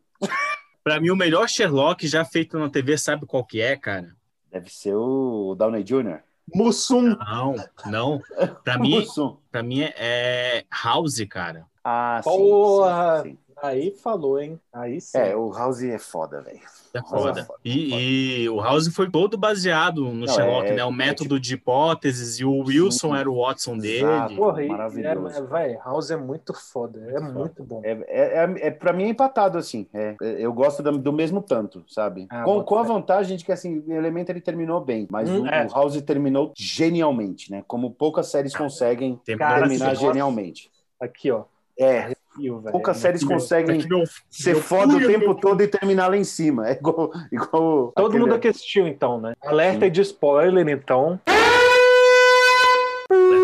para 0.83 1.01
mim 1.01 1.11
o 1.11 1.17
melhor 1.17 1.49
Sherlock 1.49 2.07
já 2.07 2.25
feito 2.25 2.59
na 2.59 2.69
TV, 2.69 2.97
sabe 2.99 3.27
qual 3.27 3.45
que 3.45 3.61
é, 3.61 3.77
cara? 3.77 4.15
Deve 4.51 4.71
ser 4.71 4.95
o 4.95 5.55
Downey 5.57 5.83
Jr. 5.85 6.21
Mussum. 6.55 7.17
Não, 7.17 7.55
não. 7.87 8.23
Pra 8.63 8.79
mim, 8.79 8.97
Mussum. 9.01 9.37
para 9.51 9.63
mim 9.63 9.83
é 9.83 10.65
House, 10.71 11.25
cara. 11.29 11.65
Ah, 11.83 12.21
sim, 12.23 12.31
Porra! 12.31 13.23
sim, 13.23 13.31
sim. 13.31 13.39
Aí 13.65 13.91
falou, 13.93 14.39
hein? 14.39 14.61
Aí 14.71 15.01
sim. 15.01 15.17
É, 15.17 15.35
o 15.35 15.51
House 15.51 15.83
é 15.83 15.99
foda, 15.99 16.43
velho. 16.43 16.61
É 16.93 17.01
foda. 17.03 17.41
é 17.41 17.45
foda, 17.45 17.59
E, 17.65 18.43
e 18.43 18.49
o 18.51 18.61
House 18.61 18.89
foi 18.89 19.11
todo 19.11 19.39
baseado 19.39 20.03
no 20.03 20.27
Não, 20.27 20.29
Sherlock, 20.29 20.69
é- 20.69 20.75
né? 20.75 20.85
O 20.85 20.91
é 20.91 20.93
método 20.93 21.41
de 21.41 21.55
hipóteses 21.55 22.39
e 22.39 22.45
o 22.45 22.59
Wilson 22.59 23.15
Sim. 23.15 23.19
era 23.21 23.31
o 23.31 23.41
Watson 23.43 23.77
Exato. 23.77 24.29
dele. 24.29 24.37
Porra, 24.37 24.63
e- 24.65 24.69
Maravilhoso. 24.69 25.49
É, 25.57 25.73
é, 25.73 25.79
House 25.79 26.11
é 26.11 26.17
muito 26.17 26.53
foda. 26.53 27.01
É 27.11 27.19
Muito 27.21 27.35
muito 27.39 27.65
bom. 27.65 27.81
É, 27.83 27.93
é, 27.93 28.45
é, 28.45 28.67
é, 28.67 28.71
pra 28.71 28.93
mim 28.93 29.05
é 29.05 29.09
empatado, 29.09 29.57
assim. 29.57 29.89
É, 29.95 30.15
é, 30.21 30.45
eu 30.45 30.53
gosto 30.53 30.83
da- 30.83 30.91
do 30.91 31.13
mesmo 31.13 31.41
tanto, 31.41 31.83
sabe? 31.89 32.27
Ah, 32.29 32.45
com, 32.45 32.63
com 32.63 32.77
a 32.77 32.83
vantagem 32.83 33.37
de 33.39 33.45
que, 33.47 33.51
assim, 33.53 33.83
o 33.87 33.93
Elementary 33.95 34.43
terminou 34.43 34.79
bem, 34.85 35.09
mas 35.11 35.31
Hum, 35.31 35.43
o, 35.43 35.47
é. 35.47 35.67
o 35.67 35.71
House 35.71 36.01
terminou 36.03 36.53
genialmente, 36.55 37.51
né? 37.51 37.65
Como 37.67 37.91
poucas 37.91 38.27
séries 38.27 38.55
conseguem 38.55 39.19
Tem 39.25 39.39
terminar 39.39 39.95
genialmente. 39.97 40.71
Aqui, 41.01 41.31
ó. 41.31 41.45
É, 41.79 42.15
velho. 42.39 42.73
poucas 42.73 42.97
É 42.99 43.01
séries 43.01 43.25
conseguem 43.25 43.87
meu- 43.89 44.05
ser 44.31 44.53
meu 44.55 44.63
foda 44.63 44.97
o 44.97 45.07
tempo 45.07 45.27
meu- 45.27 45.35
todo 45.35 45.63
e 45.63 45.69
terminar 45.69 46.09
lá 46.09 46.17
em 46.17 46.25
cima. 46.25 46.69
É 46.69 46.73
igual. 46.73 47.11
igual 47.31 47.93
Todo 47.95 48.07
aquele- 48.07 48.23
mundo 48.23 48.35
aqui 48.35 48.49
assistiu, 48.49 48.87
então, 48.87 49.21
né? 49.21 49.35
Alerta 49.43 49.91
de 49.91 50.01
spoiler, 50.01 50.69
então. 50.69 51.21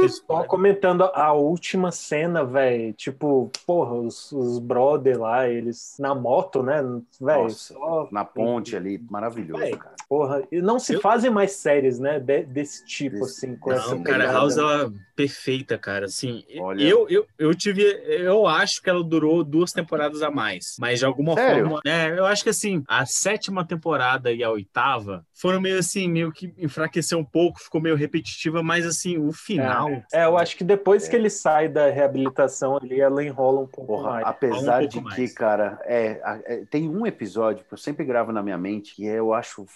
Só 0.09 0.45
comentando 0.45 1.03
a 1.15 1.33
última 1.33 1.91
cena, 1.93 2.45
velho. 2.45 2.93
Tipo, 2.95 3.51
porra, 3.67 3.95
os, 3.95 4.33
os 4.33 4.59
brother 4.59 5.21
lá, 5.21 5.49
eles 5.49 5.97
na 5.99 6.15
moto, 6.15 6.63
né? 6.63 6.83
Velho, 7.21 7.43
Nossa, 7.45 7.75
só. 7.75 8.09
na 8.11 8.25
ponte 8.25 8.75
ali, 8.77 8.99
maravilhoso, 9.11 9.63
Véi, 9.63 9.77
cara. 9.77 9.95
Porra, 10.09 10.43
e 10.51 10.61
não 10.61 10.79
se 10.79 10.95
Eu- 10.95 11.01
fazem 11.01 11.31
mais 11.31 11.53
séries, 11.53 11.99
né? 11.99 12.19
de- 12.19 12.43
desse 12.45 12.85
tipo, 12.85 13.21
Desse- 13.21 13.47
assim, 13.47 13.57
com 13.57 13.73
essa 13.73 13.95
Não, 13.95 14.03
cara, 14.03 14.19
pegada. 14.21 14.33
House 14.39 14.57
ela 14.57 14.87
é 14.87 14.91
perfeita, 15.15 15.79
cara. 15.79 16.07
Assim, 16.07 16.45
Olha. 16.59 16.83
eu, 16.83 17.07
eu, 17.09 17.27
eu 17.39 17.55
tive. 17.55 17.83
Eu 17.83 18.47
acho 18.47 18.83
que 18.83 18.89
ela 18.91 19.03
durou 19.05 19.45
duas 19.45 19.73
temporadas 19.73 20.23
a 20.23 20.31
mais. 20.31 20.77
Mas 20.79 20.99
de 20.99 21.05
alguma 21.05 21.35
Sério? 21.35 21.65
forma. 21.65 21.81
né, 21.85 22.19
eu 22.19 22.27
acho 22.27 22.43
que 22.43 22.51
assim, 22.51 22.83
a 22.89 23.05
sétima 23.07 23.65
temporada 23.65 24.33
e 24.33 24.43
a 24.43 24.51
oitava 24.51 25.25
foram 25.35 25.61
meio 25.61 25.79
assim, 25.79 26.09
meio 26.09 26.33
que 26.33 26.53
enfraqueceu 26.59 27.19
um 27.19 27.25
pouco, 27.25 27.61
ficou 27.61 27.81
meio 27.81 27.95
repetitiva, 27.97 28.63
mas 28.63 28.85
assim, 28.87 29.17
o 29.19 29.33
final. 29.57 30.03
É, 30.13 30.25
eu 30.25 30.37
acho 30.37 30.57
que 30.57 30.65
depois 30.65 31.07
É. 31.07 31.11
que 31.11 31.17
ele 31.17 31.31
sai 31.31 31.69
da 31.69 31.91
reabilitação 31.91 32.77
ali, 32.77 33.01
ela 33.01 33.23
enrola 33.25 33.61
um 33.61 33.67
pouco 33.67 33.87
Porra, 33.97 34.11
mais. 34.11 34.27
apesar 34.27 34.83
um 34.85 34.87
de 34.89 34.99
que, 34.99 35.05
mais. 35.05 35.33
cara, 35.35 35.81
é, 35.85 36.21
é, 36.47 36.65
tem 36.71 36.89
um 36.89 37.07
episódio 37.07 37.65
que 37.65 37.73
eu 37.73 37.79
sempre 37.79 38.05
gravo 38.05 38.33
na 38.33 38.43
minha 38.43 38.59
mente 38.59 38.95
que 38.95 39.05
eu 39.07 39.33
acho 39.35 39.67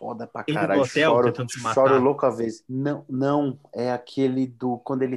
foda 0.00 0.26
pra 0.26 0.40
Aquele 0.40 0.56
do 0.56 0.60
caralho. 0.62 0.80
hotel 0.80 1.10
choro, 1.12 1.26
tentando 1.32 1.48
matar. 1.62 1.74
choro 1.74 2.00
louco 2.00 2.24
a 2.24 2.30
vez. 2.30 2.64
Não, 2.66 3.04
não, 3.06 3.60
é 3.72 3.92
aquele 3.92 4.46
do 4.46 4.78
quando 4.78 5.02
ele 5.02 5.16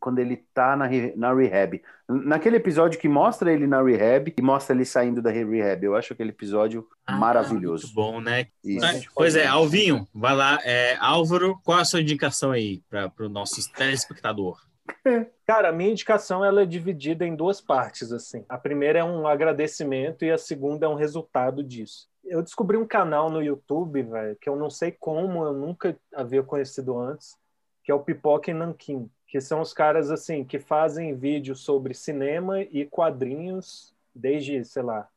quando 0.00 0.18
ele 0.18 0.38
tá 0.54 0.74
na, 0.74 0.88
na 1.14 1.34
rehab. 1.34 1.82
Naquele 2.08 2.56
episódio 2.56 2.98
que 2.98 3.08
mostra 3.08 3.52
ele 3.52 3.66
na 3.66 3.82
rehab 3.82 4.32
e 4.34 4.42
mostra 4.42 4.74
ele 4.74 4.86
saindo 4.86 5.20
da 5.20 5.30
rehab. 5.30 5.84
Eu 5.84 5.94
acho 5.94 6.14
aquele 6.14 6.30
episódio 6.30 6.88
Ah, 7.06 7.16
maravilhoso. 7.16 7.84
Muito 7.84 7.94
bom, 7.94 8.20
né? 8.20 8.46
Isso. 8.64 9.08
Pois 9.14 9.36
é, 9.36 9.46
Alvinho, 9.46 10.08
vai 10.14 10.34
lá. 10.34 10.58
É, 10.64 10.96
Álvaro, 10.98 11.60
qual 11.62 11.78
a 11.78 11.84
sua 11.84 12.00
indicação 12.00 12.50
aí 12.52 12.82
para 12.88 13.12
o 13.20 13.28
nosso 13.28 13.70
telespectador? 13.72 14.58
Cara, 15.46 15.68
a 15.68 15.72
minha 15.72 15.90
indicação 15.90 16.44
ela 16.44 16.62
é 16.62 16.66
dividida 16.66 17.26
em 17.26 17.36
duas 17.36 17.60
partes, 17.60 18.12
assim. 18.12 18.44
A 18.48 18.56
primeira 18.56 18.98
é 19.00 19.04
um 19.04 19.26
agradecimento 19.26 20.24
e 20.24 20.30
a 20.30 20.38
segunda 20.38 20.86
é 20.86 20.88
um 20.88 20.94
resultado 20.94 21.62
disso. 21.62 22.08
Eu 22.24 22.42
descobri 22.42 22.76
um 22.76 22.86
canal 22.86 23.30
no 23.30 23.42
YouTube, 23.42 24.02
velho, 24.02 24.36
que 24.36 24.48
eu 24.48 24.56
não 24.56 24.70
sei 24.70 24.92
como, 24.92 25.44
eu 25.44 25.52
nunca 25.52 25.96
havia 26.14 26.42
conhecido 26.42 26.98
antes, 26.98 27.36
que 27.82 27.90
é 27.90 27.94
o 27.94 28.02
Pipoca 28.02 28.50
e 28.50 28.54
Nanquim, 28.54 29.10
que 29.26 29.40
são 29.40 29.60
os 29.60 29.72
caras, 29.72 30.10
assim, 30.10 30.44
que 30.44 30.58
fazem 30.58 31.14
vídeos 31.14 31.60
sobre 31.60 31.94
cinema 31.94 32.60
e 32.60 32.84
quadrinhos 32.84 33.94
desde, 34.14 34.64
sei 34.64 34.82
lá, 34.82 35.08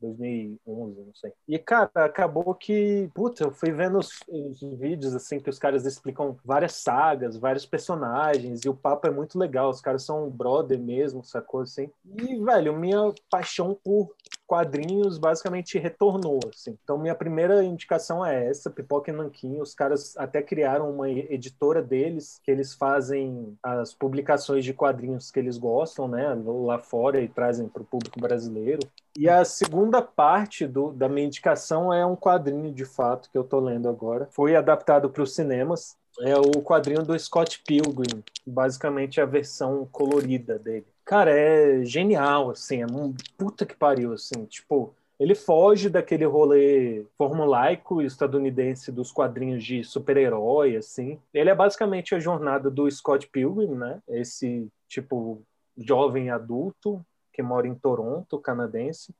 2011, 0.00 1.00
não 1.00 1.14
sei. 1.14 1.32
E, 1.48 1.58
cara, 1.58 1.90
acabou 1.94 2.54
que, 2.54 3.10
puta, 3.14 3.44
eu 3.44 3.50
fui 3.50 3.72
vendo 3.72 3.98
os, 3.98 4.10
os 4.28 4.60
vídeos, 4.78 5.14
assim, 5.14 5.40
que 5.40 5.48
os 5.48 5.58
caras 5.58 5.86
explicam 5.86 6.36
várias 6.44 6.74
sagas, 6.74 7.36
vários 7.36 7.64
personagens, 7.64 8.64
e 8.64 8.68
o 8.68 8.74
papo 8.74 9.06
é 9.06 9.10
muito 9.10 9.38
legal, 9.38 9.70
os 9.70 9.80
caras 9.80 10.02
são 10.02 10.28
brother 10.28 10.78
mesmo, 10.78 11.24
sacou, 11.24 11.60
assim. 11.60 11.90
E, 12.04 12.38
velho, 12.42 12.76
minha 12.76 13.12
paixão 13.30 13.78
por 13.82 14.14
quadrinhos 14.46 15.18
basicamente 15.18 15.78
retornou, 15.78 16.40
assim. 16.48 16.76
Então, 16.82 16.98
minha 16.98 17.14
primeira 17.14 17.62
indicação 17.64 18.24
é 18.24 18.46
essa, 18.46 18.70
Pipoca 18.70 19.10
e 19.10 19.14
Nanquim. 19.14 19.60
Os 19.60 19.74
caras 19.74 20.16
até 20.16 20.42
criaram 20.42 20.90
uma 20.90 21.08
editora 21.10 21.82
deles, 21.82 22.40
que 22.42 22.50
eles 22.50 22.74
fazem 22.74 23.56
as 23.62 23.94
publicações 23.94 24.64
de 24.64 24.72
quadrinhos 24.72 25.30
que 25.30 25.38
eles 25.38 25.56
gostam, 25.56 26.06
né, 26.08 26.34
lá 26.44 26.78
fora 26.78 27.20
e 27.20 27.28
trazem 27.28 27.68
para 27.68 27.82
o 27.82 27.86
público 27.86 28.20
brasileiro. 28.20 28.80
E 29.16 29.28
a 29.28 29.44
segunda 29.44 30.02
parte 30.02 30.66
do, 30.66 30.92
da 30.92 31.08
minha 31.08 31.26
indicação 31.26 31.92
é 31.92 32.04
um 32.04 32.16
quadrinho, 32.16 32.72
de 32.72 32.84
fato, 32.84 33.30
que 33.30 33.38
eu 33.38 33.44
tô 33.44 33.60
lendo 33.60 33.88
agora. 33.88 34.28
Foi 34.30 34.56
adaptado 34.56 35.08
para 35.08 35.22
os 35.22 35.34
cinemas. 35.34 35.96
É 36.20 36.36
o 36.36 36.62
quadrinho 36.62 37.02
do 37.02 37.18
Scott 37.18 37.60
Pilgrim, 37.66 38.22
basicamente 38.46 39.20
a 39.20 39.26
versão 39.26 39.88
colorida 39.90 40.58
dele. 40.58 40.86
Cara, 41.04 41.30
é 41.30 41.84
genial, 41.84 42.50
assim, 42.50 42.82
é 42.82 42.86
um 42.86 43.14
puta 43.36 43.66
que 43.66 43.76
pariu, 43.76 44.14
assim, 44.14 44.46
tipo, 44.46 44.94
ele 45.20 45.34
foge 45.34 45.88
daquele 45.88 46.24
rolê 46.24 47.04
formulaico 47.16 48.02
estadunidense 48.02 48.90
dos 48.90 49.12
quadrinhos 49.12 49.62
de 49.62 49.84
super-herói, 49.84 50.76
assim. 50.76 51.20
Ele 51.32 51.50
é 51.50 51.54
basicamente 51.54 52.14
a 52.14 52.20
jornada 52.20 52.70
do 52.70 52.90
Scott 52.90 53.28
Pilgrim, 53.28 53.74
né? 53.74 54.02
Esse, 54.08 54.66
tipo, 54.88 55.42
jovem 55.76 56.30
adulto 56.30 57.04
que 57.32 57.42
mora 57.42 57.66
em 57.66 57.74
Toronto, 57.74 58.38
canadense. 58.38 59.14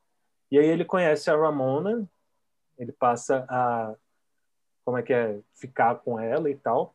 E 0.50 0.58
aí 0.58 0.66
ele 0.66 0.84
conhece 0.84 1.30
a 1.30 1.36
Ramona, 1.36 2.08
ele 2.78 2.92
passa 2.92 3.44
a 3.48 3.94
como 4.84 4.98
é 4.98 5.02
que 5.02 5.12
é 5.12 5.38
ficar 5.54 5.96
com 5.96 6.18
ela 6.18 6.50
e 6.50 6.54
tal. 6.54 6.94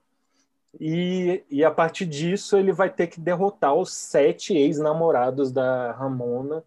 E, 0.79 1.43
e 1.49 1.63
a 1.63 1.71
partir 1.71 2.05
disso 2.05 2.57
ele 2.57 2.71
vai 2.71 2.89
ter 2.89 3.07
que 3.07 3.19
derrotar 3.19 3.73
os 3.73 3.93
sete 3.93 4.53
ex-namorados 4.53 5.51
da 5.51 5.91
Ramona 5.93 6.63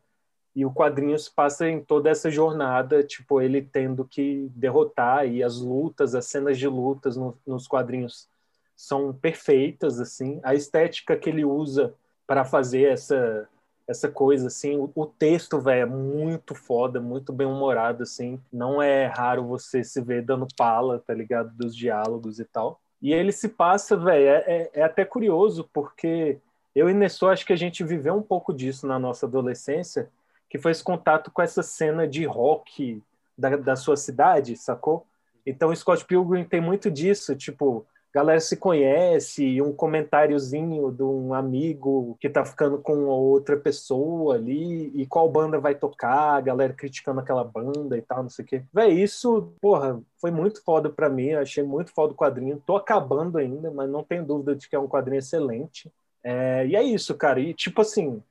e 0.55 0.67
o 0.67 0.73
quadrinho 0.73 1.19
se 1.19 1.31
passa 1.31 1.69
em 1.69 1.83
toda 1.83 2.11
essa 2.11 2.31
jornada, 2.31 3.03
tipo 3.03 3.41
ele 3.41 3.63
tendo 3.63 4.05
que 4.05 4.51
derrotar 4.55 5.27
e 5.27 5.43
as 5.43 5.59
lutas, 5.59 6.15
as 6.15 6.27
cenas 6.27 6.59
de 6.59 6.69
lutas 6.69 7.17
no, 7.17 7.39
nos 7.47 7.67
quadrinhos 7.67 8.29
são 8.77 9.13
perfeitas 9.15 10.01
assim. 10.01 10.41
A 10.43 10.55
estética 10.55 11.17
que 11.17 11.31
ele 11.31 11.45
usa 11.45 11.95
para 12.27 12.45
fazer 12.45 12.91
essa 12.91 13.49
essa 13.87 14.09
coisa 14.09 14.47
assim, 14.47 14.77
o, 14.77 14.91
o 14.95 15.07
texto, 15.07 15.61
velho, 15.61 15.83
é 15.83 15.87
muito 15.87 16.55
foda, 16.55 17.01
muito 17.01 17.33
bem 17.33 17.47
humorado 17.47 18.03
assim. 18.03 18.41
Não 18.53 18.81
é 18.83 19.07
raro 19.07 19.45
você 19.47 19.85
se 19.85 20.01
ver 20.01 20.23
dando 20.23 20.47
pala, 20.57 21.01
tá 21.01 21.13
ligado, 21.13 21.51
dos 21.57 21.77
diálogos 21.77 22.39
e 22.39 22.45
tal. 22.45 22.81
E 23.03 23.13
ele 23.13 23.33
se 23.33 23.49
passa, 23.49 23.97
velho, 23.97 24.29
é, 24.29 24.45
é, 24.47 24.71
é, 24.75 24.83
até 24.85 25.05
curioso, 25.05 25.69
porque 25.73 26.39
eu 26.75 26.89
e 26.89 26.95
Nessô 26.95 27.29
acho 27.29 27.45
que 27.45 27.53
a 27.53 27.57
gente 27.57 27.83
viveu 27.83 28.15
um 28.15 28.23
pouco 28.23 28.55
disso 28.55 28.87
na 28.87 28.97
nossa 28.97 29.27
adolescência, 29.27 30.09
que 30.49 30.57
foi 30.57 30.71
esse 30.71 30.85
contato 30.85 31.31
com 31.31 31.43
essa 31.43 31.63
cena 31.65 32.07
de 32.07 32.25
rock 32.25 33.03
da, 33.37 33.57
da 33.57 33.75
sua 33.75 33.97
cidade, 33.97 34.57
sacou? 34.57 35.05
Então, 35.45 35.75
Scott 35.75 36.05
Pilgrim 36.05 36.45
tem 36.45 36.61
muito 36.61 36.89
disso, 36.89 37.35
tipo, 37.35 37.85
galera 38.13 38.41
se 38.41 38.57
conhece, 38.57 39.45
e 39.45 39.63
um 39.63 39.73
comentáriozinho 39.73 40.91
de 40.93 41.03
um 41.03 41.33
amigo 41.33 42.17
que 42.21 42.29
tá 42.29 42.45
ficando 42.45 42.79
com 42.79 43.07
outra 43.07 43.57
pessoa 43.57 44.35
ali, 44.35 44.93
e 44.95 45.07
qual 45.07 45.29
banda 45.31 45.59
vai 45.59 45.75
tocar, 45.75 46.37
a 46.37 46.41
galera 46.41 46.73
criticando 46.73 47.21
aquela 47.21 47.43
banda 47.43 47.97
e 47.97 48.03
tal, 48.03 48.23
não 48.23 48.31
sei 48.31 48.45
o 48.45 48.49
quê. 48.49 48.63
Véi, 48.73 48.93
isso, 48.93 49.53
porra, 49.61 50.01
foi 50.21 50.31
muito 50.31 50.63
foda 50.63 50.91
pra 50.91 51.09
mim, 51.09 51.33
achei 51.33 51.65
muito 51.65 51.91
foda 51.93 52.13
o 52.13 52.17
quadrinho. 52.17 52.63
Tô 52.67 52.77
acabando 52.77 53.39
ainda, 53.39 53.71
mas 53.71 53.89
não 53.89 54.05
tenho 54.05 54.25
dúvida 54.25 54.55
de 54.55 54.69
que 54.69 54.77
é 54.77 54.79
um 54.79 54.89
quadrinho 54.89 55.19
excelente. 55.19 55.91
É, 56.23 56.67
e 56.67 56.77
é 56.77 56.83
isso, 56.83 57.15
cara. 57.15 57.41
E 57.41 57.55
tipo 57.55 57.81
assim, 57.81 58.23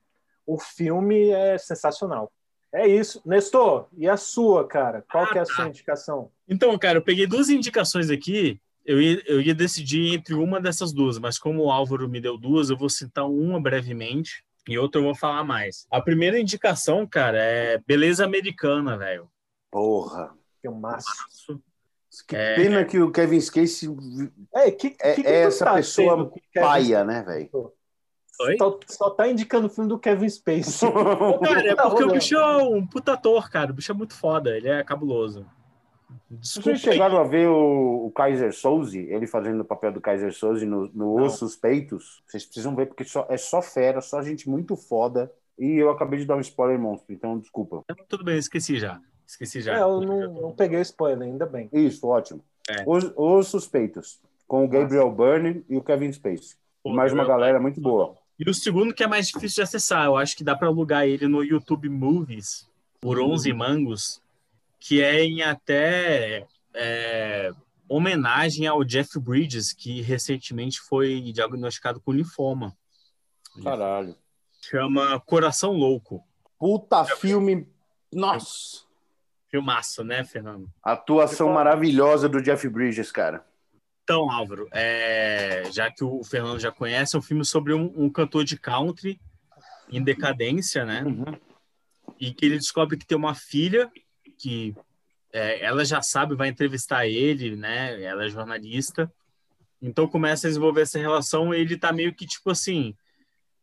o 0.45 0.57
filme 0.57 1.29
é 1.29 1.57
sensacional. 1.57 2.32
É 2.73 2.88
isso. 2.88 3.21
Nestor, 3.25 3.88
e 3.97 4.07
a 4.07 4.15
sua, 4.15 4.65
cara? 4.65 5.03
Qual 5.11 5.27
que 5.27 5.38
é 5.38 5.41
a 5.41 5.45
sua 5.45 5.67
indicação? 5.67 6.29
Então, 6.47 6.77
cara, 6.77 6.99
eu 6.99 7.01
peguei 7.01 7.27
duas 7.27 7.49
indicações 7.49 8.09
aqui. 8.09 8.59
Eu 8.86 9.01
ia, 9.01 9.21
eu 9.27 9.41
ia 9.41 9.53
decidir 9.53 10.13
entre 10.13 10.34
uma 10.34 10.59
dessas 10.59 10.91
duas, 10.91 11.19
mas 11.19 11.38
como 11.38 11.63
o 11.63 11.71
Álvaro 11.71 12.09
me 12.09 12.19
deu 12.19 12.38
duas, 12.38 12.69
eu 12.69 12.77
vou 12.77 12.89
citar 12.89 13.29
uma 13.29 13.61
brevemente 13.61 14.43
e 14.67 14.77
outra 14.77 14.99
eu 14.99 15.05
vou 15.05 15.15
falar 15.15 15.43
mais. 15.43 15.86
A 15.91 16.01
primeira 16.01 16.39
indicação, 16.39 17.05
cara, 17.05 17.38
é 17.38 17.77
Beleza 17.86 18.25
Americana, 18.25 18.97
velho. 18.97 19.29
Porra. 19.69 20.36
Filmaço. 20.61 21.09
Que 22.27 22.36
É. 22.36 22.55
pena 22.55 22.84
que 22.84 22.99
o 22.99 23.09
Kevin 23.09 23.39
Spacey 23.39 23.89
É, 24.53 24.69
que, 24.69 24.95
é, 24.99 25.13
que 25.13 25.23
que 25.23 25.27
é 25.27 25.43
essa 25.43 25.65
tá 25.65 25.75
pessoa 25.75 26.32
paia, 26.53 27.05
né, 27.05 27.23
velho? 27.23 27.71
Só, 28.57 28.79
só 28.88 29.09
tá 29.11 29.27
indicando 29.27 29.67
o 29.67 29.69
filme 29.69 29.88
do 29.88 29.99
Kevin 29.99 30.27
Spacey. 30.29 30.89
Cara, 31.41 31.67
é 31.67 31.75
porque 31.75 32.03
o 32.03 32.11
bicho 32.11 32.36
é 32.36 32.57
um 32.57 32.86
puta 32.86 33.13
ator, 33.13 33.49
cara. 33.49 33.71
O 33.71 33.73
bicho 33.73 33.91
é 33.91 33.95
muito 33.95 34.15
foda, 34.15 34.57
ele 34.57 34.67
é 34.67 34.84
cabuloso. 34.84 35.45
Desculpa. 36.30 36.70
Vocês 36.70 36.82
chegaram 36.82 37.18
a 37.18 37.24
ver 37.24 37.47
o, 37.47 38.07
o 38.07 38.12
Kaiser 38.12 38.53
Souze, 38.53 38.99
ele 38.99 39.28
fazendo 39.28 39.62
o 39.62 39.66
papel 39.66 39.91
do 39.91 40.01
Kaiser 40.01 40.34
Souze 40.34 40.66
no, 40.66 40.88
no. 40.93 41.22
Os 41.24 41.34
Suspeitos? 41.34 42.24
Vocês 42.26 42.45
precisam 42.45 42.76
ver, 42.76 42.88
porque 42.88 43.03
só, 43.03 43.26
é 43.30 43.38
só 43.38 43.62
fera, 43.62 44.01
só 44.01 44.22
gente 44.22 44.49
muito 44.49 44.76
foda. 44.76 45.32
E 45.57 45.76
eu 45.76 45.89
acabei 45.89 46.20
de 46.20 46.26
dar 46.26 46.36
um 46.36 46.41
spoiler 46.41 46.80
monstro, 46.80 47.14
então 47.14 47.38
desculpa. 47.38 47.84
Tudo 48.07 48.24
bem, 48.24 48.38
esqueci 48.38 48.80
já. 48.80 48.99
Esqueci 49.28 49.62
já. 49.62 49.78
É, 49.78 49.82
eu 49.82 50.01
não, 50.01 50.41
não 50.41 50.51
peguei 50.51 50.80
o 50.80 50.82
spoiler, 50.82 51.28
ainda 51.28 51.45
bem. 51.45 51.70
Isso, 51.72 52.07
ótimo. 52.07 52.41
É. 52.70 52.84
Os, 52.86 53.12
Os 53.16 53.47
Suspeitos, 53.47 54.20
com 54.47 54.66
o 54.66 54.68
Gabriel 54.68 55.12
Byrne 55.12 55.64
e 55.70 55.78
o 55.78 55.82
Kevin 55.82 56.12
Spacey. 56.12 56.55
Pô, 56.84 56.91
mais 56.91 57.14
uma 57.14 57.26
galera 57.26 57.59
muito 57.59 57.80
boa. 57.80 58.16
E 58.39 58.49
o 58.49 58.53
segundo 58.53 58.93
que 58.93 59.03
é 59.03 59.07
mais 59.07 59.28
difícil 59.28 59.55
de 59.57 59.62
acessar, 59.62 60.05
eu 60.05 60.18
acho 60.18 60.36
que 60.36 60.43
dá 60.43 60.55
para 60.55 60.68
alugar 60.68 61.05
ele 61.05 61.28
no 61.28 61.43
YouTube 61.43 61.88
Movies 61.89 62.68
por 62.99 63.20
Uhum. 63.20 63.34
11 63.34 63.53
mangos, 63.53 64.22
que 64.82 64.99
é 65.01 65.23
em 65.23 65.43
até 65.43 66.47
é, 66.73 67.51
homenagem 67.88 68.65
ao 68.65 68.84
Jeff 68.84 69.19
Bridges, 69.19 69.71
que 69.71 70.01
recentemente 70.01 70.82
foi 70.82 71.21
diagnosticado 71.32 72.01
com 72.01 72.11
linfoma. 72.11 72.75
Caralho. 73.63 74.15
Chama 74.59 75.19
Coração 75.19 75.73
Louco. 75.73 76.23
Puta 76.57 77.05
filme. 77.05 77.67
Nossa! 78.11 78.84
Filmaço, 79.49 80.03
né, 80.03 80.23
Fernando? 80.23 80.67
Atuação 80.82 81.53
maravilhosa 81.53 82.27
do 82.27 82.41
Jeff 82.41 82.67
Bridges, 82.67 83.11
cara. 83.11 83.45
Então, 84.03 84.32
Álvaro, 84.32 84.67
é, 84.71 85.63
já 85.71 85.91
que 85.91 86.03
o 86.03 86.23
Fernando 86.23 86.59
já 86.59 86.71
conhece, 86.71 87.15
é 87.15 87.19
um 87.19 87.21
filme 87.21 87.45
sobre 87.45 87.73
um, 87.73 87.93
um 87.95 88.09
cantor 88.09 88.43
de 88.43 88.57
country 88.57 89.19
em 89.91 90.03
decadência, 90.03 90.86
né? 90.86 91.03
E 92.19 92.34
que 92.34 92.45
ele 92.45 92.57
descobre 92.57 92.97
que 92.97 93.05
tem 93.05 93.17
uma 93.17 93.36
filha 93.36 93.91
que 94.42 94.76
é, 95.32 95.64
ela 95.64 95.86
já 95.86 96.02
sabe, 96.02 96.36
vai 96.36 96.50
entrevistar 96.50 97.08
ele, 97.08 97.56
né? 97.56 98.02
Ela 98.02 98.26
é 98.26 98.30
jornalista. 98.30 99.12
Então 99.82 100.08
começa 100.08 100.48
a 100.48 100.50
desenvolver 100.50 100.82
essa 100.82 101.00
relação. 101.00 101.54
Ele 101.54 101.78
tá 101.78 101.92
meio 101.92 102.14
que 102.14 102.26
tipo 102.26 102.50
assim, 102.50 102.96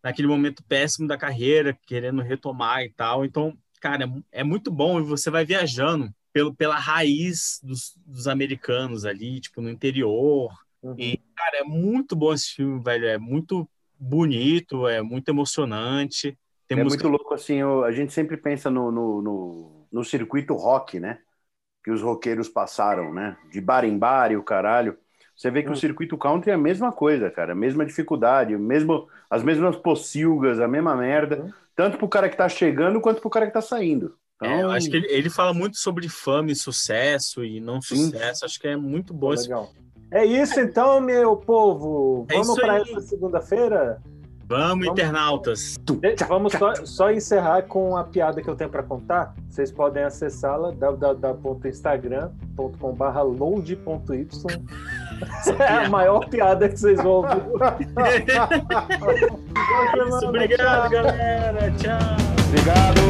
naquele 0.03 0.29
momento 0.29 0.62
péssimo 0.64 1.07
da 1.07 1.16
carreira, 1.16 1.79
querendo 1.87 2.22
retomar 2.22 2.83
e 2.83 2.91
tal. 2.91 3.24
Então, 3.24 3.57
cara, 3.81 4.05
é 4.33 4.45
mu- 4.45 4.51
muito 4.51 4.70
bom 4.70 4.99
e 4.99 5.03
você 5.03 5.31
vai 5.31 5.45
viajando 5.45 6.12
pelo, 6.33 6.55
pela 6.55 6.76
raiz 6.76 7.61
dos, 7.62 7.95
dos 8.07 8.26
americanos 8.26 9.05
ali, 9.05 9.41
tipo, 9.41 9.61
no 9.61 9.70
interior. 9.70 10.53
Uhum. 10.83 10.95
E, 10.99 11.16
cara, 11.37 11.59
é 11.59 11.64
muito 11.64 12.14
bom 12.14 12.33
esse 12.33 12.55
filme, 12.55 12.83
velho. 12.83 13.07
É 13.07 13.18
muito 13.18 13.68
bonito, 13.99 14.87
é 14.87 15.03
muito 15.03 15.29
emocionante. 15.29 16.39
Tem 16.66 16.79
é 16.79 16.85
música 16.85 17.09
muito 17.09 17.18
louco, 17.18 17.35
assim, 17.35 17.62
a 17.62 17.91
gente 17.91 18.12
sempre 18.12 18.37
pensa 18.37 18.70
no, 18.70 18.93
no, 18.93 19.22
no, 19.22 19.78
no 19.93 20.05
circuito 20.05 20.55
rock, 20.55 21.01
né? 21.01 21.18
Que 21.84 21.91
os 21.91 22.03
roqueiros 22.03 22.49
passaram, 22.49 23.12
né? 23.12 23.36
De 23.51 23.61
bar 23.61 23.84
em 23.84 23.99
bar 23.99 24.32
e 24.32 24.36
o 24.36 24.43
caralho. 24.43 24.99
Você 25.36 25.51
vê 25.51 25.62
que 25.62 25.70
o 25.70 25.76
circuito 25.76 26.18
country 26.18 26.51
é 26.51 26.55
a 26.55 26.59
mesma 26.59 26.93
coisa, 26.93 27.30
cara. 27.30 27.53
A 27.53 27.57
mesma 27.57 27.86
dificuldade, 27.86 28.55
o 28.57 28.59
mesmo, 28.59 29.09
as 29.30 29.43
mesmas 29.43 29.76
pocilgas, 29.76 30.61
a 30.61 30.66
mesma 30.68 30.97
merda. 30.97 31.55
Tanto 31.76 31.97
pro 31.97 32.09
cara 32.09 32.28
que 32.28 32.36
tá 32.36 32.49
chegando, 32.49 33.01
quanto 33.01 33.20
pro 33.20 33.30
cara 33.30 33.47
que 33.47 33.53
tá 33.53 33.62
saindo. 33.62 34.16
Então, 34.36 34.49
É, 34.49 34.62
eu 34.62 34.70
acho 34.70 34.91
que 34.91 34.97
ele, 34.97 35.07
ele 35.11 35.30
fala 35.30 35.55
muito 35.55 35.76
sobre 35.78 36.09
fama 36.09 36.51
e 36.51 36.57
sucesso 36.57 37.45
e 37.45 37.61
não 37.61 37.80
sucesso. 37.80 38.45
Acho 38.45 38.59
que 38.59 38.68
é 38.68 38.76
muito 38.76 39.14
bom 39.14 39.32
esse 39.32 39.45
Legal. 39.45 39.72
É 40.11 40.24
isso 40.24 40.59
então, 40.61 41.01
meu 41.01 41.36
povo. 41.36 42.26
É 42.28 42.34
Vamos 42.34 42.49
isso 42.49 42.61
para 42.61 42.76
essa 42.78 43.01
segunda-feira? 43.01 44.03
Vamos, 44.49 44.86
Vamos. 44.86 44.86
internautas. 44.86 45.76
Vamos 46.26 46.53
só, 46.55 46.74
só 46.86 47.11
encerrar 47.11 47.62
com 47.62 47.94
a 47.96 48.05
piada 48.05 48.40
que 48.42 48.49
eu 48.49 48.57
tenho 48.57 48.70
para 48.70 48.82
contar. 48.82 49.34
Vocês 49.49 49.70
podem 49.70 50.03
acessá-la 50.05 50.72
www.instagram.com.br 50.72 53.18
load.y. 53.38 54.28
É 55.59 55.84
a 55.84 55.88
maior 55.90 56.26
piada 56.28 56.66
que 56.68 56.76
vocês 56.78 56.96
vão 57.03 57.12
ouvir. 57.12 57.42
É 59.80 60.09
isso, 60.09 60.26
obrigado, 60.26 60.90
galera. 60.90 61.70
Tchau. 61.72 61.99
obrigado. 62.49 63.01